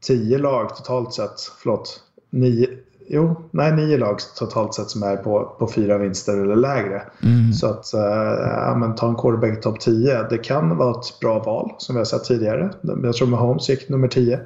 tio 0.00 0.38
lag 0.38 0.76
totalt 0.76 1.14
sett, 1.14 1.40
förlåt, 1.62 2.00
nio, 2.30 2.68
jo, 3.12 3.36
nej, 3.50 3.72
nio 3.72 3.98
lag 3.98 4.16
totalt 4.38 4.74
sett 4.74 4.90
som 4.90 5.02
är 5.02 5.16
på, 5.16 5.56
på 5.58 5.68
fyra 5.68 5.98
vinster 5.98 6.36
eller 6.36 6.56
lägre. 6.56 7.02
Mm. 7.22 7.52
Så 7.52 7.66
att 7.66 7.90
uh, 7.94 8.00
ja, 8.40 8.74
men 8.74 8.94
ta 8.94 9.08
en 9.08 9.14
quarterback 9.14 9.60
topp 9.60 9.80
10, 9.80 10.22
det 10.22 10.38
kan 10.38 10.76
vara 10.76 10.90
ett 10.90 11.20
bra 11.20 11.38
val 11.38 11.72
som 11.78 11.94
vi 11.94 11.98
har 12.00 12.04
sett 12.04 12.24
tidigare. 12.24 12.70
Jag 13.02 13.14
tror 13.14 13.28
Mahomes 13.28 13.68
gick 13.68 13.88
nummer 13.88 14.08
10 14.08 14.36
uh, 14.36 14.40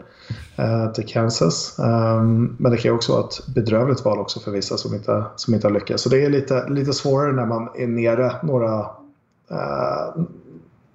eh, 0.56 0.92
till 0.92 1.06
Kansas. 1.06 1.76
Um, 1.78 2.56
men 2.58 2.72
det 2.72 2.78
kan 2.78 2.94
också 2.94 3.12
vara 3.12 3.24
ett 3.24 3.46
bedrövligt 3.54 4.04
val 4.04 4.18
också 4.18 4.40
för 4.40 4.50
vissa 4.50 4.76
som 4.76 4.94
inte, 4.94 5.24
som 5.36 5.54
inte 5.54 5.66
har 5.66 5.74
lyckats. 5.74 6.02
Så 6.02 6.08
det 6.08 6.24
är 6.24 6.30
lite, 6.30 6.68
lite 6.68 6.92
svårare 6.92 7.32
när 7.32 7.46
man 7.46 7.68
är 7.76 7.86
nere 7.86 8.32
några, 8.42 8.80
uh, 8.80 10.24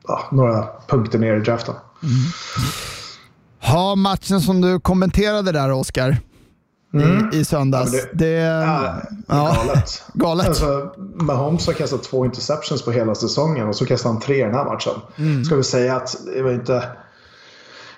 ja, 0.08 0.22
några 0.32 0.68
punkter 0.88 1.20
ner 1.20 1.36
i 1.36 1.40
draften. 1.40 1.76
Mm. 2.04 2.16
Ha 3.74 3.96
matchen 3.96 4.42
som 4.42 4.62
du 4.62 4.80
kommenterade 4.80 5.52
där 5.52 5.72
Oskar 5.72 6.18
mm. 6.94 7.30
i, 7.34 7.46
söndags. 7.46 7.94
Ja, 7.94 8.00
det, 8.14 8.26
det, 8.26 8.32
ja, 8.32 8.96
ja, 9.28 9.56
galet. 9.56 10.04
galet. 10.14 10.48
Alltså, 10.48 10.94
Mahomes 10.98 11.68
har 11.68 11.74
kastat 11.74 12.04
två 12.04 12.26
interceptions 12.26 12.82
på 12.82 12.92
hela 12.92 13.16
säsongen 13.16 13.68
och 13.68 13.76
så 13.76 13.86
kastade 13.86 14.14
han 14.14 14.22
tre 14.22 14.40
i 14.40 14.44
den 14.44 14.54
här 14.54 14.66
matchen. 14.66 14.94
Mm. 15.18 15.44
Ska 15.44 15.56
vi 15.56 15.64
säga 15.64 15.96
att 15.96 16.16
det 16.36 16.42
var 16.42 16.52
inte, 16.52 16.84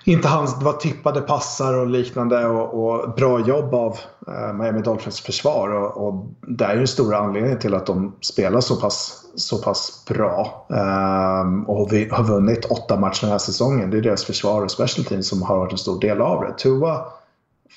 inte 0.03 0.27
hans, 0.27 0.59
det 0.59 0.65
var 0.65 0.73
tippade 0.73 1.21
passar 1.21 1.73
och 1.73 1.87
liknande 1.87 2.45
och, 2.45 2.83
och 2.83 3.13
bra 3.15 3.39
jobb 3.39 3.73
av 3.73 3.97
eh, 4.27 4.53
Miami 4.53 4.81
Dolphins 4.81 5.21
försvar. 5.21 5.69
Och, 5.69 6.07
och 6.07 6.25
det 6.47 6.65
är 6.65 6.73
ju 6.73 6.81
en 6.81 6.87
stor 6.87 7.15
anledning 7.15 7.59
till 7.59 7.73
att 7.73 7.85
de 7.85 8.15
spelar 8.21 8.61
så 8.61 8.75
pass, 8.75 9.23
så 9.35 9.57
pass 9.57 10.05
bra. 10.07 10.67
Um, 10.69 11.63
och 11.63 11.93
vi 11.93 12.09
har 12.11 12.23
vunnit 12.23 12.65
åtta 12.65 12.99
matcher 12.99 13.21
den 13.21 13.31
här 13.31 13.37
säsongen. 13.37 13.89
Det 13.89 13.97
är 13.97 14.01
deras 14.01 14.23
försvar 14.23 14.61
och 14.61 14.71
special 14.71 15.05
team 15.05 15.23
som 15.23 15.41
har 15.41 15.57
varit 15.57 15.71
en 15.71 15.77
stor 15.77 16.01
del 16.01 16.21
av 16.21 16.41
det. 16.41 16.53
Tua 16.57 17.05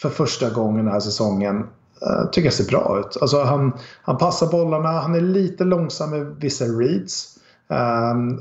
för 0.03 0.09
första 0.09 0.51
gången 0.51 0.84
den 0.84 0.92
här 0.92 1.01
säsongen 1.01 1.57
uh, 1.57 2.30
tycker 2.32 2.47
jag 2.47 2.55
ser 2.55 2.64
bra 2.64 3.01
ut. 3.01 3.16
Alltså 3.20 3.42
han, 3.42 3.72
han 4.03 4.18
passar 4.18 4.47
bollarna, 4.47 4.88
han 4.88 5.14
är 5.14 5.20
lite 5.20 5.64
långsam 5.64 6.11
med 6.11 6.26
vissa 6.40 6.64
reads. 6.64 7.38
Um, 7.68 8.40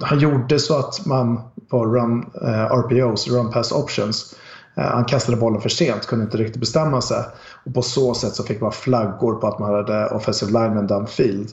han 0.00 0.18
gjorde 0.18 0.58
så 0.58 0.78
att 0.78 1.06
man 1.06 1.40
på 1.70 1.86
run, 1.86 2.26
eh, 2.42 2.48
uh, 2.48 2.78
RPOs, 2.78 3.28
run 3.28 3.50
pass 3.50 3.72
options, 3.72 4.34
eh, 4.76 4.84
han 4.84 5.04
kastade 5.04 5.36
bollen 5.36 5.60
för 5.60 5.68
sent, 5.68 6.06
kunde 6.06 6.24
inte 6.24 6.36
riktigt 6.36 6.60
bestämma 6.60 7.00
sig. 7.00 7.24
Och 7.64 7.74
på 7.74 7.82
så 7.82 8.14
sätt 8.14 8.34
så 8.34 8.42
fick 8.42 8.60
man 8.60 8.72
flaggor 8.72 9.34
på 9.34 9.46
att 9.46 9.58
man 9.58 9.74
hade 9.74 10.06
offensive 10.06 10.52
lineman 10.52 10.86
downfield. 10.86 11.48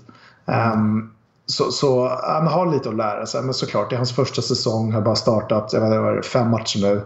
Um, 0.45 0.53
ehm, 0.55 1.09
så, 1.45 1.71
så 1.71 2.07
han 2.23 2.47
har 2.47 2.71
lite 2.71 2.89
att 2.89 2.95
lära 2.95 3.25
sig. 3.25 3.41
Men 3.41 3.53
såklart, 3.53 3.89
det 3.89 3.95
är 3.95 3.97
hans 3.97 4.15
första 4.15 4.41
säsong. 4.41 4.91
Har 4.91 5.01
bara 5.01 5.15
startat 5.15 5.73
jag 5.73 5.81
vet 5.81 6.15
inte, 6.15 6.27
fem 6.27 6.49
matcher 6.49 6.79
nu. 6.81 7.01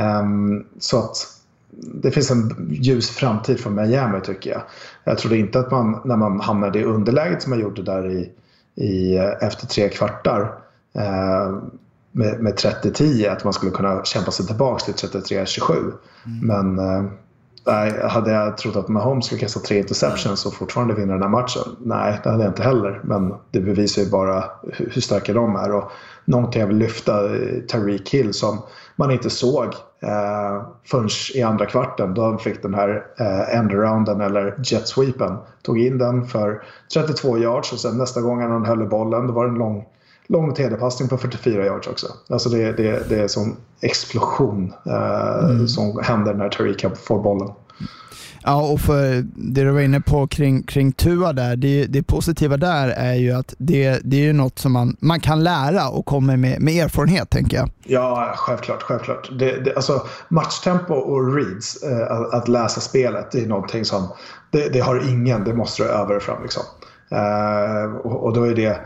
Um, 0.00 0.66
så 0.78 0.98
att 0.98 1.35
det 1.70 2.10
finns 2.10 2.30
en 2.30 2.68
ljus 2.70 3.10
framtid 3.10 3.60
för 3.60 3.70
Miami 3.70 4.20
tycker 4.20 4.50
jag. 4.50 4.62
Jag 5.04 5.18
trodde 5.18 5.36
inte 5.36 5.60
att 5.60 5.70
man, 5.70 6.00
när 6.04 6.16
man 6.16 6.40
hamnade 6.40 6.78
i 6.78 6.84
underläget 6.84 7.42
som 7.42 7.50
man 7.50 7.60
gjorde 7.60 7.82
där 7.82 8.10
i, 8.10 8.32
i 8.74 9.16
efter 9.40 9.66
tre 9.66 9.88
kvartar 9.88 10.58
eh, 10.94 11.58
med, 12.12 12.40
med 12.40 12.54
30-10, 12.54 13.30
att 13.32 13.44
man 13.44 13.52
skulle 13.52 13.72
kunna 13.72 14.04
kämpa 14.04 14.30
sig 14.30 14.46
tillbaka 14.46 14.92
till 14.92 15.08
33-27. 15.08 15.72
Mm. 15.72 15.96
Men 16.24 16.78
eh, 16.78 17.10
Nej, 17.66 18.08
hade 18.08 18.32
jag 18.32 18.58
trott 18.58 18.76
att 18.76 18.88
Mahomes 18.88 19.26
skulle 19.26 19.40
kasta 19.40 19.60
tre 19.60 19.78
interceptions 19.78 20.46
och 20.46 20.54
fortfarande 20.54 20.94
vinna 20.94 21.12
den 21.12 21.22
här 21.22 21.28
matchen? 21.28 21.76
Nej, 21.78 22.20
det 22.22 22.30
hade 22.30 22.42
jag 22.42 22.50
inte 22.50 22.62
heller. 22.62 23.00
Men 23.04 23.34
det 23.50 23.60
bevisar 23.60 24.02
ju 24.02 24.10
bara 24.10 24.44
hur 24.72 25.00
starka 25.00 25.32
de 25.32 25.56
är. 25.56 25.72
Och 25.72 25.90
någonting 26.24 26.60
jag 26.60 26.68
vill 26.68 26.76
lyfta, 26.76 27.36
eh, 27.36 27.60
Tariq 27.68 28.14
Hill, 28.14 28.34
som 28.34 28.62
man 28.96 29.10
inte 29.10 29.30
såg 29.30 29.74
eh, 30.06 30.62
förrän 30.84 31.08
i 31.34 31.42
andra 31.42 31.66
kvarten 31.66 32.14
då 32.14 32.24
han 32.24 32.38
fick 32.38 32.62
den 32.62 32.74
här 32.74 33.06
eh, 33.18 33.58
endarounden 33.58 34.20
eller 34.20 34.54
jetsweepen. 34.64 35.36
Tog 35.62 35.78
in 35.78 35.98
den 35.98 36.26
för 36.26 36.62
32 36.94 37.38
yards 37.38 37.72
och 37.72 37.78
sen 37.78 37.98
nästa 37.98 38.20
gång 38.20 38.40
han 38.40 38.66
höll 38.66 38.88
bollen 38.88 39.26
då 39.26 39.32
var 39.32 39.44
det 39.44 39.50
en 39.50 39.58
lång 39.58 39.84
lång 40.28 40.54
TD-passning 40.54 41.08
på 41.08 41.16
44 41.16 41.66
yards 41.66 41.88
också. 41.88 42.06
Alltså 42.28 42.48
det, 42.48 42.72
det, 42.72 43.08
det 43.08 43.18
är 43.18 43.22
en 43.22 43.28
sån 43.28 43.56
explosion 43.80 44.72
eh, 44.86 45.44
mm. 45.44 45.68
som 45.68 46.00
händer 46.02 46.34
när 46.34 46.48
Tariq 46.48 46.84
får 46.96 47.22
bollen. 47.22 47.50
Ja, 48.48 48.62
och 48.72 48.80
för 48.80 49.24
det 49.34 49.64
du 49.64 49.70
var 49.70 49.80
inne 49.80 50.00
på 50.00 50.26
kring, 50.26 50.62
kring 50.62 50.92
Tua 50.92 51.32
där, 51.32 51.56
det, 51.56 51.86
det 51.86 52.02
positiva 52.02 52.56
där 52.56 52.88
är 52.88 53.14
ju 53.14 53.32
att 53.32 53.54
det, 53.58 54.00
det 54.04 54.16
är 54.16 54.20
ju 54.20 54.32
något 54.32 54.58
som 54.58 54.72
man, 54.72 54.96
man 55.00 55.20
kan 55.20 55.44
lära 55.44 55.88
och 55.88 56.06
kommer 56.06 56.36
med, 56.36 56.60
med 56.60 56.84
erfarenhet 56.84 57.30
tänker 57.30 57.56
jag. 57.56 57.70
Ja, 57.84 58.32
självklart. 58.36 58.82
självklart. 58.82 59.30
Det, 59.38 59.64
det, 59.64 59.76
alltså, 59.76 60.06
matchtempo 60.28 60.94
och 60.94 61.36
reads, 61.36 61.82
eh, 61.82 62.12
att, 62.12 62.34
att, 62.34 62.48
läsa 62.48 62.80
spelet, 62.80 63.32
det 63.32 63.42
är 63.42 63.46
någonting 63.46 63.84
som 63.84 64.08
det, 64.50 64.68
det 64.68 64.80
har 64.80 65.08
ingen, 65.10 65.44
det 65.44 65.54
måste 65.54 65.82
du 65.82 65.88
öva 65.88 66.08
dig 66.08 66.20
fram. 66.20 66.42
Liksom. 66.42 66.62
Eh, 67.10 67.96
och, 67.96 68.24
och 68.24 68.32
då 68.32 68.44
är 68.44 68.54
det 68.54 68.80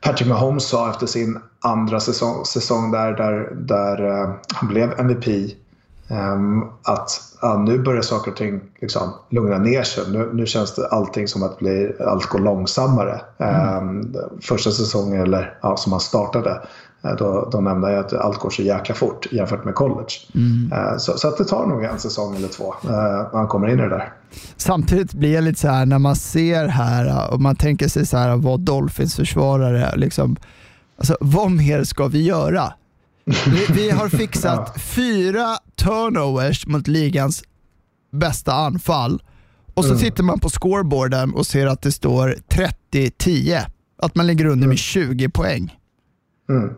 Patrick 0.00 0.28
Mahomes 0.28 0.64
sa 0.64 0.90
efter 0.90 1.06
sin 1.06 1.38
andra 1.60 2.00
säsong, 2.00 2.44
säsong 2.44 2.90
där, 2.90 3.12
där, 3.12 3.54
där 3.54 4.06
eh, 4.08 4.34
han 4.54 4.68
blev 4.68 5.00
MVP 5.00 5.54
att 6.82 7.20
uh, 7.44 7.60
nu 7.60 7.78
börjar 7.78 8.02
saker 8.02 8.30
och 8.30 8.36
ting 8.36 8.60
liksom, 8.80 9.12
lugna 9.30 9.58
ner 9.58 9.82
sig. 9.82 10.04
Nu, 10.12 10.30
nu 10.34 10.46
känns 10.46 10.74
det 10.74 10.88
allting 10.88 11.28
som 11.28 11.42
att 11.42 11.58
bli, 11.58 11.92
allt 12.00 12.26
går 12.26 12.38
långsammare. 12.38 13.20
Mm. 13.38 14.14
Första 14.42 14.70
säsongen, 14.70 15.22
eller 15.22 15.58
ja, 15.62 15.76
som 15.76 15.92
han 15.92 16.00
startade, 16.00 16.50
uh, 17.04 17.16
då, 17.18 17.48
då 17.52 17.60
nämnde 17.60 17.92
jag 17.92 18.04
att 18.04 18.12
allt 18.12 18.38
går 18.38 18.50
så 18.50 18.62
jäkla 18.62 18.94
fort 18.94 19.32
jämfört 19.32 19.64
med 19.64 19.74
college. 19.74 20.14
Mm. 20.34 20.72
Uh, 20.72 20.98
så, 20.98 21.18
så, 21.18 21.28
att 21.28 21.38
det 21.38 21.44
tar 21.44 21.66
nog 21.66 21.84
en 21.84 21.98
säsong 21.98 22.36
eller 22.36 22.48
två 22.48 22.74
när 22.82 23.36
han 23.36 23.48
kommer 23.48 23.68
in 23.68 23.78
i 23.78 23.82
det 23.82 23.88
där. 23.88 24.12
Samtidigt 24.56 25.14
blir 25.14 25.34
jag 25.34 25.44
lite 25.44 25.60
så 25.60 25.68
här 25.68 25.86
när 25.86 25.98
man 25.98 26.16
ser 26.16 26.66
här 26.68 27.32
och 27.32 27.40
man 27.40 27.56
tänker 27.56 27.88
sig 27.88 28.06
så 28.06 28.16
här 28.16 28.36
vad 28.36 28.60
Dolphins 28.60 29.16
försvarare, 29.16 29.96
liksom, 29.96 30.36
alltså, 30.98 31.16
vad 31.20 31.50
mer 31.50 31.84
ska 31.84 32.06
vi 32.08 32.22
göra? 32.22 32.72
Vi, 33.24 33.66
vi 33.72 33.90
har 33.90 34.08
fixat 34.08 34.72
ja. 34.74 34.80
fyra 34.80 35.58
turnovers 35.76 36.66
mot 36.66 36.88
ligans 36.88 37.42
bästa 38.12 38.52
anfall 38.52 39.22
och 39.74 39.84
så 39.84 39.90
mm. 39.90 40.00
sitter 40.00 40.22
man 40.22 40.40
på 40.40 40.48
scoreboarden 40.48 41.34
och 41.34 41.46
ser 41.46 41.66
att 41.66 41.82
det 41.82 41.92
står 41.92 42.36
30-10. 42.92 43.60
Att 43.98 44.14
man 44.14 44.26
ligger 44.26 44.44
under 44.44 44.68
med 44.68 44.78
20 44.78 45.24
mm. 45.24 45.30
poäng. 45.30 45.78
Mm. 46.48 46.74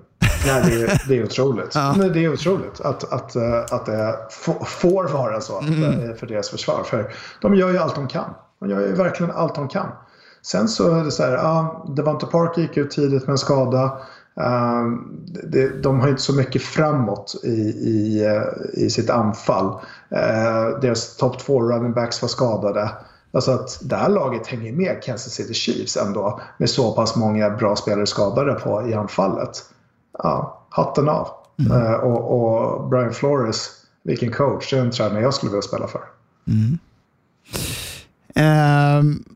Nej, 0.47 0.63
det, 0.65 0.83
är, 0.83 1.09
det 1.09 1.19
är 1.19 1.25
otroligt. 1.25 1.71
Ja. 1.75 1.95
Men 1.99 2.13
det 2.13 2.25
är 2.25 2.33
otroligt 2.33 2.81
att, 2.81 3.13
att, 3.13 3.37
eh, 3.37 3.59
att 3.71 3.87
det 3.87 4.19
får 4.65 5.13
vara 5.13 5.41
så 5.41 5.61
mm. 5.61 6.17
för 6.17 6.27
deras 6.27 6.51
försvar. 6.51 6.83
För 6.85 7.13
de 7.43 7.55
gör 7.55 7.71
ju 7.71 7.79
allt 7.79 7.95
de 7.95 8.09
kan. 8.09 8.31
De 8.61 8.71
gör 8.71 8.81
ju 8.81 8.93
verkligen 8.93 9.33
allt 9.33 9.55
de 9.55 9.69
kan. 9.69 9.89
Sen 10.43 10.69
så 10.69 10.97
är 10.97 11.05
det 11.05 11.11
så 11.11 11.23
här, 11.23 11.33
ja, 11.33 11.87
Devante 11.97 12.27
Park 12.27 12.59
gick 12.59 12.77
ut 12.77 12.91
tidigt 12.91 13.23
med 13.23 13.33
en 13.33 13.39
skada. 13.39 13.99
Det, 15.45 15.83
de 15.83 16.01
har 16.01 16.09
inte 16.09 16.23
så 16.23 16.33
mycket 16.33 16.63
framåt 16.63 17.35
i, 17.45 17.49
i, 17.49 18.25
eh, 18.25 18.85
i 18.85 18.91
sitt 18.91 19.11
anfall. 19.11 19.67
Uh, 20.13 20.81
deras 20.81 21.17
topp 21.17 21.39
två 21.39 21.63
running 21.63 21.93
backs 21.93 22.23
var 22.23 22.29
skadade. 22.29 22.91
Alltså 23.33 23.51
att 23.51 23.81
det 23.83 23.97
här 23.97 24.09
laget 24.09 24.47
hänger 24.47 24.73
med 24.73 25.03
Kansas 25.03 25.33
City 25.33 25.55
Chiefs 25.55 25.97
ändå 25.97 26.41
med 26.59 26.71
så 26.71 26.93
pass 26.93 27.17
många 27.17 27.51
bra 27.51 27.77
spelare 27.77 28.07
skadade 28.07 28.55
på 28.55 28.89
i 28.89 28.95
anfallet 28.95 29.65
ja, 30.19 30.67
hatten 30.69 31.09
av. 31.09 31.29
Mm. 31.59 31.73
Uh, 31.73 31.93
och, 31.93 32.41
och, 32.41 32.89
Brian 32.89 33.13
Flores, 33.13 33.71
vilken 34.03 34.33
coach. 34.33 34.71
Det 34.71 34.79
är 34.79 34.81
en 34.81 34.91
tränare 34.91 35.23
jag 35.23 35.35
skulle 35.35 35.51
vilja 35.51 35.63
spela 35.63 35.87
för. 35.87 36.01
Mm. 36.47 36.79
Um, 39.01 39.36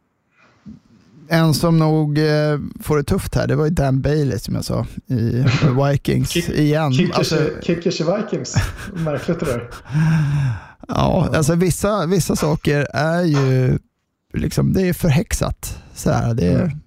en 1.31 1.55
som 1.55 1.79
nog 1.79 2.19
uh, 2.19 2.59
får 2.83 2.97
det 2.97 3.03
tufft 3.03 3.35
här, 3.35 3.47
det 3.47 3.57
var 3.57 3.65
ju 3.65 3.71
Dan 3.71 4.01
Bailey 4.01 4.39
som 4.39 4.55
jag 4.55 4.65
sa 4.65 4.87
i 5.07 5.45
Vikings 5.91 6.29
Kick, 6.29 6.49
igen. 6.49 6.93
Kickers, 6.93 7.17
alltså, 7.19 7.37
kickers 7.63 8.01
i 8.01 8.05
Vikings, 8.05 8.55
märkligt 8.95 9.41
det 9.41 9.47
där. 9.47 9.71
Ja, 10.89 11.29
alltså 11.35 11.55
vissa, 11.55 12.07
vissa 12.07 12.37
saker 12.37 12.87
är 12.93 13.23
ju 13.23 13.79
liksom, 14.35 14.73
det 14.73 14.89
är 14.89 14.93
förhäxat. 14.93 15.79
Så 15.95 16.11
här, 16.11 16.35
det 16.35 16.47
är, 16.47 16.63
mm. 16.63 16.81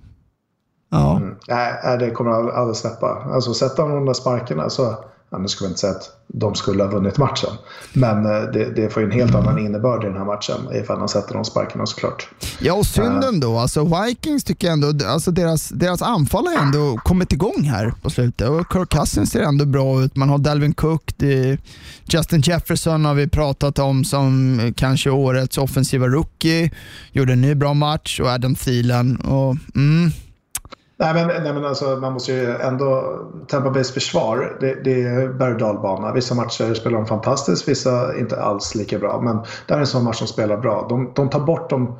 Ja. 0.91 1.18
Mm. 1.18 1.36
Nej, 1.48 1.98
det 2.00 2.12
kommer 2.12 2.32
jag 2.32 2.50
aldrig 2.50 2.76
släppa. 2.76 3.08
Alltså 3.08 3.54
sätta 3.54 3.88
de 3.88 4.06
där 4.06 4.14
sparkarna 4.14 4.70
så 4.70 5.06
ja, 5.34 5.39
nu 5.39 5.47
ska 5.47 5.65
vi 5.65 5.69
inte 5.69 5.79
säga 5.79 5.93
att 5.93 6.09
de 6.27 6.55
skulle 6.55 6.84
ha 6.84 6.91
vunnit 6.91 7.17
matchen. 7.17 7.49
Men 7.93 8.25
eh, 8.25 8.41
det, 8.53 8.75
det 8.75 8.89
får 8.89 9.03
ju 9.03 9.05
en 9.05 9.11
helt 9.11 9.36
annan 9.36 9.59
innebörd 9.59 10.03
i 10.03 10.07
den 10.07 10.17
här 10.17 10.25
matchen 10.25 10.55
ifall 10.73 10.99
han 10.99 11.09
sätter 11.09 11.34
de 11.34 11.45
sparkarna 11.45 11.86
såklart. 11.86 12.27
Ja, 12.59 12.73
och 12.73 12.86
synden 12.86 13.39
då. 13.39 13.57
Alltså 13.57 13.84
Vikings 13.84 14.43
tycker 14.43 14.67
jag 14.67 14.73
ändå, 14.73 15.07
alltså 15.07 15.31
deras, 15.31 15.69
deras 15.69 16.01
anfall 16.01 16.47
har 16.47 16.63
ändå 16.63 16.99
kommit 17.03 17.34
igång 17.34 17.63
här 17.63 17.93
på 18.01 18.09
slutet. 18.09 18.49
Och 18.49 18.65
Kirk 18.73 18.89
Cousins 18.89 19.31
ser 19.31 19.41
ändå 19.41 19.65
bra 19.65 20.03
ut. 20.03 20.15
Man 20.15 20.29
har 20.29 20.38
Dalvin 20.38 20.73
Cook, 20.73 21.03
Justin 22.05 22.41
Jefferson 22.41 23.05
har 23.05 23.13
vi 23.13 23.27
pratat 23.27 23.79
om 23.79 24.03
som 24.03 24.59
kanske 24.75 25.09
årets 25.09 25.57
offensiva 25.57 26.07
rookie. 26.07 26.71
Gjorde 27.11 27.34
en 27.34 27.41
ny 27.41 27.55
bra 27.55 27.73
match 27.73 28.19
och 28.19 28.27
Adam 28.27 28.55
Thielen. 28.55 29.15
Och, 29.15 29.55
mm, 29.75 30.11
Nej 31.04 31.14
men, 31.14 31.43
nej, 31.43 31.54
men 31.54 31.66
alltså, 31.66 31.86
man 31.86 32.14
måste 32.14 32.32
ju 32.32 32.56
ändå... 32.56 33.20
Tampa 33.47 33.70
Bays 33.70 33.91
försvar, 33.91 34.58
det, 34.60 34.84
det 34.84 35.04
är 35.04 35.28
berg 35.28 35.58
dalbana. 35.58 36.14
Vissa 36.14 36.36
matcher 36.36 36.74
spelar 36.74 36.97
de 36.97 37.06
fantastiskt, 37.06 37.68
vissa 37.68 38.18
inte 38.18 38.41
alls 38.41 38.76
lika 38.76 38.99
bra. 38.99 39.22
Men 39.22 39.36
det 39.38 39.74
här 39.74 39.76
är 39.76 39.80
en 39.80 39.88
sån 39.88 40.04
match 40.04 40.18
som 40.18 40.28
spelar 40.28 40.58
bra. 40.58 40.86
De, 40.89 41.12
de 41.16 41.30
tar 41.30 41.39
bort 41.39 41.70
de 41.70 41.99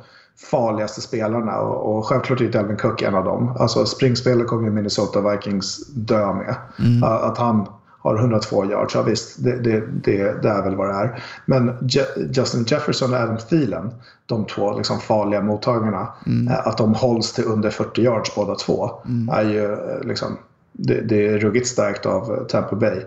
farligaste 0.50 1.00
spelarna 1.00 1.60
och, 1.60 1.96
och 1.96 2.06
självklart 2.06 2.40
är 2.40 2.48
Delvin 2.48 2.76
Cook 2.76 3.02
en 3.02 3.14
av 3.14 3.24
dem. 3.24 3.56
Alltså 3.58 3.86
springspelet 3.86 4.46
kommer 4.46 4.64
ju 4.64 4.70
Minnesota 4.70 5.30
Vikings 5.30 5.86
dö 5.86 6.32
med. 6.32 6.54
Mm. 6.78 7.02
Att 7.04 7.38
han 7.38 7.68
har 8.04 8.18
102 8.18 8.64
yards, 8.64 8.94
ja 8.94 9.02
visst, 9.02 9.44
det, 9.44 9.56
det, 9.56 9.80
det, 9.80 10.42
det, 10.42 10.48
är 10.48 10.62
väl 10.62 10.74
vad 10.76 10.88
det 10.88 10.94
är. 10.94 11.22
Men 11.46 11.72
Je 11.80 12.04
Justin 12.32 12.64
Jefferson 12.64 13.14
och 13.14 13.20
Adam 13.20 13.36
Thielen, 13.36 13.90
de 14.26 14.46
två 14.46 14.76
liksom 14.76 15.00
farliga 15.00 15.40
mottagarna, 15.40 16.08
mm. 16.26 16.48
Eh, 16.48 16.66
att 16.66 16.78
de 16.78 16.94
hålls 16.94 17.32
till 17.32 17.44
under 17.44 17.70
40 17.70 18.02
yards 18.02 18.34
båda 18.34 18.54
två, 18.54 18.90
mm. 19.04 19.28
är 19.28 19.42
ju 19.42 19.72
eh, 19.72 20.00
liksom, 20.04 20.38
det, 20.72 21.00
det 21.00 21.26
är 21.26 21.38
ruggigt 21.38 21.66
starkt 21.66 22.06
av 22.06 22.46
Tampa 22.48 22.76
Bay. 22.76 23.00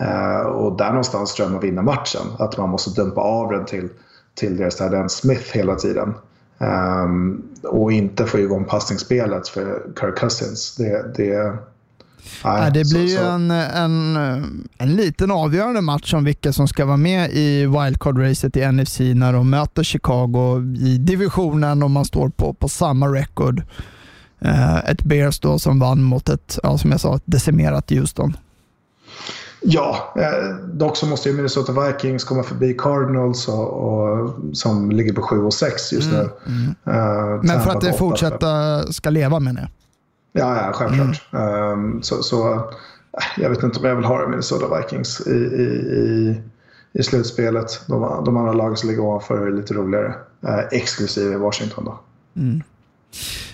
Uh, 0.00 0.46
och 0.46 0.76
där 0.76 0.88
någonstans 0.88 1.34
tror 1.34 1.46
jag 1.46 1.52
man 1.52 1.60
vinner 1.60 1.82
matchen. 1.82 2.26
Att 2.38 2.58
man 2.58 2.68
måste 2.68 3.00
dumpa 3.02 3.20
av 3.20 3.52
den 3.52 3.64
till, 3.64 3.88
till 4.34 4.56
deras 4.56 4.76
Tight 4.76 5.10
Smith 5.10 5.56
hela 5.56 5.74
tiden. 5.74 6.14
Um, 6.58 7.42
och 7.62 7.92
inte 7.92 8.26
få 8.26 8.38
igång 8.38 8.64
passningsspelet 8.64 9.48
för 9.48 9.82
Kirk 10.00 10.18
Cousins. 10.18 10.76
Det, 10.76 11.14
det, 11.16 11.56
Nej, 12.44 12.70
det 12.72 12.90
blir 12.90 13.08
ju 13.08 13.18
en, 13.18 13.50
en, 13.50 14.16
en 14.78 14.96
liten 14.96 15.30
avgörande 15.30 15.80
match 15.80 16.14
om 16.14 16.24
vilka 16.24 16.52
som 16.52 16.68
ska 16.68 16.84
vara 16.84 16.96
med 16.96 17.30
i 17.30 17.66
wildcard-racet 17.66 18.56
i 18.56 18.72
NFC 18.72 19.00
när 19.00 19.32
de 19.32 19.50
möter 19.50 19.82
Chicago 19.82 20.74
i 20.78 20.98
divisionen 20.98 21.82
och 21.82 21.90
man 21.90 22.04
står 22.04 22.28
på, 22.28 22.54
på 22.54 22.68
samma 22.68 23.06
record. 23.06 23.62
Eh, 24.40 24.76
ett 24.76 25.02
Bears 25.02 25.40
då 25.40 25.58
som 25.58 25.78
vann 25.78 26.02
mot 26.02 26.28
ett, 26.28 26.58
ja, 26.62 26.78
som 26.78 26.90
jag 26.90 27.00
sa, 27.00 27.16
ett 27.16 27.22
decimerat 27.24 27.90
Houston. 27.90 28.36
Ja, 29.66 30.14
eh, 30.16 30.56
dock 30.72 30.96
så 30.96 31.06
måste 31.06 31.28
ju 31.28 31.34
Minnesota 31.34 31.72
Vikings 31.86 32.24
komma 32.24 32.42
förbi 32.42 32.74
Cardinals 32.78 33.48
och, 33.48 33.68
och 33.68 34.34
som 34.52 34.90
ligger 34.90 35.12
på 35.12 35.22
7 35.22 35.44
och 35.44 35.54
6 35.54 35.92
just 35.92 36.10
nu. 36.10 36.16
Mm, 36.46 36.74
mm. 36.84 37.34
Uh, 37.34 37.42
Men 37.42 37.60
för 37.60 37.70
att 37.70 37.80
det 37.80 37.92
fortsätta 37.92 38.82
ska 38.92 39.10
leva 39.10 39.40
menar 39.40 39.60
jag? 39.60 39.70
Ja, 40.36 40.56
ja 40.56 40.72
självklart. 40.72 41.22
Mm. 41.32 41.70
Um, 41.72 42.02
så, 42.02 42.22
så, 42.22 42.70
jag 43.36 43.50
vet 43.50 43.62
inte 43.62 43.78
om 43.78 43.84
jag 43.84 43.96
vill 43.96 44.04
ha 44.04 44.28
Minnesota 44.28 44.76
Vikings 44.76 45.26
i, 45.26 45.30
i, 45.30 45.62
i, 45.62 46.42
i 46.92 47.02
slutspelet. 47.02 47.80
De, 47.86 48.24
de 48.24 48.36
andra 48.36 48.52
lagen 48.52 48.76
som 48.76 48.88
ligger 48.88 49.02
ovanför 49.02 49.46
är 49.46 49.50
lite 49.50 49.74
roligare. 49.74 50.14
Eh, 50.46 50.58
exklusive 50.70 51.36
Washington 51.36 51.84
då. 51.84 52.00
Mm. 52.36 52.62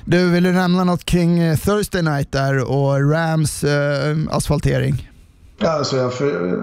Du, 0.05 0.31
vill 0.31 0.43
du 0.43 0.53
nämna 0.53 0.85
något 0.85 1.05
kring 1.05 1.39
eh, 1.39 1.57
Thursday 1.57 2.03
Night 2.03 2.33
där 2.33 2.71
och 2.71 3.11
Rams 3.13 3.65
eh, 3.65 4.17
asfaltering? 4.31 5.11
Ja, 5.59 5.71
alltså 5.71 5.97
jag 5.97 6.15
för, 6.15 6.63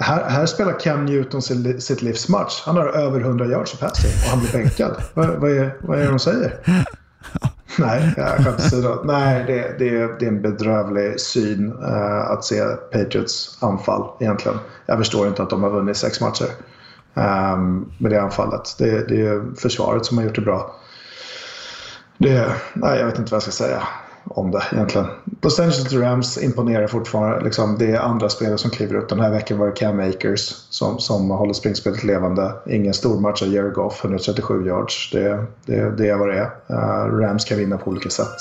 här, 0.00 0.30
här, 0.30 0.46
spelar 0.46 0.80
Cam 0.80 1.04
Newton 1.04 1.42
sitt, 1.42 1.82
sitt 1.82 2.02
livs 2.02 2.28
match. 2.28 2.62
Han 2.66 2.76
har 2.76 2.86
över 2.86 3.20
100 3.20 3.46
yards 3.46 3.74
i 3.74 3.76
passing 3.76 4.10
och 4.24 4.30
han 4.30 4.40
blir 4.40 4.52
bänkad. 4.52 4.96
vad, 5.14 5.28
vad, 5.28 5.50
är, 5.50 5.76
vad 5.80 5.98
är 5.98 6.02
det 6.02 6.10
de 6.10 6.18
säger? 6.18 6.58
Nej, 7.78 8.14
jag 8.16 8.28
skämt 8.28 8.58
åsido. 8.58 9.00
Nej, 9.04 9.44
det, 9.46 9.78
det, 9.78 10.18
det 10.18 10.24
är 10.24 10.28
en 10.28 10.42
bedrövlig 10.42 11.20
syn 11.20 11.72
uh, 11.72 12.30
att 12.30 12.44
se 12.44 12.62
Patriots 12.92 13.58
anfall 13.60 14.08
egentligen. 14.20 14.58
Jag 14.86 14.98
förstår 14.98 15.28
inte 15.28 15.42
att 15.42 15.50
de 15.50 15.62
har 15.62 15.70
vunnit 15.70 15.96
sex 15.96 16.20
matcher 16.20 16.48
um, 17.14 17.92
med 17.98 18.12
det 18.12 18.22
anfallet. 18.22 18.74
Det, 18.78 19.08
det 19.08 19.20
är 19.20 19.56
försvaret 19.56 20.06
som 20.06 20.18
har 20.18 20.24
gjort 20.24 20.34
det 20.34 20.40
bra. 20.40 20.76
Det, 22.18 22.52
nej, 22.74 22.98
jag 22.98 23.06
vet 23.06 23.18
inte 23.18 23.30
vad 23.30 23.36
jag 23.36 23.42
ska 23.42 23.64
säga 23.64 23.82
om 24.24 24.50
det 24.50 24.62
egentligen. 24.72 25.06
Los 25.42 25.60
Angeles 25.60 25.92
Rams 25.92 26.42
imponerar 26.42 26.86
fortfarande. 26.86 27.44
Liksom, 27.44 27.78
det 27.78 27.90
är 27.90 27.98
andra 27.98 28.28
spelare 28.28 28.58
som 28.58 28.70
kliver 28.70 28.94
upp. 28.94 29.08
Den 29.08 29.20
här 29.20 29.30
veckan 29.30 29.58
var 29.58 29.66
det 29.66 29.72
Cam 29.72 30.00
Akers 30.00 30.40
som, 30.70 30.98
som 30.98 31.30
håller 31.30 31.52
springspelet 31.52 32.04
levande. 32.04 32.52
Ingen 32.66 32.94
stor 32.94 33.20
match 33.20 33.42
av 33.42 33.48
Jerry 33.48 33.70
Goff, 33.70 34.04
137 34.04 34.66
yards. 34.66 35.10
Det, 35.12 35.46
det, 35.66 35.90
det 35.90 36.08
är 36.08 36.16
vad 36.16 36.28
det 36.28 36.38
är. 36.38 36.50
Uh, 36.70 37.18
Rams 37.18 37.44
kan 37.44 37.58
vinna 37.58 37.78
på 37.78 37.90
olika 37.90 38.10
sätt. 38.10 38.36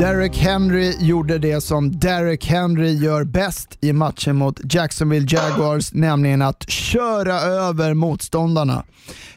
Derek 0.00 0.36
Henry 0.36 0.94
gjorde 1.00 1.38
det 1.38 1.60
som 1.60 1.98
Derek 1.98 2.46
Henry 2.46 2.92
gör 2.92 3.24
bäst 3.24 3.78
i 3.80 3.92
matchen 3.92 4.36
mot 4.36 4.60
Jacksonville 4.74 5.26
Jaguars, 5.30 5.92
nämligen 5.92 6.42
att 6.42 6.70
köra 6.70 7.40
över 7.40 7.94
motståndarna. 7.94 8.84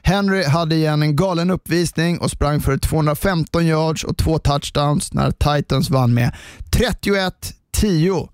Henry 0.01 0.43
hade 0.43 0.75
igen 0.75 1.01
en 1.01 1.15
galen 1.15 1.49
uppvisning 1.49 2.17
och 2.17 2.31
sprang 2.31 2.61
för 2.61 2.77
215 2.77 3.65
yards 3.65 4.03
och 4.03 4.17
två 4.17 4.39
touchdowns 4.39 5.13
när 5.13 5.31
Titans 5.31 5.89
vann 5.89 6.13
med 6.13 6.35
31-10. 6.71 8.29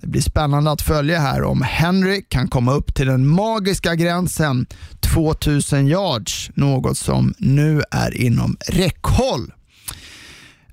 Det 0.00 0.06
blir 0.06 0.22
spännande 0.22 0.70
att 0.70 0.82
följa 0.82 1.18
här 1.18 1.42
om 1.42 1.62
Henry 1.62 2.22
kan 2.28 2.48
komma 2.48 2.72
upp 2.72 2.94
till 2.94 3.06
den 3.06 3.26
magiska 3.26 3.94
gränsen 3.94 4.66
2000 5.14 5.88
yards, 5.88 6.50
något 6.54 6.98
som 6.98 7.34
nu 7.38 7.82
är 7.90 8.16
inom 8.16 8.56
räckhåll. 8.68 9.52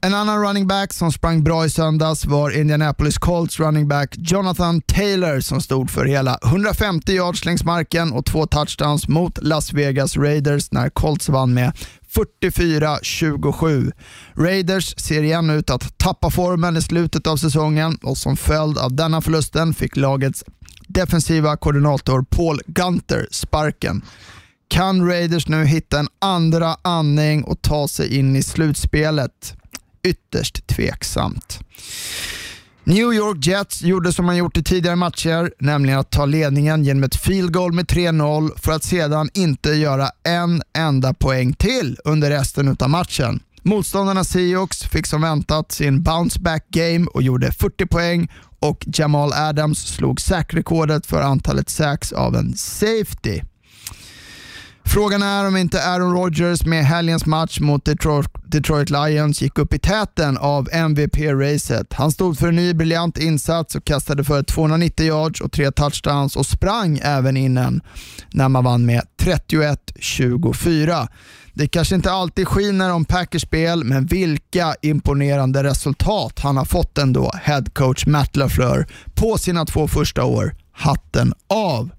En 0.06 0.14
annan 0.14 0.41
running 0.41 0.68
back 0.68 0.93
som 0.93 1.12
sprang 1.12 1.43
bra 1.43 1.66
i 1.66 1.70
söndags 1.70 2.26
var 2.26 2.51
Indianapolis 2.51 3.18
Colts 3.18 3.60
running 3.60 3.88
back 3.88 4.16
Jonathan 4.18 4.82
Taylor 4.82 5.39
som 5.39 5.62
stod 5.62 5.89
för 5.89 6.06
hela 6.06 6.39
150 6.45 7.14
yards 7.14 7.45
längs 7.45 7.64
marken 7.64 8.14
och 8.14 8.26
två 8.26 8.45
touchdowns 8.45 9.08
mot 9.08 9.43
Las 9.43 9.74
Vegas 9.74 10.18
Raiders 10.18 10.72
när 10.72 10.89
Colts 10.89 11.30
vann 11.30 11.54
med 11.54 11.78
44-27. 12.41 13.91
Raiders 14.36 14.95
ser 14.97 15.24
igen 15.24 15.49
ut 15.49 15.70
att 15.70 15.97
tappa 15.97 16.30
formen 16.30 16.78
i 16.78 16.82
slutet 16.82 17.28
av 17.28 17.38
säsongen 17.38 17.97
och 18.01 18.18
som 18.18 18.38
följd 18.38 18.78
av 18.78 18.95
denna 18.95 19.22
förlusten 19.22 19.74
fick 19.74 19.95
lagets 19.95 20.43
defensiva 20.88 21.58
koordinator 21.58 22.26
Paul 22.30 22.62
Gunter 22.66 23.28
sparken. 23.32 24.01
Kan 24.68 25.08
Raiders 25.08 25.47
nu 25.47 25.66
hitta 25.66 25.99
en 25.99 26.08
andra 26.22 26.76
andning 26.82 27.43
och 27.43 27.62
ta 27.62 27.88
sig 27.88 28.18
in 28.18 28.36
i 28.36 28.43
slutspelet? 28.43 29.56
Ytterst 30.04 30.68
tveksamt. 30.68 31.60
New 32.86 33.14
York 33.14 33.45
Jets 33.47 33.82
gjorde 33.82 34.14
som 34.14 34.26
man 34.26 34.38
gjort 34.38 34.58
i 34.58 34.64
tidigare 34.64 34.95
matcher, 34.95 35.51
nämligen 35.60 35.99
att 35.99 36.12
ta 36.12 36.26
ledningen 36.26 36.84
genom 36.84 37.04
ett 37.04 37.16
field 37.16 37.54
goal 37.54 37.74
med 37.74 37.86
3-0 37.86 38.51
för 38.60 38.72
att 38.72 38.84
sedan 38.84 39.30
inte 39.34 39.70
göra 39.70 40.10
en 40.24 40.62
enda 40.78 41.14
poäng 41.14 41.54
till 41.54 41.97
under 42.06 42.30
resten 42.30 42.78
av 42.80 42.89
matchen. 42.89 43.39
Motståndarna 43.62 44.24
Seahawks 44.24 44.84
fick 44.84 45.08
som 45.08 45.22
väntat 45.22 45.72
sin 45.72 46.04
bounce 46.04 46.39
back 46.39 46.66
game 46.70 47.08
och 47.14 47.24
gjorde 47.24 47.51
40 47.51 47.86
poäng 47.86 48.32
och 48.60 48.86
Jamal 48.88 49.34
Adams 49.34 49.80
slog 49.80 50.22
sackrekordet 50.22 51.06
för 51.06 51.22
antalet 51.22 51.70
sacks 51.70 52.12
av 52.12 52.36
en 52.36 52.54
safety. 52.54 53.41
Frågan 54.86 55.22
är 55.22 55.48
om 55.48 55.58
inte 55.58 55.84
Aaron 55.84 56.14
Rodgers 56.14 56.66
med 56.66 56.86
helgens 56.86 57.26
match 57.26 57.60
mot 57.60 57.86
Detroit, 57.86 58.28
Detroit 58.46 58.90
Lions 58.90 59.42
gick 59.42 59.60
upp 59.60 59.74
i 59.74 59.80
täten 59.80 60.38
av 60.38 60.70
MVP-racet. 60.72 61.94
Han 61.94 62.12
stod 62.12 62.38
för 62.38 62.48
en 62.48 62.56
ny 62.56 62.74
briljant 62.74 63.18
insats 63.18 63.76
och 63.76 63.86
kastade 63.86 64.24
för 64.24 64.44
290 64.44 65.06
yards 65.06 65.42
och 65.42 65.52
tre 65.52 65.72
touchdowns 65.72 66.36
och 66.36 66.46
sprang 66.46 67.00
även 67.04 67.38
innan 67.38 67.82
när 68.32 68.50
man 68.50 68.64
vann 68.64 68.86
med 68.86 69.02
31-24. 69.22 71.08
Det 71.54 71.68
kanske 71.68 71.96
inte 71.96 72.12
alltid 72.12 72.48
skiner 72.48 72.94
om 72.94 73.06
Packers 73.06 73.42
spel, 73.42 73.84
men 73.84 74.06
vilka 74.06 74.76
imponerande 74.82 75.64
resultat 75.64 76.40
han 76.40 76.58
har 76.58 76.66
fått 76.66 76.98
ändå, 76.98 77.32
headcoach 77.44 78.06
Matt 78.06 78.36
LaFleur, 78.36 78.88
på 79.16 79.38
sina 79.38 79.66
två 79.66 79.88
första 79.88 80.26
år. 80.26 80.56
Hatten 80.72 81.34
av! 81.50 81.90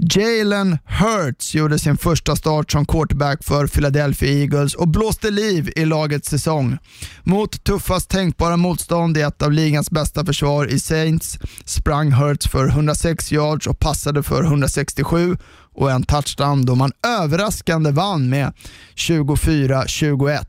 Jalen 0.00 0.78
Hurts 0.84 1.54
gjorde 1.54 1.78
sin 1.78 1.96
första 1.96 2.36
start 2.36 2.72
som 2.72 2.86
quarterback 2.86 3.44
för 3.44 3.66
Philadelphia 3.66 4.32
Eagles 4.32 4.74
och 4.74 4.88
blåste 4.88 5.30
liv 5.30 5.72
i 5.76 5.84
lagets 5.84 6.28
säsong. 6.28 6.78
Mot 7.22 7.64
tuffast 7.64 8.10
tänkbara 8.10 8.56
motstånd 8.56 9.16
i 9.16 9.20
ett 9.20 9.42
av 9.42 9.52
ligans 9.52 9.90
bästa 9.90 10.24
försvar 10.24 10.66
i 10.66 10.80
Saints 10.80 11.38
sprang 11.64 12.12
Hurts 12.12 12.48
för 12.48 12.68
106 12.68 13.32
yards 13.32 13.66
och 13.66 13.78
passade 13.78 14.22
för 14.22 14.44
167 14.44 15.36
och 15.74 15.90
en 15.90 16.02
touchdown 16.02 16.64
då 16.64 16.74
man 16.74 16.92
överraskande 17.06 17.90
vann 17.90 18.28
med 18.28 18.52
24-21. 18.96 20.44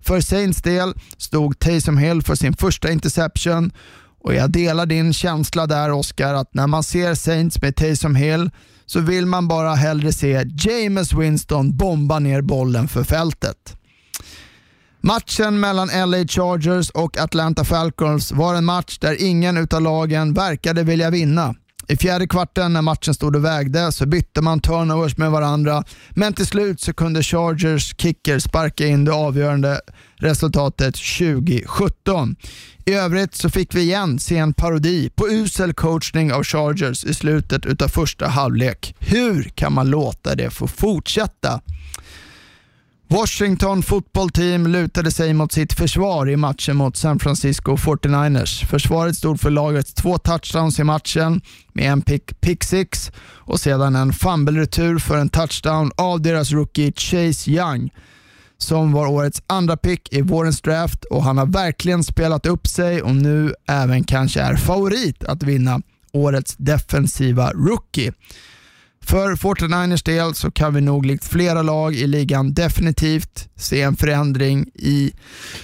För 0.00 0.20
Saints 0.20 0.62
del 0.62 0.94
stod 1.16 1.58
Taysom 1.58 1.98
Hill 1.98 2.22
för 2.22 2.34
sin 2.34 2.56
första 2.56 2.90
interception 2.90 3.72
och 4.24 4.34
jag 4.34 4.50
delar 4.50 4.86
din 4.86 5.12
känsla 5.12 5.66
där 5.66 5.92
Oscar 5.92 6.34
att 6.34 6.54
när 6.54 6.66
man 6.66 6.82
ser 6.82 7.14
Saints 7.14 7.62
med 7.62 7.76
Taysom 7.76 8.14
Hill 8.14 8.50
så 8.92 9.00
vill 9.00 9.26
man 9.26 9.48
bara 9.48 9.74
hellre 9.74 10.12
se 10.12 10.44
James 10.56 11.12
Winston 11.12 11.76
bomba 11.76 12.18
ner 12.18 12.42
bollen 12.42 12.88
för 12.88 13.04
fältet. 13.04 13.76
Matchen 15.00 15.60
mellan 15.60 15.88
LA 15.88 16.26
Chargers 16.26 16.90
och 16.90 17.18
Atlanta 17.18 17.64
Falcons 17.64 18.32
var 18.32 18.54
en 18.54 18.64
match 18.64 18.98
där 18.98 19.22
ingen 19.22 19.56
utav 19.56 19.82
lagen 19.82 20.34
verkade 20.34 20.82
vilja 20.82 21.10
vinna. 21.10 21.54
I 21.90 21.96
fjärde 21.96 22.26
kvarten 22.26 22.72
när 22.72 22.82
matchen 22.82 23.14
stod 23.14 23.36
och 23.36 23.44
vägde 23.44 23.92
så 23.92 24.06
bytte 24.06 24.40
man 24.42 24.60
turnovers 24.60 25.16
med 25.16 25.30
varandra, 25.30 25.84
men 26.10 26.32
till 26.32 26.46
slut 26.46 26.80
så 26.80 26.92
kunde 26.92 27.22
Chargers 27.22 27.94
kicker 27.98 28.38
sparka 28.38 28.86
in 28.86 29.04
det 29.04 29.12
avgörande 29.12 29.80
resultatet 30.16 30.94
2017. 30.94 32.36
I 32.84 32.92
övrigt 32.92 33.34
så 33.34 33.50
fick 33.50 33.74
vi 33.74 33.80
igen 33.80 34.18
se 34.18 34.36
en 34.36 34.54
parodi 34.54 35.10
på 35.10 35.28
usel 35.28 35.74
coachning 35.74 36.32
av 36.32 36.44
Chargers 36.44 37.04
i 37.04 37.14
slutet 37.14 37.82
av 37.82 37.88
första 37.88 38.28
halvlek. 38.28 38.94
Hur 38.98 39.42
kan 39.42 39.72
man 39.72 39.90
låta 39.90 40.34
det 40.34 40.50
få 40.50 40.66
fortsätta? 40.66 41.60
Washington 43.12 43.82
football 43.82 44.30
team 44.30 44.66
lutade 44.66 45.10
sig 45.10 45.34
mot 45.34 45.52
sitt 45.52 45.72
försvar 45.72 46.28
i 46.28 46.36
matchen 46.36 46.76
mot 46.76 46.96
San 46.96 47.18
Francisco 47.18 47.76
49ers. 47.76 48.66
Försvaret 48.66 49.16
stod 49.16 49.40
för 49.40 49.50
lagets 49.50 49.94
två 49.94 50.18
touchdowns 50.18 50.78
i 50.78 50.84
matchen 50.84 51.40
med 51.72 51.92
en 51.92 52.02
pick, 52.02 52.40
pick 52.40 52.64
six 52.64 53.12
och 53.20 53.60
sedan 53.60 53.96
en 53.96 54.12
fumble-retur 54.12 54.98
för 54.98 55.16
en 55.16 55.28
touchdown 55.28 55.90
av 55.96 56.22
deras 56.22 56.52
rookie 56.52 56.92
Chase 56.96 57.50
Young 57.50 57.90
som 58.58 58.92
var 58.92 59.06
årets 59.06 59.42
andra 59.46 59.76
pick 59.76 60.12
i 60.12 60.22
vårens 60.22 60.60
draft 60.60 61.04
och 61.04 61.24
han 61.24 61.38
har 61.38 61.46
verkligen 61.46 62.04
spelat 62.04 62.46
upp 62.46 62.66
sig 62.66 63.02
och 63.02 63.14
nu 63.16 63.54
även 63.68 64.04
kanske 64.04 64.40
är 64.40 64.56
favorit 64.56 65.24
att 65.24 65.42
vinna 65.42 65.80
årets 66.12 66.56
defensiva 66.56 67.50
rookie. 67.50 68.12
För 69.04 69.34
49ers 69.34 70.04
del 70.04 70.34
så 70.34 70.50
kan 70.50 70.74
vi 70.74 70.80
nog 70.80 71.06
likt 71.06 71.24
flera 71.24 71.62
lag 71.62 71.94
i 71.94 72.06
ligan 72.06 72.54
definitivt 72.54 73.48
se 73.56 73.82
en 73.82 73.96
förändring 73.96 74.70
i 74.74 75.12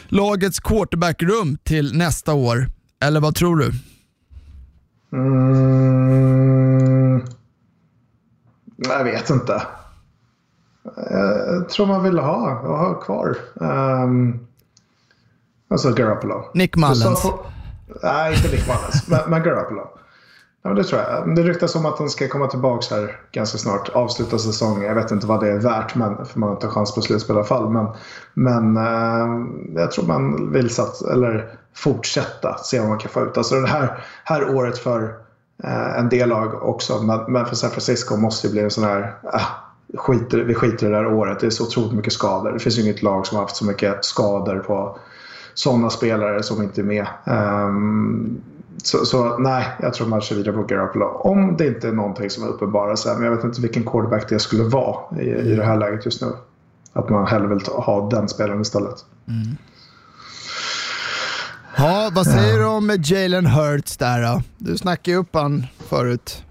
lagets 0.08 0.60
quarterbackrum 0.60 1.58
till 1.64 1.96
nästa 1.98 2.34
år. 2.34 2.66
Eller 3.00 3.20
vad 3.20 3.34
tror 3.34 3.56
du? 3.56 3.72
Mm, 5.12 7.22
jag 8.76 9.04
vet 9.04 9.30
inte. 9.30 9.62
Jag 11.10 11.68
tror 11.68 11.86
man 11.86 12.02
vill 12.02 12.18
ha, 12.18 12.60
ha 12.62 13.00
kvar. 13.00 13.36
Um, 13.54 14.46
alltså 15.70 15.92
Garoppolo. 15.92 16.50
Nick 16.54 16.76
Mullens. 16.76 17.24
nej, 18.02 18.34
inte 18.36 18.50
Nick 18.50 18.66
Mullens, 18.66 19.08
men, 19.08 19.20
men 19.30 19.42
Garoppolo. 19.42 19.88
Ja, 20.66 20.74
det 20.74 20.84
tror 20.84 21.02
jag. 21.02 21.36
Det 21.36 21.42
ryktas 21.42 21.74
om 21.74 21.86
att 21.86 21.98
han 21.98 22.10
ska 22.10 22.28
komma 22.28 22.46
tillbaka 22.46 22.94
här 22.94 23.20
ganska 23.32 23.58
snart. 23.58 23.88
Avsluta 23.88 24.38
säsongen. 24.38 24.82
Jag 24.82 24.94
vet 24.94 25.10
inte 25.10 25.26
vad 25.26 25.40
det 25.40 25.52
är 25.52 25.58
värt, 25.58 25.94
men, 25.94 26.26
för 26.26 26.38
man 26.38 26.48
har 26.48 26.56
inte 26.56 26.68
chans 26.68 26.94
på 26.94 27.02
slutspel 27.02 27.36
i 27.36 27.38
alla 27.38 27.48
fall. 27.48 27.70
Men, 27.70 27.86
men 28.34 28.76
eh, 28.76 29.46
jag 29.80 29.90
tror 29.90 30.06
man 30.06 30.52
vill 30.52 30.70
sats, 30.70 31.02
eller 31.02 31.50
fortsätta 31.74 32.58
se 32.58 32.80
vad 32.80 32.88
man 32.88 32.98
kan 32.98 33.10
få 33.10 33.22
ut. 33.22 33.36
Alltså 33.36 33.60
det 33.60 33.68
här, 33.68 34.04
här 34.24 34.56
året 34.56 34.78
för 34.78 35.14
eh, 35.64 35.98
en 35.98 36.08
del 36.08 36.28
lag 36.28 36.62
också, 36.62 37.02
men, 37.02 37.32
men, 37.32 37.46
för 37.46 37.54
San 37.54 37.70
Francisco 37.70 38.16
måste 38.16 38.48
det 38.48 38.52
bli 38.52 38.62
en 38.62 38.70
sån 38.70 38.84
här... 38.84 39.14
Ah, 39.22 39.36
eh, 39.36 39.98
skiter, 39.98 40.38
vi 40.38 40.54
skiter 40.54 40.86
i 40.86 40.90
det 40.90 40.96
här 40.96 41.06
året. 41.06 41.40
Det 41.40 41.46
är 41.46 41.50
så 41.50 41.64
otroligt 41.64 41.92
mycket 41.92 42.12
skador. 42.12 42.52
Det 42.52 42.58
finns 42.58 42.78
ju 42.78 42.82
inget 42.82 43.02
lag 43.02 43.26
som 43.26 43.36
har 43.36 43.44
haft 43.44 43.56
så 43.56 43.64
mycket 43.64 44.04
skador 44.04 44.58
på 44.58 44.98
sådana 45.54 45.90
spelare 45.90 46.42
som 46.42 46.62
inte 46.62 46.80
är 46.80 46.84
med. 46.84 47.06
Um, 47.24 48.42
så, 48.82 49.04
så, 49.04 49.38
nej, 49.38 49.66
jag 49.80 49.94
tror 49.94 50.06
man 50.06 50.20
kör 50.20 50.36
vidare 50.36 50.54
på 50.54 50.62
Garoppolo. 50.62 51.06
Om 51.06 51.56
det 51.56 51.66
inte 51.66 51.88
är 51.88 51.92
någonting 51.92 52.30
som 52.30 52.44
är 52.44 52.48
sig. 52.96 53.14
Men 53.14 53.24
jag 53.24 53.36
vet 53.36 53.44
inte 53.44 53.60
vilken 53.60 53.84
quarterback 53.84 54.28
det 54.28 54.38
skulle 54.38 54.62
vara 54.62 55.20
i, 55.20 55.30
i 55.30 55.56
det 55.56 55.64
här 55.64 55.76
läget 55.76 56.04
just 56.04 56.22
nu. 56.22 56.32
Att 56.92 57.08
man 57.08 57.26
hellre 57.26 57.48
vill 57.48 57.60
ta, 57.60 57.80
ha 57.80 58.08
den 58.08 58.28
spelaren 58.28 58.60
istället. 58.60 59.04
Mm. 59.28 59.56
Ja, 61.76 62.10
vad 62.12 62.26
säger 62.26 62.58
du 62.58 62.64
om 62.64 62.98
Jalen 63.04 63.46
Hurts 63.46 63.96
där 63.96 64.22
då? 64.22 64.42
Du 64.58 64.76
snackade 64.76 65.10
ju 65.10 65.16
upp 65.16 65.34
han 65.34 65.66
förut. 65.88 66.42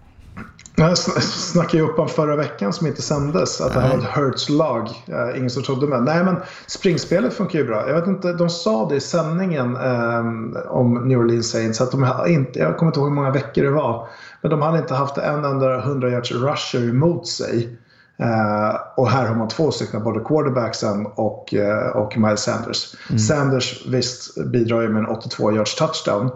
Jag 0.77 0.97
snackade 0.97 1.77
ju 1.77 1.83
upp 1.83 1.99
om 1.99 2.07
förra 2.07 2.35
veckan 2.35 2.73
som 2.73 2.87
inte 2.87 3.01
sändes. 3.01 3.61
Att 3.61 3.73
det 3.73 3.79
här 3.79 3.89
var 3.89 3.97
ett 3.97 4.03
Hurts-lag. 4.03 4.89
Uh, 5.09 5.37
ingen 5.37 5.49
som 5.49 5.63
trodde 5.63 5.87
med. 5.87 6.03
Nej 6.03 6.23
men 6.23 6.35
springspelet 6.67 7.33
funkar 7.33 7.59
ju 7.59 7.65
bra. 7.65 7.87
Jag 7.87 7.95
vet 7.95 8.07
inte, 8.07 8.33
de 8.33 8.49
sa 8.49 8.89
det 8.89 8.95
i 8.95 8.99
sändningen 8.99 9.77
um, 9.77 10.57
om 10.67 11.07
New 11.07 11.19
Orleans 11.19 11.51
Saints. 11.51 11.81
Att 11.81 11.91
de 11.91 12.05
inte, 12.27 12.59
jag 12.59 12.77
kommer 12.77 12.89
inte 12.89 12.99
ihåg 12.99 13.09
hur 13.09 13.15
många 13.15 13.31
veckor 13.31 13.63
det 13.63 13.69
var. 13.69 14.07
Men 14.41 14.51
de 14.51 14.61
hade 14.61 14.77
inte 14.77 14.93
haft 14.93 15.17
en 15.17 15.45
enda 15.45 15.79
100 15.79 16.09
yards 16.09 16.31
rusher 16.31 16.89
emot 16.89 17.27
sig. 17.27 17.77
Uh, 18.21 18.75
och 18.95 19.09
här 19.09 19.27
har 19.27 19.35
man 19.35 19.47
två 19.47 19.71
stycken, 19.71 20.03
både 20.03 20.19
quarterbacksen 20.19 21.05
och, 21.05 21.53
uh, 21.53 21.97
och 21.97 22.17
Miles 22.17 22.43
Sanders. 22.43 22.95
Mm. 23.09 23.19
Sanders 23.19 23.85
visst 23.87 24.45
bidrar 24.45 24.81
ju 24.81 24.89
med 24.89 24.99
en 24.99 25.09
82 25.09 25.51
yards 25.51 25.75
touchdown. 25.75 26.31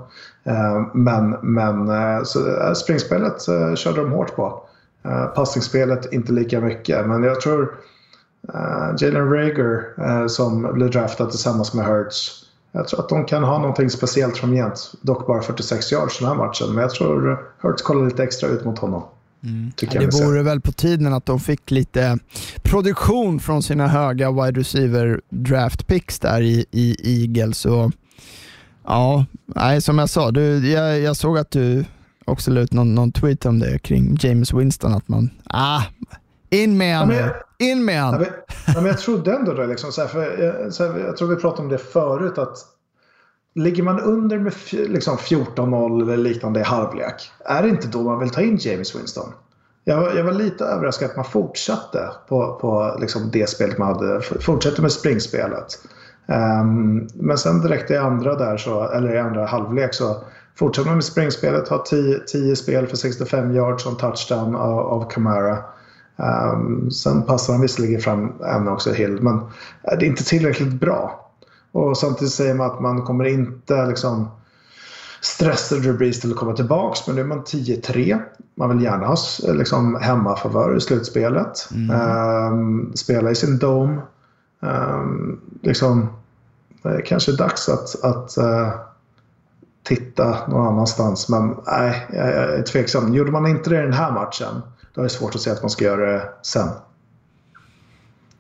Uh, 0.48 0.96
men 0.96 1.36
men 1.42 2.26
så, 2.26 2.40
springspelet 2.76 3.42
körde 3.78 4.02
de 4.02 4.12
hårt 4.12 4.36
på. 4.36 4.64
Passningsspelet 5.36 6.14
inte 6.14 6.34
lika 6.34 6.62
mycket. 6.62 7.08
Men 7.08 7.24
jag 7.24 7.42
tror 7.42 7.74
Jalen 9.00 9.32
Rager 9.32 10.28
som 10.28 10.74
blev 10.74 10.92
draftad 10.92 11.26
tillsammans 11.26 11.74
med 11.74 11.86
Hurts. 11.86 12.46
Jag 12.72 12.88
tror 12.88 13.00
att 13.00 13.10
de 13.10 13.26
kan 13.26 13.44
ha 13.44 13.58
någonting 13.60 13.90
speciellt 13.90 14.38
framgent. 14.38 14.92
Dock 15.02 15.28
bara 15.28 15.42
46 15.42 15.92
yards 15.92 16.20
den 16.20 16.28
här 16.28 16.36
matchen. 16.36 16.68
Men 16.68 16.82
jag 16.82 16.92
tror 16.92 17.40
Hurts 17.62 17.82
kollar 17.82 18.06
lite 18.06 18.24
extra 18.24 18.50
ut 18.50 18.66
mot 18.66 18.80
honom. 18.80 19.04
Mm. 19.44 19.72
Ja, 19.82 20.00
det 20.00 20.26
vore 20.26 20.44
väl 20.44 20.62
på 20.62 20.72
tiden 20.72 21.14
att 21.14 21.26
de 21.26 21.40
fick 21.40 21.72
lite 21.72 22.18
produktion 22.64 23.40
från 23.40 23.64
sina 23.64 23.88
höga 23.88 24.32
wide 24.32 24.60
receiver 24.60 25.22
draft 25.30 25.88
picks 25.88 26.20
där 26.20 26.42
i, 26.42 26.66
i 26.72 26.96
Eagles. 27.22 27.66
Och, 27.66 27.92
ja, 28.84 29.26
nej, 29.46 29.82
som 29.82 30.00
jag 30.00 30.10
sa, 30.10 30.32
du, 30.32 30.72
jag, 30.72 31.00
jag 31.00 31.16
såg 31.16 31.38
att 31.38 31.52
du 31.52 31.86
också 32.26 32.52
la 32.52 32.62
ut 32.62 32.74
någon, 32.74 32.96
någon 32.96 33.12
tweet 33.12 33.46
om 33.46 33.60
det 33.60 33.80
kring 33.80 34.18
James 34.20 34.54
Winston, 34.54 34.94
att 34.94 35.08
man, 35.08 35.30
ah, 35.46 35.82
in 36.50 36.78
med 36.78 37.00
honom. 37.00 37.16
Ja, 37.16 37.30
in 37.60 37.86
med 37.86 38.04
honom. 38.04 38.26
Ja, 38.68 38.74
men, 38.76 38.86
jag 38.86 38.98
trodde 38.98 39.36
ändå 39.36 39.54
det. 39.54 39.68
Liksom, 39.68 39.92
så 39.92 40.02
här, 40.02 40.08
för 40.08 40.44
jag, 40.44 40.74
så 40.74 40.88
här, 40.88 41.00
jag 41.00 41.18
tror 41.18 41.28
vi 41.28 41.36
pratade 41.36 41.62
om 41.62 41.70
det 41.70 41.78
förut. 41.78 42.38
att 42.38 42.58
Ligger 43.56 43.84
man 43.84 44.00
under 44.00 44.40
med 44.40 44.54
liksom 44.72 45.18
14-0 45.18 46.04
eller 46.04 46.18
liknande 46.18 46.60
i 46.60 46.64
halvlek, 46.64 47.32
är 47.46 47.64
det 47.64 47.70
inte 47.70 47.88
då 47.88 48.04
man 48.04 48.20
vill 48.20 48.30
ta 48.30 48.42
in 48.42 48.58
James 48.58 48.96
Winston? 48.96 49.34
Jag 49.84 50.02
var, 50.02 50.14
jag 50.14 50.24
var 50.24 50.32
lite 50.32 50.66
överraskad 50.66 51.10
att 51.10 51.16
man 51.16 51.26
fortsatte 51.26 52.10
på, 52.28 52.58
på 52.62 52.98
liksom 53.02 53.32
det 53.32 53.50
spelet 53.50 53.78
man 53.78 53.88
hade. 53.88 54.22
Fortsatte 54.22 54.82
med 54.82 54.92
springspelet. 54.92 55.80
Um, 56.30 57.08
men 57.14 57.38
sen 57.38 57.62
direkt 57.62 57.92
i 57.92 57.98
andra 57.98 58.36
där 58.36 58.58
så, 58.58 58.90
eller 58.90 59.16
i 59.16 59.20
andra 59.20 59.46
halvlek 59.46 59.94
så 59.94 60.24
fortsatte 60.56 60.88
man 60.88 60.96
med 60.96 61.04
springspelet. 61.04 61.70
Har 61.70 61.84
10 62.26 62.56
spel 62.56 62.88
för 62.88 62.98
65 62.98 63.56
yards 63.56 63.86
och 63.86 64.00
touchdown 64.00 64.56
av, 64.56 64.80
av 64.80 65.10
Camara. 65.10 65.58
Um, 66.16 66.92
sen 66.92 67.24
passar 67.24 67.54
han 67.54 67.62
visserligen 67.62 68.02
fram 68.02 68.34
en 68.42 68.68
också 68.68 68.92
Hill, 68.92 69.22
men 69.22 69.40
det 69.84 70.06
är 70.06 70.10
inte 70.10 70.24
tillräckligt 70.24 70.74
bra. 70.74 71.32
Och 71.72 71.98
samtidigt 71.98 72.34
säger 72.34 72.54
man 72.54 72.72
att 72.72 72.82
man 72.82 73.02
kommer 73.02 73.26
inte 73.26 73.86
liksom 73.86 74.28
stressa 75.22 75.76
Drew 75.76 75.98
Brees 75.98 76.20
till 76.20 76.32
att 76.32 76.38
komma 76.38 76.54
tillbaka. 76.54 77.00
Men 77.08 77.16
nu 77.16 77.22
är 77.22 77.26
man 77.26 77.44
10-3. 77.44 78.20
Man 78.56 78.70
vill 78.70 78.84
gärna 78.84 79.06
ha 79.06 79.16
liksom, 79.48 79.96
hemmafavör 80.02 80.78
i 80.78 80.82
slutspelet. 80.82 81.70
Mm. 81.72 82.54
Um, 82.54 82.92
spela 82.96 83.32
i 83.32 83.36
sin 83.36 83.58
dome. 83.58 84.02
Um, 84.60 85.42
liksom, 85.62 86.10
det 86.84 86.90
är 86.90 87.06
kanske 87.06 87.32
dags 87.32 87.70
att, 87.70 88.04
att 88.04 88.38
uh, 88.38 88.70
titta 89.84 90.48
någon 90.48 90.68
annanstans. 90.68 91.30
Men 91.30 91.56
nej, 91.68 92.08
jag 92.14 92.28
är 92.28 92.64
tveksam. 92.64 93.14
Gjorde 93.14 93.32
man 93.32 93.48
inte 93.48 93.70
det 93.70 93.80
i 93.80 93.82
den 93.82 93.94
här 93.94 94.12
matchen, 94.12 94.62
då 94.94 95.02
är 95.02 95.04
det 95.04 95.10
svårt 95.10 95.36
att 95.36 95.42
säga 95.42 95.56
att 95.56 95.62
man 95.62 95.70
ska 95.70 95.86
göra 95.86 96.12
det 96.12 96.24
sen. 96.42 96.70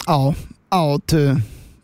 Ja, 0.07 0.35
ja 0.69 0.99
ty, 1.05 1.35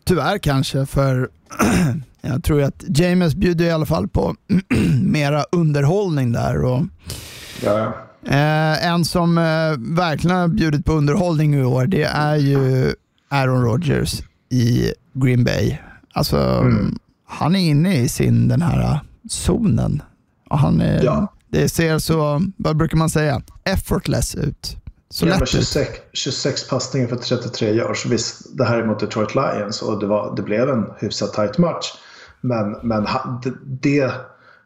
tyvärr 0.04 0.38
kanske. 0.38 0.86
För 0.86 1.28
jag 2.20 2.44
tror 2.44 2.62
att 2.62 2.84
James 2.88 3.34
bjuder 3.34 3.64
i 3.64 3.70
alla 3.70 3.86
fall 3.86 4.08
på 4.08 4.34
mera 5.02 5.44
underhållning 5.52 6.32
där. 6.32 6.64
Och, 6.64 6.82
ja. 7.62 7.92
eh, 8.26 8.86
en 8.86 9.04
som 9.04 9.38
eh, 9.38 9.96
verkligen 9.96 10.36
har 10.36 10.48
bjudit 10.48 10.84
på 10.84 10.92
underhållning 10.92 11.54
i 11.54 11.64
år, 11.64 11.86
det 11.86 12.02
är 12.02 12.36
ju 12.36 12.94
Aaron 13.36 13.62
Rodgers 13.62 14.22
i 14.48 14.92
Green 15.12 15.44
Bay. 15.44 15.78
Alltså, 16.12 16.36
mm. 16.36 16.98
Han 17.26 17.56
är 17.56 17.60
inne 17.60 17.96
i 17.96 18.08
sin 18.08 18.48
den 18.48 18.62
här 18.62 18.80
eh, 18.80 18.98
zonen. 19.28 20.02
Och 20.50 20.58
han 20.58 20.80
är, 20.80 21.04
ja. 21.04 21.32
Det 21.48 21.68
ser 21.68 21.98
så, 21.98 22.42
vad 22.56 22.76
brukar 22.76 22.96
man 22.96 23.10
säga, 23.10 23.42
effortless 23.64 24.34
ut. 24.34 24.76
Så 25.10 25.26
lätt 25.26 25.48
26, 25.48 25.90
26 26.12 26.68
passningar 26.68 27.08
för 27.08 27.16
33 27.16 27.70
yards. 27.70 28.06
Visst, 28.06 28.56
det 28.58 28.64
här 28.64 28.78
är 28.78 28.86
mot 28.86 29.00
Detroit 29.00 29.34
Lions 29.34 29.82
och 29.82 30.00
det, 30.00 30.06
var, 30.06 30.36
det 30.36 30.42
blev 30.42 30.68
en 30.68 30.84
hyfsat 30.98 31.32
tight 31.32 31.58
match. 31.58 31.86
Men, 32.40 32.76
men 32.82 33.06
det 33.64 34.12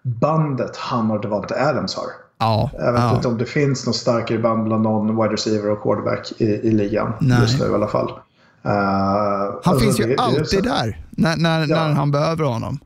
bandet 0.02 0.76
han 0.76 1.10
och 1.10 1.20
Devante 1.20 1.68
Adams 1.68 1.94
har. 1.94 2.06
Ja, 2.38 2.70
jag 2.72 2.92
vet 2.92 3.00
ja. 3.00 3.16
inte 3.16 3.28
om 3.28 3.38
det 3.38 3.46
finns 3.46 3.86
något 3.86 3.96
starkare 3.96 4.38
band 4.38 4.64
bland 4.64 4.82
någon 4.82 5.22
wide 5.22 5.32
receiver 5.32 5.70
och 5.70 5.82
quarterback 5.82 6.32
i, 6.38 6.44
i 6.44 6.70
ligan 6.70 7.12
Nej. 7.20 7.40
just 7.40 7.60
nu 7.60 7.66
i 7.66 7.74
alla 7.74 7.88
fall. 7.88 8.12
Uh, 8.66 8.72
han 8.72 9.61
alltså 9.64 9.84
finns 9.84 10.00
ju 10.00 10.06
det, 10.06 10.16
alltid 10.22 10.62
det 10.62 10.68
där 10.68 11.04
när, 11.11 11.36
när, 11.36 11.61
ja. 11.61 11.66
när 11.66 11.94
han 11.94 12.11
behöver 12.11 12.44
honom. 12.44 12.78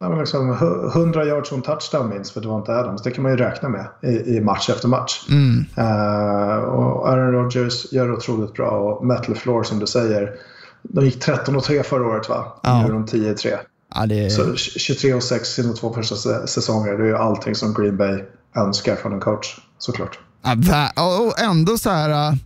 Ja, 0.00 0.08
men 0.08 0.18
liksom 0.18 0.50
100 0.94 1.26
yards 1.26 1.48
från 1.48 1.62
touchdown 1.62 2.08
minst 2.08 2.32
för 2.32 2.40
Devante 2.40 2.72
Adams. 2.72 3.02
Det 3.02 3.10
kan 3.10 3.22
man 3.22 3.32
ju 3.32 3.38
räkna 3.38 3.68
med 3.68 3.86
i, 4.02 4.36
i 4.36 4.40
match 4.40 4.70
efter 4.70 4.88
match. 4.88 5.26
Mm. 5.30 5.64
Uh, 5.78 6.56
och 6.56 7.08
Aaron 7.08 7.32
Rodgers 7.32 7.92
gör 7.92 8.06
det 8.06 8.12
otroligt 8.12 8.54
bra 8.54 8.70
och 8.70 9.06
Matt 9.06 9.28
LeFleur 9.28 9.62
som 9.62 9.78
du 9.78 9.86
säger. 9.86 10.34
De 10.82 11.04
gick 11.04 11.26
13-3 11.26 11.82
förra 11.82 12.06
året 12.06 12.28
va? 12.28 12.60
Ja. 12.62 12.80
Nu 12.80 12.86
är 12.86 12.92
de 12.92 13.06
10-3. 13.06 13.58
Ja, 13.94 14.06
det... 14.06 14.30
Så 14.30 14.56
23 14.56 15.14
och 15.14 15.22
6 15.22 15.48
sina 15.48 15.72
två 15.72 15.92
första 15.92 16.16
säsonger. 16.46 16.92
Det 16.92 17.04
är 17.04 17.08
ju 17.08 17.16
allting 17.16 17.54
som 17.54 17.74
Green 17.74 17.96
Bay 17.96 18.24
önskar 18.56 18.96
från 18.96 19.12
en 19.12 19.20
coach, 19.20 19.58
såklart. 19.78 20.18
Ja, 20.42 21.24
och 21.24 21.40
ändå 21.40 21.78
så 21.78 21.90
här 21.90 22.30
uh, 22.30 22.38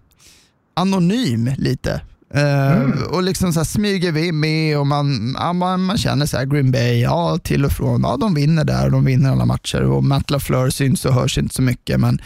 anonym 0.75 1.51
lite. 1.59 2.01
Uh, 2.35 2.73
mm. 2.73 3.03
Och 3.03 3.23
liksom 3.23 3.53
så 3.53 3.65
smyger 3.65 4.13
vi 4.13 4.33
med 4.33 4.79
och 4.79 4.87
man, 4.87 5.37
ja, 5.39 5.53
man, 5.53 5.83
man 5.83 5.99
känner 5.99 6.27
så 6.27 6.37
här 6.37 6.45
Green 6.45 6.71
Bay, 6.71 7.01
ja 7.01 7.39
till 7.39 7.65
och 7.65 7.73
från, 7.73 8.03
ja 8.03 8.17
de 8.17 8.35
vinner 8.35 8.65
där, 8.65 8.91
de 8.91 9.05
vinner 9.05 9.31
alla 9.31 9.45
matcher 9.45 9.83
och 9.83 10.05
Matt 10.05 10.31
LaFleur 10.31 10.71
syns 10.71 11.05
och 11.05 11.15
hörs 11.15 11.39
inte 11.39 11.55
så 11.55 11.63
mycket 11.63 12.01
men 12.01 12.19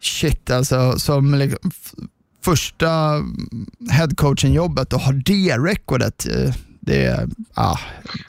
shit 0.00 0.50
alltså 0.50 0.98
som 0.98 1.34
liksom, 1.34 1.70
första 2.44 3.22
headcoachen-jobbet 3.90 4.92
och 4.92 5.00
ha 5.00 5.12
det 5.12 5.58
recordet, 5.58 6.26
eh, 6.26 6.54
det 6.80 7.04
är, 7.04 7.28
ah, 7.54 7.76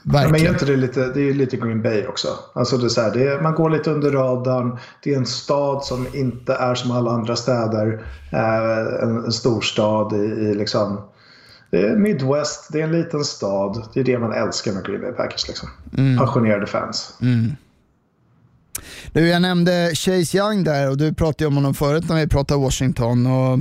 verkligen. 0.04 0.32
men 0.32 0.42
är 0.42 0.50
inte 0.50 0.66
det 0.66 0.76
lite, 0.76 1.14
det 1.14 1.30
är 1.30 1.34
lite 1.34 1.58
Green 1.58 1.82
Bay 1.82 2.06
också. 2.06 2.28
Alltså 2.54 2.78
det 2.78 2.98
är 2.98 3.02
här, 3.02 3.14
det 3.14 3.28
är, 3.28 3.42
man 3.42 3.56
går 3.56 3.70
lite 3.70 3.92
under 3.92 4.12
radarn. 4.12 4.78
Det 5.04 5.14
är 5.14 5.18
en 5.18 5.26
stad 5.26 5.84
som 5.84 6.08
inte 6.14 6.54
är 6.54 6.76
som 6.76 6.92
alla 6.92 7.12
andra 7.12 7.36
städer. 7.36 8.06
Eh, 8.32 9.04
en, 9.04 9.26
en 9.26 9.32
storstad 9.32 10.14
i, 10.14 10.26
i 10.26 10.56
liksom... 10.56 11.02
Det 11.72 11.82
är 11.82 11.96
Midwest, 11.96 12.68
det 12.72 12.80
är 12.80 12.84
en 12.84 12.92
liten 12.92 13.24
stad. 13.24 13.84
Det 13.94 14.00
är 14.00 14.04
det 14.04 14.20
man 14.20 14.34
älskar 14.34 14.72
med 14.72 14.86
Green 14.86 15.02
Bay 15.02 15.12
Packers. 15.12 15.48
Liksom. 15.48 15.70
Mm. 15.98 16.18
Passionerade 16.18 16.68
fans. 16.68 17.14
Mm. 17.22 17.52
Du, 19.14 19.28
jag 19.28 19.42
nämnde 19.42 19.92
Chase 19.96 20.38
Young 20.38 20.64
där 20.64 20.90
och 20.90 20.98
du 20.98 21.14
pratade 21.14 21.48
om 21.48 21.56
honom 21.56 21.74
förut 21.74 22.10
när 22.10 22.16
vi 22.16 22.28
pratade 22.28 22.62
Washington. 22.62 23.26
Och 23.26 23.60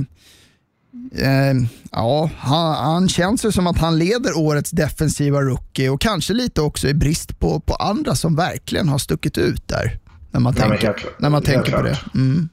Eh, 1.15 1.53
ja, 1.91 2.29
han, 2.37 2.73
han, 2.75 3.09
känns 3.09 3.45
ju 3.45 3.51
som 3.51 3.67
att 3.67 3.77
han 3.77 3.97
leder 3.97 4.37
årets 4.37 4.71
defensiva 4.71 5.41
rookie 5.41 5.89
och 5.89 6.01
kanske 6.01 6.33
lite 6.33 6.61
också 6.61 6.87
i 6.87 6.93
brist 6.93 7.39
på, 7.39 7.59
på 7.59 7.73
andra 7.73 8.15
som 8.15 8.35
verkligen 8.35 8.89
har 8.89 8.97
stuckit 8.97 9.37
ut 9.37 9.67
där. 9.67 9.99
när 10.31 10.39
man 10.39 10.53
men 10.57 10.69
tänker, 10.69 10.87
helt 10.87 11.19
när 11.19 11.29
man 11.29 11.41
tänker 11.41 11.71
på 11.71 11.81
det. 11.81 11.97
Mm. 12.15 12.49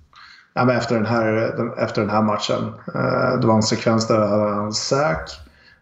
Ja, 0.54 0.72
efter, 0.72 0.94
den 0.94 1.06
här, 1.06 1.32
den, 1.56 1.72
efter 1.78 2.00
den 2.00 2.10
här 2.10 2.22
matchen. 2.22 2.72
Eh, 2.94 3.40
det 3.40 3.46
var 3.46 3.54
en 3.54 3.62
sekvens 3.62 4.06
där 4.06 4.18
han 4.18 4.72
sack 4.72 5.30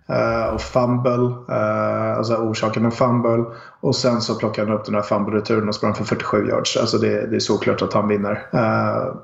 eh, 0.08 0.54
och 0.54 0.60
fumble. 0.60 1.54
Eh, 1.56 2.16
alltså 2.16 2.36
orsakade 2.36 2.86
en 2.86 2.92
fumble. 2.92 3.44
Och 3.80 3.96
sen 3.96 4.20
så 4.20 4.34
plockade 4.34 4.68
han 4.68 4.78
upp 4.78 4.84
den 4.84 4.94
här 4.94 5.02
fumble-returen 5.02 5.68
och 5.68 5.74
sprang 5.74 5.94
för 5.94 6.04
47 6.04 6.48
yards. 6.48 6.76
Alltså 6.76 6.98
det, 6.98 7.26
det 7.26 7.36
är 7.36 7.40
såklart 7.40 7.82
att 7.82 7.92
han 7.92 8.08
vinner. 8.08 8.46
Eh, 8.52 9.14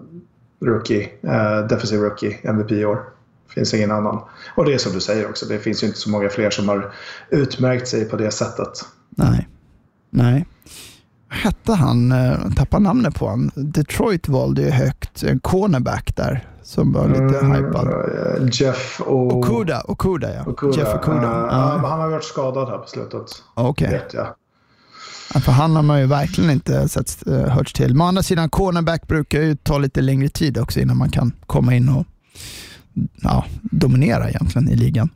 rookie, 0.66 1.10
eh, 1.22 1.66
defensive 1.66 2.02
rookie, 2.02 2.38
MVP 2.42 2.70
i 2.72 2.84
år. 2.84 3.02
Finns 3.54 3.74
ingen 3.74 3.90
annan. 3.90 4.20
Och 4.56 4.64
det 4.64 4.74
är 4.74 4.78
som 4.78 4.92
du 4.92 5.00
säger 5.00 5.28
också. 5.30 5.46
Det 5.46 5.58
finns 5.58 5.82
ju 5.82 5.86
inte 5.86 5.98
så 5.98 6.10
många 6.10 6.28
fler 6.28 6.50
som 6.50 6.68
har 6.68 6.94
utmärkt 7.30 7.88
sig 7.88 8.04
på 8.04 8.16
det 8.16 8.30
sättet. 8.30 8.84
Nej. 9.10 9.48
Nej. 10.10 10.46
Vad 11.28 11.38
hette 11.38 11.72
han? 11.72 12.12
Eh, 12.12 12.38
tappar 12.56 12.80
namnet 12.80 13.14
på 13.14 13.28
han. 13.28 13.50
Detroit 13.54 14.28
valde 14.28 14.62
ju 14.62 14.70
högt 14.70 15.22
en 15.22 15.40
cornerback 15.40 16.16
där 16.16 16.48
som 16.62 16.92
var 16.92 17.08
lite 17.08 17.38
Mm, 17.38 17.52
hypad. 17.64 17.86
eh, 17.88 18.48
Jeff 18.52 19.00
och... 19.00 19.36
Okuda, 19.36 19.80
Okuda 19.88 20.34
ja. 20.34 20.42
Okuda. 20.46 20.78
Jeff 20.78 20.94
Okuda. 20.94 21.22
Ja. 21.22 21.78
men 21.80 21.90
Han 21.90 22.00
har 22.00 22.10
varit 22.10 22.24
skadad 22.24 22.68
här 22.68 22.78
på 22.78 22.88
slutet. 22.88 23.22
Okej. 23.54 23.90
Vet 23.90 24.14
jag. 24.14 24.26
Ja, 25.34 25.40
för 25.40 25.52
han 25.52 25.76
har 25.76 25.82
man 25.82 26.00
ju 26.00 26.06
verkligen 26.06 26.50
inte 26.50 26.88
sett, 26.88 27.22
uh, 27.26 27.46
hörts 27.48 27.72
till. 27.72 27.94
Men 27.94 28.00
å 28.00 28.04
andra 28.08 28.22
sidan, 28.22 28.50
cornerback 28.50 29.08
brukar 29.08 29.40
ju 29.40 29.56
ta 29.56 29.78
lite 29.78 30.00
längre 30.00 30.28
tid 30.28 30.58
också 30.58 30.80
innan 30.80 30.96
man 30.96 31.10
kan 31.10 31.32
komma 31.46 31.74
in 31.74 31.88
och 31.88 32.06
ja, 33.22 33.44
dominera 33.62 34.28
egentligen 34.28 34.68
i 34.68 34.76
ligan. 34.76 35.08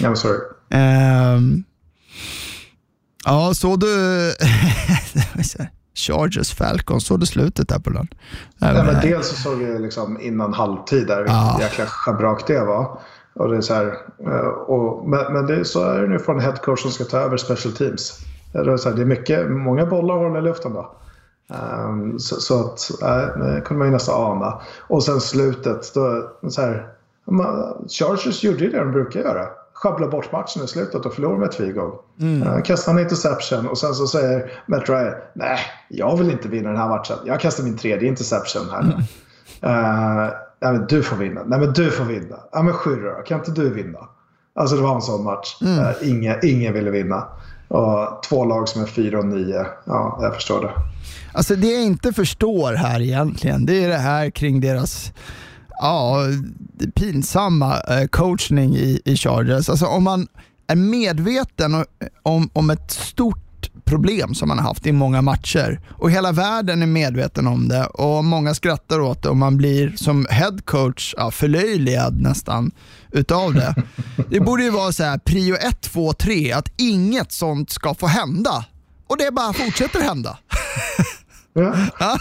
I'm 0.00 0.14
sorry. 0.14 0.38
Ehm, 0.70 1.64
ja, 3.24 3.54
såg 3.54 3.80
du 3.80 3.86
Chargers 5.94 6.54
Falcons, 6.54 7.06
såg 7.06 7.20
du 7.20 7.26
slutet 7.26 7.68
där 7.68 7.78
på 7.78 7.90
den? 7.90 8.08
Nej, 8.58 8.84
men 8.84 9.00
dels 9.02 9.28
så 9.28 9.34
såg 9.34 9.62
jag 9.62 9.80
liksom 9.80 10.20
innan 10.20 10.52
halvtid 10.54 11.06
där 11.06 11.16
vilket 11.16 11.32
Ja. 11.34 11.58
jäkla 11.60 11.86
schabrak 11.86 12.46
det 12.46 12.64
var. 12.64 12.98
Och 13.34 13.48
det 13.50 13.56
är 13.56 13.60
så 13.60 13.74
här, 13.74 13.86
eh, 14.26 14.48
och, 14.48 15.08
men 15.08 15.32
men 15.32 15.46
det, 15.46 15.64
så 15.64 15.84
är 15.84 16.02
det 16.02 16.08
nu 16.08 16.18
från 16.18 16.36
en 16.36 16.42
headcoach 16.44 16.80
som 16.82 16.90
ska 16.90 17.04
ta 17.04 17.18
över 17.18 17.36
special 17.36 17.74
teams. 17.74 18.18
Det 18.52 18.58
är, 18.58 18.76
så 18.76 18.88
här, 18.88 18.96
det 18.96 19.02
är 19.02 19.06
mycket, 19.06 19.50
många 19.50 19.86
bollar 19.86 20.14
hålla 20.16 20.38
i 20.38 20.42
luften 20.42 20.72
då. 20.72 20.96
Ehm, 21.54 22.18
så, 22.18 22.36
så 22.40 22.60
att, 22.60 23.02
äh, 23.02 23.42
det 23.44 23.60
kunde 23.60 23.78
man 23.78 23.86
ju 23.88 23.92
nästan 23.92 24.32
ana. 24.32 24.60
Och 24.80 25.04
sen 25.04 25.20
slutet, 25.20 25.94
då, 25.94 26.30
så 26.50 26.60
här, 26.60 26.86
Chargers 27.88 28.44
gjorde 28.44 28.64
ju 28.64 28.70
det 28.70 28.78
de 28.78 28.92
brukar 28.92 29.20
göra. 29.20 29.46
Sjabbla 29.74 30.08
bort 30.08 30.32
matchen 30.32 30.64
i 30.64 30.68
slutet 30.68 31.06
och 31.06 31.14
förlora 31.14 31.38
med 31.38 31.74
goal. 31.74 31.92
Mm. 32.20 32.62
Kastar 32.62 32.92
en 32.92 32.98
interception 32.98 33.66
och 33.68 33.78
sen 33.78 33.94
så 33.94 34.06
säger 34.06 34.52
Matt 34.66 34.88
Ryan, 34.88 35.14
nej, 35.34 35.58
jag 35.88 36.16
vill 36.16 36.30
inte 36.30 36.48
vinna 36.48 36.68
den 36.68 36.78
här 36.78 36.88
matchen. 36.88 37.16
Jag 37.24 37.40
kastar 37.40 37.64
min 37.64 37.76
tredje 37.76 38.08
interception 38.08 38.62
här. 38.70 38.82
Eh, 39.64 40.32
nej, 40.60 40.72
men 40.72 40.86
du 40.86 41.02
får 41.02 41.16
vinna. 41.16 41.42
Nej, 41.46 41.58
men 41.58 41.72
du 41.72 41.90
får 41.90 42.04
vinna. 42.04 42.36
Ja, 42.52 42.62
men 42.62 42.74
Schürrer? 42.74 43.24
Kan 43.24 43.38
inte 43.38 43.50
du 43.50 43.70
vinna? 43.70 43.98
Alltså 44.54 44.76
det 44.76 44.82
var 44.82 44.94
en 44.94 45.02
sån 45.02 45.24
match. 45.24 45.56
Eh, 45.62 46.08
ingen, 46.08 46.36
ingen 46.42 46.74
ville 46.74 46.90
vinna. 46.90 47.24
Och 47.68 48.22
två 48.28 48.44
lag 48.44 48.68
som 48.68 48.82
är 48.82 48.86
4 48.86 49.18
och 49.18 49.26
9. 49.26 49.66
Ja, 49.84 50.18
jag 50.22 50.34
förstår 50.34 50.60
det. 50.60 50.70
Alltså 51.32 51.56
det 51.56 51.72
jag 51.72 51.82
inte 51.82 52.12
förstår 52.12 52.72
här 52.72 53.00
egentligen, 53.00 53.66
det 53.66 53.84
är 53.84 53.88
det 53.88 53.96
här 53.96 54.30
kring 54.30 54.60
deras 54.60 55.12
ja, 55.82 56.18
pinsamma 56.94 57.80
eh, 57.80 58.06
coachning 58.06 58.76
i, 58.76 59.00
i 59.04 59.16
Chargers. 59.16 59.68
Alltså 59.68 59.86
om 59.86 60.04
man 60.04 60.28
är 60.66 60.76
medveten 60.76 61.84
om, 62.22 62.50
om 62.52 62.70
ett 62.70 62.90
stort 62.90 63.70
problem 63.84 64.34
som 64.34 64.48
man 64.48 64.58
har 64.58 64.64
haft 64.64 64.86
i 64.86 64.92
många 64.92 65.22
matcher 65.22 65.80
och 65.90 66.10
hela 66.10 66.32
världen 66.32 66.82
är 66.82 66.86
medveten 66.86 67.46
om 67.46 67.68
det 67.68 67.86
och 67.86 68.24
många 68.24 68.54
skrattar 68.54 69.00
åt 69.00 69.22
det 69.22 69.28
och 69.28 69.36
man 69.36 69.56
blir 69.56 69.96
som 69.96 70.26
head 70.30 70.58
coach 70.64 71.14
ja, 71.16 71.30
förlöjligad 71.30 72.20
nästan 72.20 72.70
utav 73.10 73.54
det. 73.54 73.74
Det 74.30 74.40
borde 74.40 74.62
ju 74.62 74.70
vara 74.70 74.92
så 74.92 75.04
här 75.04 75.18
prio 75.18 75.56
1, 75.56 75.80
2, 75.80 76.12
3 76.12 76.52
att 76.52 76.72
inget 76.76 77.32
sånt 77.32 77.70
ska 77.70 77.94
få 77.94 78.06
hända 78.06 78.64
och 79.06 79.16
det 79.16 79.30
bara 79.32 79.52
fortsätter 79.52 80.00
hända. 80.00 80.38
Ja. 81.54 82.18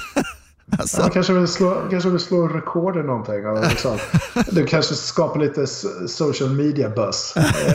Alltså, 0.77 1.01
Ja, 1.01 1.09
kanske 1.09 1.33
vill 1.33 1.47
slå, 1.47 1.77
kanske 1.91 2.09
vill 2.09 2.19
slå 2.19 2.47
rekord 2.47 2.97
i 2.97 3.03
någonting. 3.03 3.69
Liksom. 3.69 3.97
Du 4.51 4.65
kanske 4.65 4.95
skapar 4.95 5.39
lite 5.39 5.67
social 6.07 6.49
media 6.49 6.89
buzz. 6.89 7.33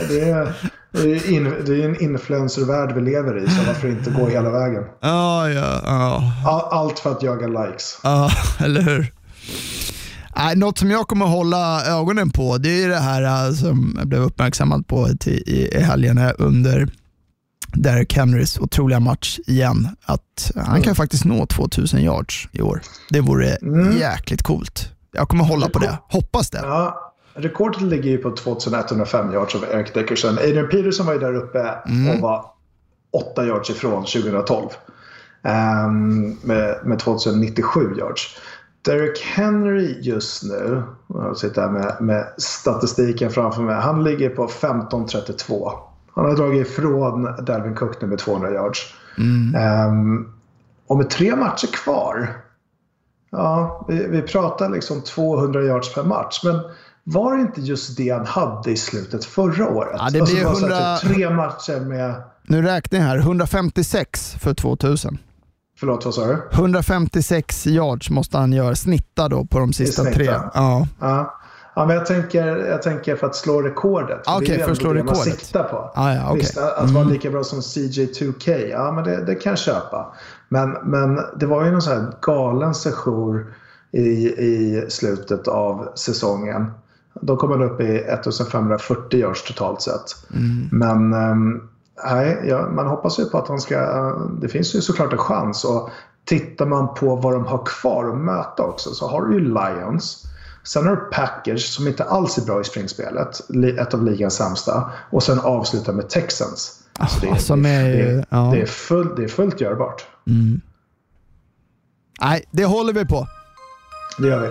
Det 0.09 0.29
är, 0.29 0.53
det 0.91 1.11
är, 1.11 1.31
in, 1.31 1.53
det 1.65 1.83
är 1.83 1.89
en 1.89 2.01
influencervärld 2.03 2.95
vi 2.95 3.01
lever 3.01 3.37
i, 3.43 3.49
så 3.49 3.61
varför 3.67 3.87
inte 3.87 4.11
gå 4.11 4.27
hela 4.27 4.49
vägen? 4.49 4.83
ja, 5.01 5.49
ja, 5.49 5.81
ja. 5.83 6.33
All, 6.45 6.79
allt 6.79 6.99
för 6.99 7.11
att 7.11 7.23
jaga 7.23 7.47
likes. 7.47 7.99
Ja, 8.03 8.31
eller 8.59 8.81
hur? 8.81 9.13
Nej, 10.35 10.55
något 10.55 10.77
som 10.77 10.91
jag 10.91 11.07
kommer 11.07 11.25
hålla 11.25 11.85
ögonen 11.85 12.29
på, 12.29 12.57
det 12.57 12.83
är 12.83 12.89
det 12.89 12.99
här 12.99 13.47
äh, 13.47 13.53
som 13.53 13.95
jag 13.97 14.07
blev 14.07 14.21
uppmärksammad 14.21 14.87
på 14.87 15.09
i, 15.25 15.77
i 15.77 15.79
helgen 15.81 16.19
under 16.37 16.87
Derek 17.73 18.13
Henrys 18.13 18.59
otroliga 18.59 18.99
match 18.99 19.39
igen. 19.47 19.87
Att 20.05 20.51
han 20.55 20.81
kan 20.81 20.95
faktiskt 20.95 21.25
nå 21.25 21.45
2000 21.45 21.99
yards 21.99 22.47
i 22.51 22.61
år. 22.61 22.81
Det 23.09 23.21
vore 23.21 23.57
jäkligt 23.99 24.41
coolt. 24.41 24.91
Jag 25.11 25.29
kommer 25.29 25.43
hålla 25.43 25.69
på 25.69 25.79
det. 25.79 25.97
Hoppas 26.07 26.49
det. 26.49 26.59
Ja, 26.63 27.13
rekordet 27.33 27.81
ligger 27.81 28.09
ju 28.09 28.17
på 28.17 28.35
2105 28.35 29.33
yards 29.33 29.55
av 29.55 29.63
Eric 29.63 29.93
Dickerson. 29.93 30.37
Adrian 30.37 30.69
Peterson 30.69 31.05
var 31.05 31.13
ju 31.13 31.19
där 31.19 31.35
uppe 31.35 31.73
och 32.13 32.21
var 32.21 32.45
8 33.31 33.45
yards 33.45 33.69
ifrån 33.69 34.05
2012. 34.05 34.69
Ehm, 35.43 36.37
med, 36.43 36.79
med 36.85 36.99
2097 36.99 37.95
yards. 37.97 38.37
Derek 38.81 39.21
Henry 39.21 39.97
just 40.01 40.43
nu, 40.43 40.83
jag 41.07 41.37
sitter 41.37 41.61
här 41.61 41.69
med, 41.69 41.97
med 42.01 42.33
statistiken 42.37 43.31
framför 43.31 43.61
mig, 43.61 43.75
han 43.75 44.03
ligger 44.03 44.29
på 44.29 44.47
15.32. 44.47 45.71
Han 46.17 46.25
har 46.25 46.35
dragit 46.35 46.67
ifrån 46.67 47.45
Dalvin 47.45 47.75
Cook 47.75 48.01
nu 48.01 48.07
med 48.07 48.19
200 48.19 48.51
yards. 48.51 48.93
Ehm, 49.57 50.29
och 50.87 50.97
med 50.97 51.09
tre 51.09 51.35
matcher 51.35 51.67
kvar 51.67 52.29
Ja, 53.31 53.85
vi, 53.87 54.07
vi 54.07 54.21
pratar 54.21 54.69
liksom 54.69 55.01
200 55.01 55.63
yards 55.63 55.93
per 55.93 56.03
match. 56.03 56.41
Men 56.43 56.59
var 57.03 57.35
det 57.35 57.41
inte 57.41 57.61
just 57.61 57.97
det 57.97 58.09
han 58.09 58.25
hade 58.25 58.71
i 58.71 58.77
slutet 58.77 59.25
förra 59.25 59.69
året? 59.69 59.95
Ja, 59.99 60.09
det 60.09 60.21
blir 60.21 60.43
bara 60.43 60.55
så 60.55 60.59
100 60.59 60.75
här, 60.75 60.97
typ 60.97 61.13
tre 61.15 61.29
matcher 61.29 61.79
med... 61.79 62.23
Nu 62.47 62.61
räknar 62.61 62.99
jag 62.99 63.05
här. 63.05 63.17
156 63.17 64.35
för 64.39 64.53
2000. 64.53 65.17
Förlåt, 65.79 66.05
vad 66.05 66.13
sa 66.13 66.25
du? 66.25 66.41
156 66.51 67.67
yards 67.67 68.09
måste 68.09 68.37
han 68.37 68.53
göra, 68.53 68.75
snitta 68.75 69.29
då 69.29 69.45
på 69.45 69.59
de 69.59 69.73
sista 69.73 70.03
tre. 70.03 70.25
Ja. 70.53 70.87
Ja. 70.99 71.39
Ja, 71.77 71.85
men 71.85 71.95
jag 71.95 72.05
tänker, 72.05 72.47
jag 72.47 72.81
tänker 72.81 73.15
för 73.15 73.27
att 73.27 73.35
slå 73.35 73.61
rekordet. 73.61 74.21
Ah, 74.25 74.39
det 74.39 74.45
okej, 74.45 74.55
är 74.55 74.63
för 74.63 74.71
att 74.71 74.77
slå 74.77 74.93
det 74.93 75.03
man 75.03 75.13
rekordet. 75.13 75.39
siktar 75.39 75.63
på. 75.63 75.91
Ah, 75.95 76.13
ja, 76.13 76.23
okej. 76.25 76.39
Visst, 76.39 76.57
att 76.57 76.89
vara 76.89 77.03
lika 77.03 77.29
bra 77.29 77.43
som 77.43 77.59
CJ2K, 77.59 78.67
ja 78.67 78.91
men 78.91 79.03
det, 79.03 79.25
det 79.25 79.35
kan 79.35 79.49
jag 79.49 79.59
köpa. 79.59 80.13
Men, 80.49 80.77
men 80.83 81.19
det 81.39 81.45
var 81.45 81.65
ju 81.65 81.71
någon 81.71 81.81
sån 81.81 81.93
här 81.93 82.11
galen 82.21 82.75
session 82.75 83.45
i, 83.91 84.01
i 84.27 84.85
slutet 84.89 85.47
av 85.47 85.89
säsongen. 85.95 86.71
Då 87.21 87.37
kom 87.37 87.51
han 87.51 87.63
upp 87.63 87.81
i 87.81 87.97
1540 87.97 89.19
yards 89.19 89.43
totalt 89.43 89.81
sett. 89.81 90.15
Men 90.71 91.13
ehm, 91.13 91.61
nej, 92.05 92.43
ja, 92.45 92.69
man 92.69 92.87
hoppas 92.87 93.19
ju 93.19 93.25
på 93.25 93.37
att 93.37 93.47
han 93.47 93.59
ska... 93.59 93.79
Det 94.41 94.47
finns 94.47 94.75
ju 94.75 94.81
såklart 94.81 95.11
en 95.11 95.17
chans. 95.17 95.65
Och 95.65 95.89
tittar 96.25 96.65
man 96.65 96.93
på 96.93 97.15
vad 97.15 97.33
de 97.33 97.45
har 97.45 97.65
kvar 97.65 98.09
att 98.09 98.17
möta 98.17 98.63
också 98.63 98.89
så 98.89 99.07
har 99.07 99.25
du 99.25 99.33
ju 99.33 99.39
Lions. 99.39 100.23
Sen 100.67 100.87
har 100.87 100.95
du 100.95 101.01
Packers 101.11 101.65
som 101.65 101.87
inte 101.87 102.03
alls 102.03 102.37
är 102.37 102.41
bra 102.41 102.61
i 102.61 102.63
springspelet. 102.63 103.41
Ett 103.79 103.93
av 103.93 104.03
ligans 104.03 104.35
sämsta. 104.35 104.91
Och 105.11 105.23
sen 105.23 105.39
avsluta 105.39 105.93
med 105.93 106.09
Texans. 106.09 106.83
Så 107.09 107.25
det, 107.25 107.39
som 107.39 107.63
det, 107.63 107.69
det, 107.69 108.25
ja. 108.29 108.49
det, 108.53 108.61
är 108.61 108.65
fullt, 108.65 109.15
det 109.15 109.23
är 109.23 109.27
fullt 109.27 109.61
görbart. 109.61 110.05
Nej, 112.21 112.43
det 112.51 112.65
håller 112.65 112.93
vi 112.93 113.05
på. 113.05 113.27
Det 114.17 114.27
gör 114.27 114.41
vi. 114.41 114.49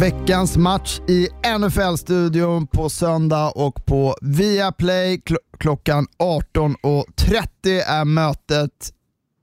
Veckans 0.00 0.56
match 0.56 1.00
i 1.08 1.28
NFL-studion 1.58 2.66
på 2.66 2.88
söndag 2.88 3.50
och 3.50 3.86
på 3.86 4.14
Viaplay 4.22 5.16
kl- 5.16 5.36
klockan 5.58 6.06
18.30 6.18 7.82
är 7.86 8.04
mötet 8.04 8.90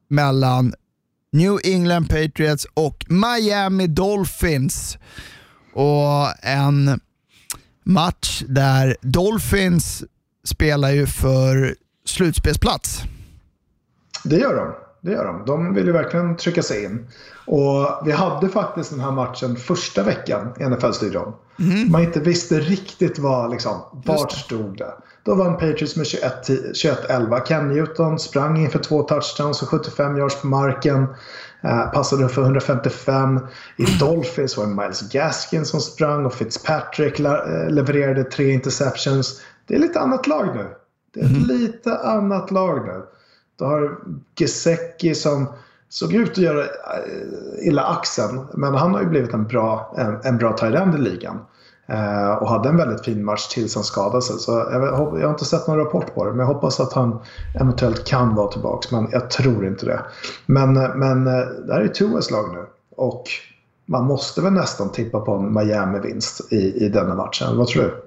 mellan 0.10 0.74
New 1.38 1.60
England 1.64 2.10
Patriots 2.10 2.68
och 2.74 3.06
Miami 3.10 3.88
Dolphins. 3.88 4.98
Och 5.74 6.46
en 6.46 7.00
match 7.84 8.44
där 8.48 8.96
Dolphins 9.02 10.04
spelar 10.44 10.92
ju 10.92 11.08
för 11.08 11.76
slutspelsplats. 12.06 13.02
Det 14.24 14.36
gör 14.36 14.56
de. 14.56 14.74
Det 15.02 15.12
gör 15.12 15.26
de. 15.26 15.46
De 15.46 15.74
vill 15.74 15.86
ju 15.86 15.92
verkligen 15.92 16.38
trycka 16.38 16.64
sig 16.64 16.84
in. 16.84 17.08
Och 17.46 18.02
vi 18.06 18.12
hade 18.12 18.50
faktiskt 18.50 18.90
den 18.90 19.00
här 19.00 19.12
matchen 19.12 19.56
första 19.56 20.04
veckan 20.04 20.54
i 20.60 20.64
NFL-studion. 20.64 21.34
Mm. 21.60 21.92
Man 21.92 22.04
inte 22.04 22.20
visste 22.20 22.60
riktigt 22.60 23.20
vad, 23.20 23.52
liksom, 23.52 24.02
vart 24.06 24.32
stod 24.32 24.78
det. 24.78 24.94
Då 25.28 25.36
vann 25.36 25.54
Patriots 25.54 25.96
med 25.96 26.06
21-11. 26.06 27.46
Ken 27.46 27.68
Newton 27.68 28.20
sprang 28.20 28.58
inför 28.58 28.80
två 28.80 29.04
touchdowns 29.04 29.62
och 29.62 29.70
75 29.70 30.18
yards 30.18 30.42
på 30.42 30.48
marken. 30.48 31.08
Eh, 31.62 31.92
passade 31.92 32.30
för 32.30 32.42
155. 32.42 33.40
I 33.78 33.86
Dolphins 34.00 34.58
var 34.58 34.66
det 34.66 34.76
Miles 34.76 35.12
Gaskin 35.12 35.66
som 35.66 35.80
sprang 35.80 36.26
och 36.26 36.34
Fitzpatrick 36.34 37.20
eh, 37.20 37.70
levererade 37.70 38.24
tre 38.24 38.52
interceptions. 38.52 39.42
Det 39.66 39.76
är 39.76 39.80
lite 39.80 40.00
annat 40.00 40.28
lag 40.28 40.56
nu. 40.56 40.68
Det 41.14 41.20
är 41.20 41.26
ett 41.26 41.32
mm. 41.32 41.48
lite 41.48 41.98
annat 41.98 42.52
lag 42.52 42.86
nu. 42.86 43.04
Du 43.60 43.66
har 43.66 43.98
Gesecki 44.40 45.16
som 45.16 45.48
såg 45.90 46.14
ut 46.14 46.32
att 46.32 46.38
göra 46.38 46.62
eh, 46.62 47.68
illa 47.68 47.84
axeln. 47.84 48.48
Men 48.54 48.76
han 48.76 48.94
har 48.94 49.02
ju 49.02 49.08
blivit 49.08 49.34
en 49.34 49.48
bra, 49.48 49.96
en, 49.98 50.20
en 50.24 50.38
bra 50.38 50.54
tight 50.54 50.76
end 50.76 50.96
i 50.96 50.98
ligan. 50.98 51.40
Eh, 51.90 52.30
och 52.30 52.50
hade 52.50 52.70
en 52.70 52.78
väldigt 52.78 53.06
fin 53.06 53.26
match 53.26 53.48
tills 53.48 53.76
han 53.76 53.84
skadade 53.84 54.22
sig. 54.22 54.40
Så 54.40 54.52
jag, 54.52 54.84
jag, 54.84 55.28
har 55.28 55.30
inte 55.30 55.46
sett 55.46 55.68
någon 55.68 55.78
rapport 55.78 56.16
på 56.16 56.26
det. 56.26 56.32
Men 56.32 56.40
jag 56.40 56.54
hoppas 56.54 56.80
att 56.80 56.94
han 56.94 57.20
eventuellt 57.56 58.06
kan 58.06 58.36
vara 58.36 58.52
tillbaka. 58.52 58.88
Men 58.92 59.08
jag 59.12 59.30
tror 59.30 59.68
inte 59.68 59.86
det. 59.86 60.02
Men, 60.46 60.78
eh, 60.78 60.96
men 60.96 61.28
eh, 61.28 61.46
det 61.68 61.74
här 61.74 61.82
är 61.82 61.88
Tuas 61.88 62.32
lag 62.32 62.54
nu. 62.54 62.66
Och 62.96 63.24
man 63.90 64.06
måste 64.06 64.42
väl 64.42 64.54
nästan 64.54 64.92
tippa 64.92 65.20
på 65.20 65.36
en 65.36 65.54
Miami-vinst 65.54 66.54
i, 66.54 66.86
i 66.86 66.90
denna 66.90 67.16
matchen. 67.16 67.58
Vad 67.58 67.68
tror 67.68 67.84
du? 67.84 68.04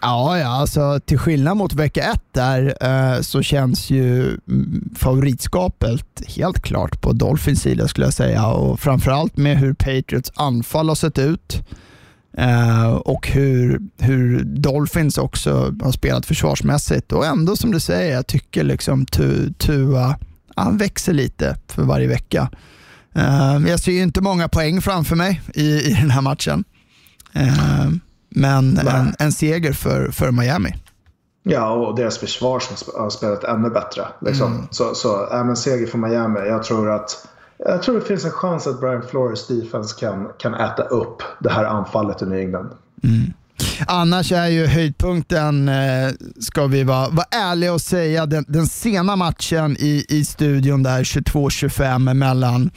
Ja, 0.00 0.38
ja 0.38 0.60
alltså, 0.60 1.00
till 1.04 1.18
skillnad 1.18 1.56
mot 1.56 1.72
vecka 1.72 2.02
ett 2.02 2.24
där 2.32 2.76
eh, 2.80 3.20
så 3.20 3.42
känns 3.42 3.90
ju 3.90 4.26
mm, 4.28 4.94
favoritskapet 4.98 6.22
helt 6.36 6.62
klart 6.62 7.00
på 7.00 7.12
Dolphins 7.12 7.60
sida 7.60 7.88
skulle 7.88 8.06
jag 8.06 8.14
säga. 8.14 8.46
Och 8.46 8.80
framförallt 8.80 9.36
med 9.36 9.58
hur 9.58 9.74
Patriots 9.74 10.32
anfall 10.34 10.88
har 10.88 10.96
sett 10.96 11.18
ut. 11.18 11.62
Uh, 12.40 12.94
och 12.94 13.28
hur, 13.28 13.80
hur 13.98 14.44
Dolphins 14.44 15.18
också 15.18 15.74
har 15.82 15.92
spelat 15.92 16.26
försvarsmässigt. 16.26 17.12
Och 17.12 17.26
ändå 17.26 17.56
som 17.56 17.72
du 17.72 17.80
säger, 17.80 18.14
jag 18.14 18.26
tycker 18.26 18.64
liksom 18.64 19.06
Tua, 19.58 20.18
han 20.54 20.76
växer 20.76 21.12
lite 21.12 21.56
för 21.68 21.82
varje 21.82 22.08
vecka. 22.08 22.50
Uh, 23.16 23.68
jag 23.68 23.80
ser 23.80 23.92
ju 23.92 24.02
inte 24.02 24.20
många 24.20 24.48
poäng 24.48 24.80
framför 24.80 25.16
mig 25.16 25.42
i, 25.54 25.80
i 25.80 25.96
den 26.00 26.10
här 26.10 26.20
matchen. 26.20 26.64
Uh, 27.36 27.90
men 28.28 28.78
en, 28.78 29.14
en, 29.18 29.32
seger 29.32 29.72
för, 29.72 30.10
för 30.10 30.30
Miami. 30.30 30.74
Ja, 31.42 31.70
och 31.70 31.96
deras 31.96 32.18
försvar 32.18 32.60
som 32.60 33.02
har 33.02 33.10
spelat 33.10 33.44
ännu 33.44 33.70
bättre. 33.70 34.02
Liksom. 34.20 34.52
Mm. 34.52 34.66
Så, 34.70 34.94
så 34.94 35.28
men 35.30 35.56
seger 35.56 35.86
för 35.86 35.98
Miami. 35.98 36.40
Jag 36.40 36.62
tror 36.62 36.90
att 36.90 37.26
jag 37.58 37.82
tror 37.82 37.94
det 37.94 38.06
finns 38.06 38.24
en 38.24 38.30
chans 38.30 38.66
att 38.66 38.80
Brian 38.80 39.02
Flores 39.02 39.46
defense 39.46 40.00
kan, 40.00 40.28
kan 40.38 40.54
äta 40.54 40.82
upp 40.82 41.22
det 41.40 41.50
här 41.50 41.64
anfallet 41.64 42.22
i 42.22 42.26
New 42.26 42.38
England. 42.38 42.70
Mm. 43.04 43.32
Annars 43.86 44.32
är 44.32 44.46
ju 44.46 44.66
höjdpunkten, 44.66 45.68
eh, 45.68 46.10
ska 46.40 46.66
vi 46.66 46.84
vara, 46.84 47.08
vara 47.08 47.26
ärliga 47.30 47.72
och 47.72 47.80
säga, 47.80 48.26
den, 48.26 48.44
den 48.48 48.66
sena 48.66 49.16
matchen 49.16 49.76
i, 49.80 50.06
i 50.08 50.24
studion 50.24 50.82
där 50.82 51.04
22-25 51.04 52.14
mellan 52.14 52.70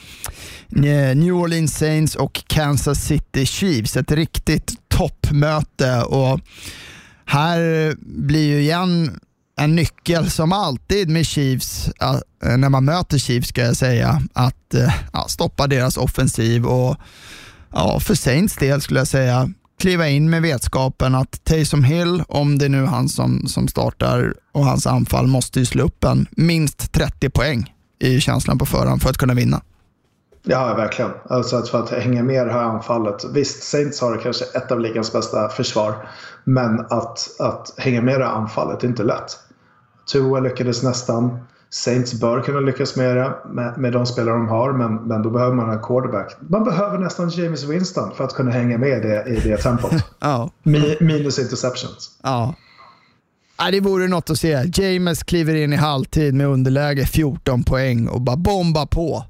eh, 0.76 1.16
New 1.16 1.34
Orleans 1.34 1.78
Saints 1.78 2.16
och 2.16 2.42
Kansas 2.46 2.98
City 2.98 3.46
Chiefs. 3.46 3.96
Ett 3.96 4.12
riktigt 4.12 4.72
toppmöte 4.88 6.02
och 6.02 6.40
här 7.24 7.94
blir 8.00 8.46
ju 8.46 8.60
igen 8.60 9.20
en 9.60 9.76
nyckel 9.76 10.30
som 10.30 10.52
alltid 10.52 11.08
med 11.08 11.26
Chiefs, 11.26 11.90
när 12.42 12.68
man 12.68 12.84
möter 12.84 13.18
Chiefs 13.18 13.48
ska 13.48 13.60
jag 13.60 13.76
säga, 13.76 14.22
att 14.32 14.74
eh, 14.74 14.94
ja, 15.12 15.26
stoppa 15.28 15.66
deras 15.66 15.96
offensiv 15.96 16.66
och 16.66 16.96
ja, 17.72 18.00
för 18.00 18.14
Saints 18.14 18.56
del 18.56 18.80
skulle 18.80 19.00
jag 19.00 19.08
säga 19.08 19.50
kliva 19.80 20.08
in 20.08 20.30
med 20.30 20.42
vetskapen 20.42 21.14
att 21.14 21.44
Taysom 21.44 21.84
Hill, 21.84 22.22
om 22.28 22.58
det 22.58 22.64
är 22.64 22.68
nu 22.68 22.84
han 22.84 23.08
som, 23.08 23.46
som 23.48 23.68
startar 23.68 24.34
och 24.52 24.64
hans 24.64 24.86
anfall, 24.86 25.26
måste 25.26 25.58
ju 25.58 25.66
slå 25.66 25.84
upp 25.84 26.04
en 26.04 26.26
minst 26.30 26.92
30 26.92 27.30
poäng 27.30 27.74
i 27.98 28.20
känslan 28.20 28.58
på 28.58 28.66
förhand 28.66 29.02
för 29.02 29.10
att 29.10 29.18
kunna 29.18 29.34
vinna. 29.34 29.62
Ja, 30.42 30.74
verkligen. 30.74 31.10
Alltså 31.28 31.56
att 31.56 31.68
för 31.68 31.82
att 31.82 31.90
hänga 31.90 32.22
med 32.22 32.42
i 32.42 32.44
det 32.44 32.52
här 32.52 32.62
anfallet. 32.62 33.24
Visst, 33.34 33.62
Saints 33.62 34.00
har 34.00 34.16
kanske 34.16 34.44
ett 34.44 34.72
av 34.72 34.80
ligans 34.80 35.12
bästa 35.12 35.48
försvar. 35.48 36.08
Men 36.44 36.80
att, 36.80 37.40
att 37.40 37.74
hänga 37.76 38.02
med 38.02 38.14
i 38.14 38.18
det 38.18 38.24
här 38.24 38.32
anfallet 38.32 38.84
är 38.84 38.88
inte 38.88 39.02
lätt. 39.02 39.38
Tua 40.06 40.40
lyckades 40.40 40.82
nästan. 40.82 41.38
Saints 41.70 42.14
bör 42.14 42.40
kunna 42.42 42.60
lyckas 42.60 42.96
med 42.96 43.16
det 43.16 43.34
med, 43.52 43.78
med 43.78 43.92
de 43.92 44.06
spelare 44.06 44.34
de 44.34 44.48
har, 44.48 44.72
men, 44.72 44.94
men 44.94 45.22
då 45.22 45.30
behöver 45.30 45.54
man 45.54 45.70
en 45.70 45.82
quarterback. 45.82 46.36
Man 46.40 46.64
behöver 46.64 46.98
nästan 46.98 47.28
James 47.28 47.64
Winston 47.64 48.14
för 48.16 48.24
att 48.24 48.34
kunna 48.34 48.50
hänga 48.50 48.78
med 48.78 49.02
det, 49.02 49.24
i 49.26 49.48
det 49.48 49.56
tempot. 49.56 49.92
ja. 50.20 50.50
Mi, 50.62 50.96
minus 51.00 51.38
interceptions. 51.38 52.18
Ja. 52.22 52.54
Ja, 53.58 53.70
det 53.70 53.80
vore 53.80 54.08
något 54.08 54.30
att 54.30 54.38
se. 54.38 54.70
James 54.74 55.22
kliver 55.22 55.54
in 55.54 55.72
i 55.72 55.76
halvtid 55.76 56.34
med 56.34 56.46
underläge 56.46 57.06
14 57.06 57.64
poäng 57.64 58.08
och 58.08 58.20
bara 58.20 58.36
bomba 58.36 58.86
på. 58.86 59.24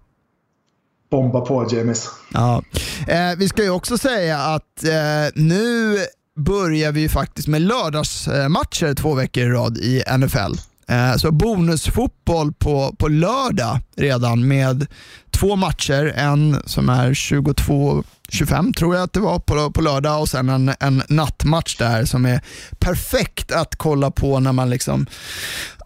Bomba 1.11 1.41
på 1.41 1.67
James. 1.71 2.09
Ja. 2.33 2.63
Eh, 3.09 3.37
vi 3.39 3.49
ska 3.49 3.63
ju 3.63 3.71
också 3.71 3.99
säga 3.99 4.39
att 4.39 4.85
eh, 4.85 5.33
nu 5.35 5.97
börjar 6.41 6.93
vi 6.93 7.09
faktiskt 7.09 7.49
med 7.49 7.63
lördagsmatcher 7.63 8.95
två 8.95 9.15
veckor 9.15 9.43
i 9.43 9.49
rad 9.49 9.79
i 9.79 10.03
NFL. 10.19 10.53
Eh, 10.89 11.17
så 11.17 11.33
bonusfotboll 11.33 12.53
på, 12.53 12.95
på 12.99 13.09
lördag 13.09 13.79
redan 13.97 14.49
med 14.49 14.87
två 15.31 15.57
matcher. 15.57 16.13
En 16.17 16.63
som 16.67 16.89
är 16.89 17.11
22-25 17.11 18.75
tror 18.75 18.95
jag 18.95 19.05
att 19.05 19.13
det 19.13 19.21
var 19.21 19.39
på, 19.39 19.73
på 19.73 19.81
lördag 19.81 20.21
och 20.21 20.29
sen 20.29 20.49
en, 20.49 20.73
en 20.81 21.03
nattmatch 21.09 21.77
där 21.77 22.05
som 22.05 22.27
är 22.27 22.41
perfekt 22.79 23.53
att 23.53 23.77
kolla 23.77 24.11
på 24.11 24.41
när 24.41 24.53
man 24.53 24.71
liksom 24.71 25.07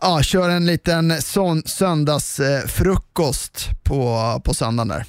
ja, 0.01 0.23
kör 0.23 0.49
en 0.49 0.67
liten 0.67 1.23
son, 1.23 1.63
söndagsfrukost 1.67 3.69
på, 3.83 4.41
på 4.45 4.55
söndagen 4.55 4.89
där. 4.89 5.05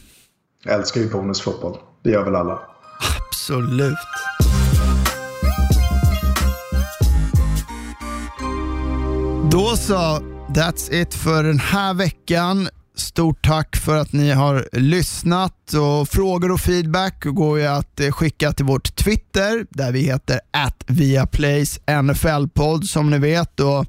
Jag 0.63 0.75
älskar 0.75 1.01
ju 1.01 1.09
bonusfotboll. 1.09 1.77
Det 2.03 2.09
gör 2.09 2.23
väl 2.23 2.35
alla? 2.35 2.59
Absolut. 3.29 3.97
Då 9.51 9.75
så, 9.77 10.19
that's 10.49 10.93
it 10.93 11.13
för 11.13 11.43
den 11.43 11.59
här 11.59 11.93
veckan. 11.93 12.69
Stort 12.95 13.45
tack 13.45 13.75
för 13.75 13.97
att 13.97 14.13
ni 14.13 14.31
har 14.31 14.67
lyssnat 14.71 15.73
och 15.73 16.09
frågor 16.09 16.51
och 16.51 16.59
feedback 16.59 17.23
går 17.25 17.59
ju 17.59 17.65
att 17.65 17.99
eh, 17.99 18.11
skicka 18.11 18.51
till 18.51 18.65
vårt 18.65 18.95
Twitter 18.95 19.65
där 19.69 19.91
vi 19.91 19.99
heter 19.99 20.39
viaplays 20.87 21.79
NFL-podd 21.87 22.83
som 22.83 23.09
ni 23.09 23.17
vet. 23.19 23.59
Och 23.59 23.85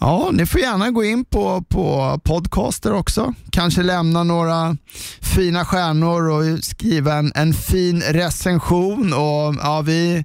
Ja, 0.00 0.30
ni 0.32 0.46
får 0.46 0.60
gärna 0.60 0.90
gå 0.90 1.04
in 1.04 1.24
på, 1.24 1.64
på 1.68 2.20
podcaster 2.24 2.92
också. 2.92 3.34
Kanske 3.50 3.82
lämna 3.82 4.22
några 4.22 4.76
fina 5.20 5.64
stjärnor 5.64 6.28
och 6.28 6.64
skriva 6.64 7.14
en, 7.14 7.32
en 7.34 7.54
fin 7.54 8.02
recension. 8.02 9.12
Och 9.12 9.54
ja, 9.62 9.82
vi 9.86 10.24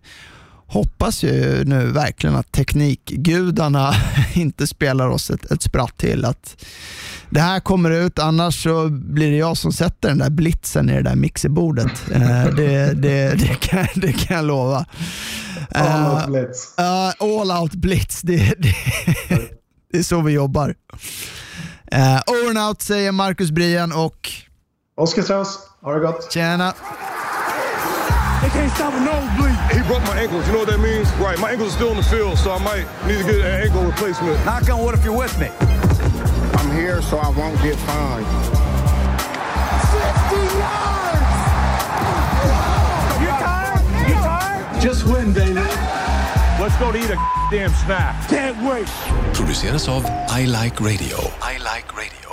hoppas 0.69 1.23
ju 1.23 1.63
nu 1.65 1.91
verkligen 1.91 2.35
att 2.35 2.51
teknikgudarna 2.51 3.93
inte 4.33 4.67
spelar 4.67 5.07
oss 5.07 5.29
ett, 5.29 5.51
ett 5.51 5.63
spratt 5.63 5.97
till. 5.97 6.25
Att 6.25 6.65
det 7.29 7.39
här 7.39 7.59
kommer 7.59 7.91
ut, 7.91 8.19
annars 8.19 8.63
så 8.63 8.89
blir 8.89 9.31
det 9.31 9.37
jag 9.37 9.57
som 9.57 9.73
sätter 9.73 10.09
den 10.09 10.17
där 10.17 10.29
blitzen 10.29 10.89
i 10.89 10.93
det 10.93 11.01
där 11.01 11.15
mixerbordet. 11.15 12.11
Eh, 12.11 12.45
det, 12.45 12.93
det, 12.93 13.33
det, 13.33 13.55
kan, 13.59 13.87
det 13.95 14.13
kan 14.13 14.37
jag 14.37 14.45
lova. 14.45 14.85
All 15.75 16.15
out 16.15 16.27
blitz. 16.27 16.73
Uh, 16.79 17.27
all 17.27 17.51
out 17.61 17.73
blitz, 17.73 18.21
det, 18.21 18.53
det, 18.57 18.75
det 19.91 19.97
är 19.97 20.03
så 20.03 20.21
vi 20.21 20.33
jobbar. 20.33 20.75
Uh, 21.95 22.21
over 22.27 22.49
and 22.49 22.67
out 22.69 22.81
säger 22.81 23.11
Marcus 23.11 23.51
Brian 23.51 23.91
och 23.91 24.31
Oskar 24.97 25.21
Strauss. 25.21 25.59
Ha 25.81 25.93
det 25.93 25.99
gott. 25.99 26.31
Tjena. 26.31 26.73
They 29.89 29.95
can't 29.95 29.97
stop 29.97 29.97
a 29.97 29.97
nosebleed. 29.97 29.97
He 29.97 29.97
broke 29.97 30.03
my 30.03 30.21
ankles. 30.21 30.47
You 30.47 30.53
know 30.53 30.59
what 30.59 30.69
that 30.69 30.79
means? 30.79 31.11
Right. 31.13 31.39
My 31.39 31.51
ankles 31.51 31.73
are 31.73 31.75
still 31.75 31.91
in 31.91 31.97
the 31.97 32.03
field, 32.03 32.37
so 32.37 32.51
I 32.51 32.59
might 32.59 32.85
need 33.07 33.17
to 33.19 33.23
get 33.23 33.35
an 33.35 33.61
ankle 33.63 33.83
replacement. 33.83 34.45
Knock 34.45 34.69
on 34.69 34.83
wood 34.83 34.93
if 34.93 35.03
you're 35.03 35.17
with 35.17 35.37
me. 35.39 35.49
I'm 36.59 36.71
here 36.71 37.01
so 37.01 37.17
I 37.17 37.29
won't 37.29 37.61
get 37.61 37.75
fined. 37.75 38.25
50 39.89 40.35
yards! 40.57 41.29
You 43.21 43.29
tired? 43.29 43.83
You 44.07 44.15
tired? 44.15 44.81
Just 44.81 45.05
win, 45.05 45.33
baby. 45.33 45.55
Let's 46.59 46.77
go 46.77 46.91
to 46.91 46.97
eat 46.97 47.09
a 47.09 47.17
damn 47.49 47.71
snack. 47.71 48.27
Can't 48.29 48.57
wait. 48.63 48.87
Produceras 49.33 49.87
av 49.87 50.05
I 50.29 50.45
Like 50.45 50.81
Radio. 50.81 51.17
I 51.41 51.57
Like 51.57 51.95
Radio. 51.95 52.28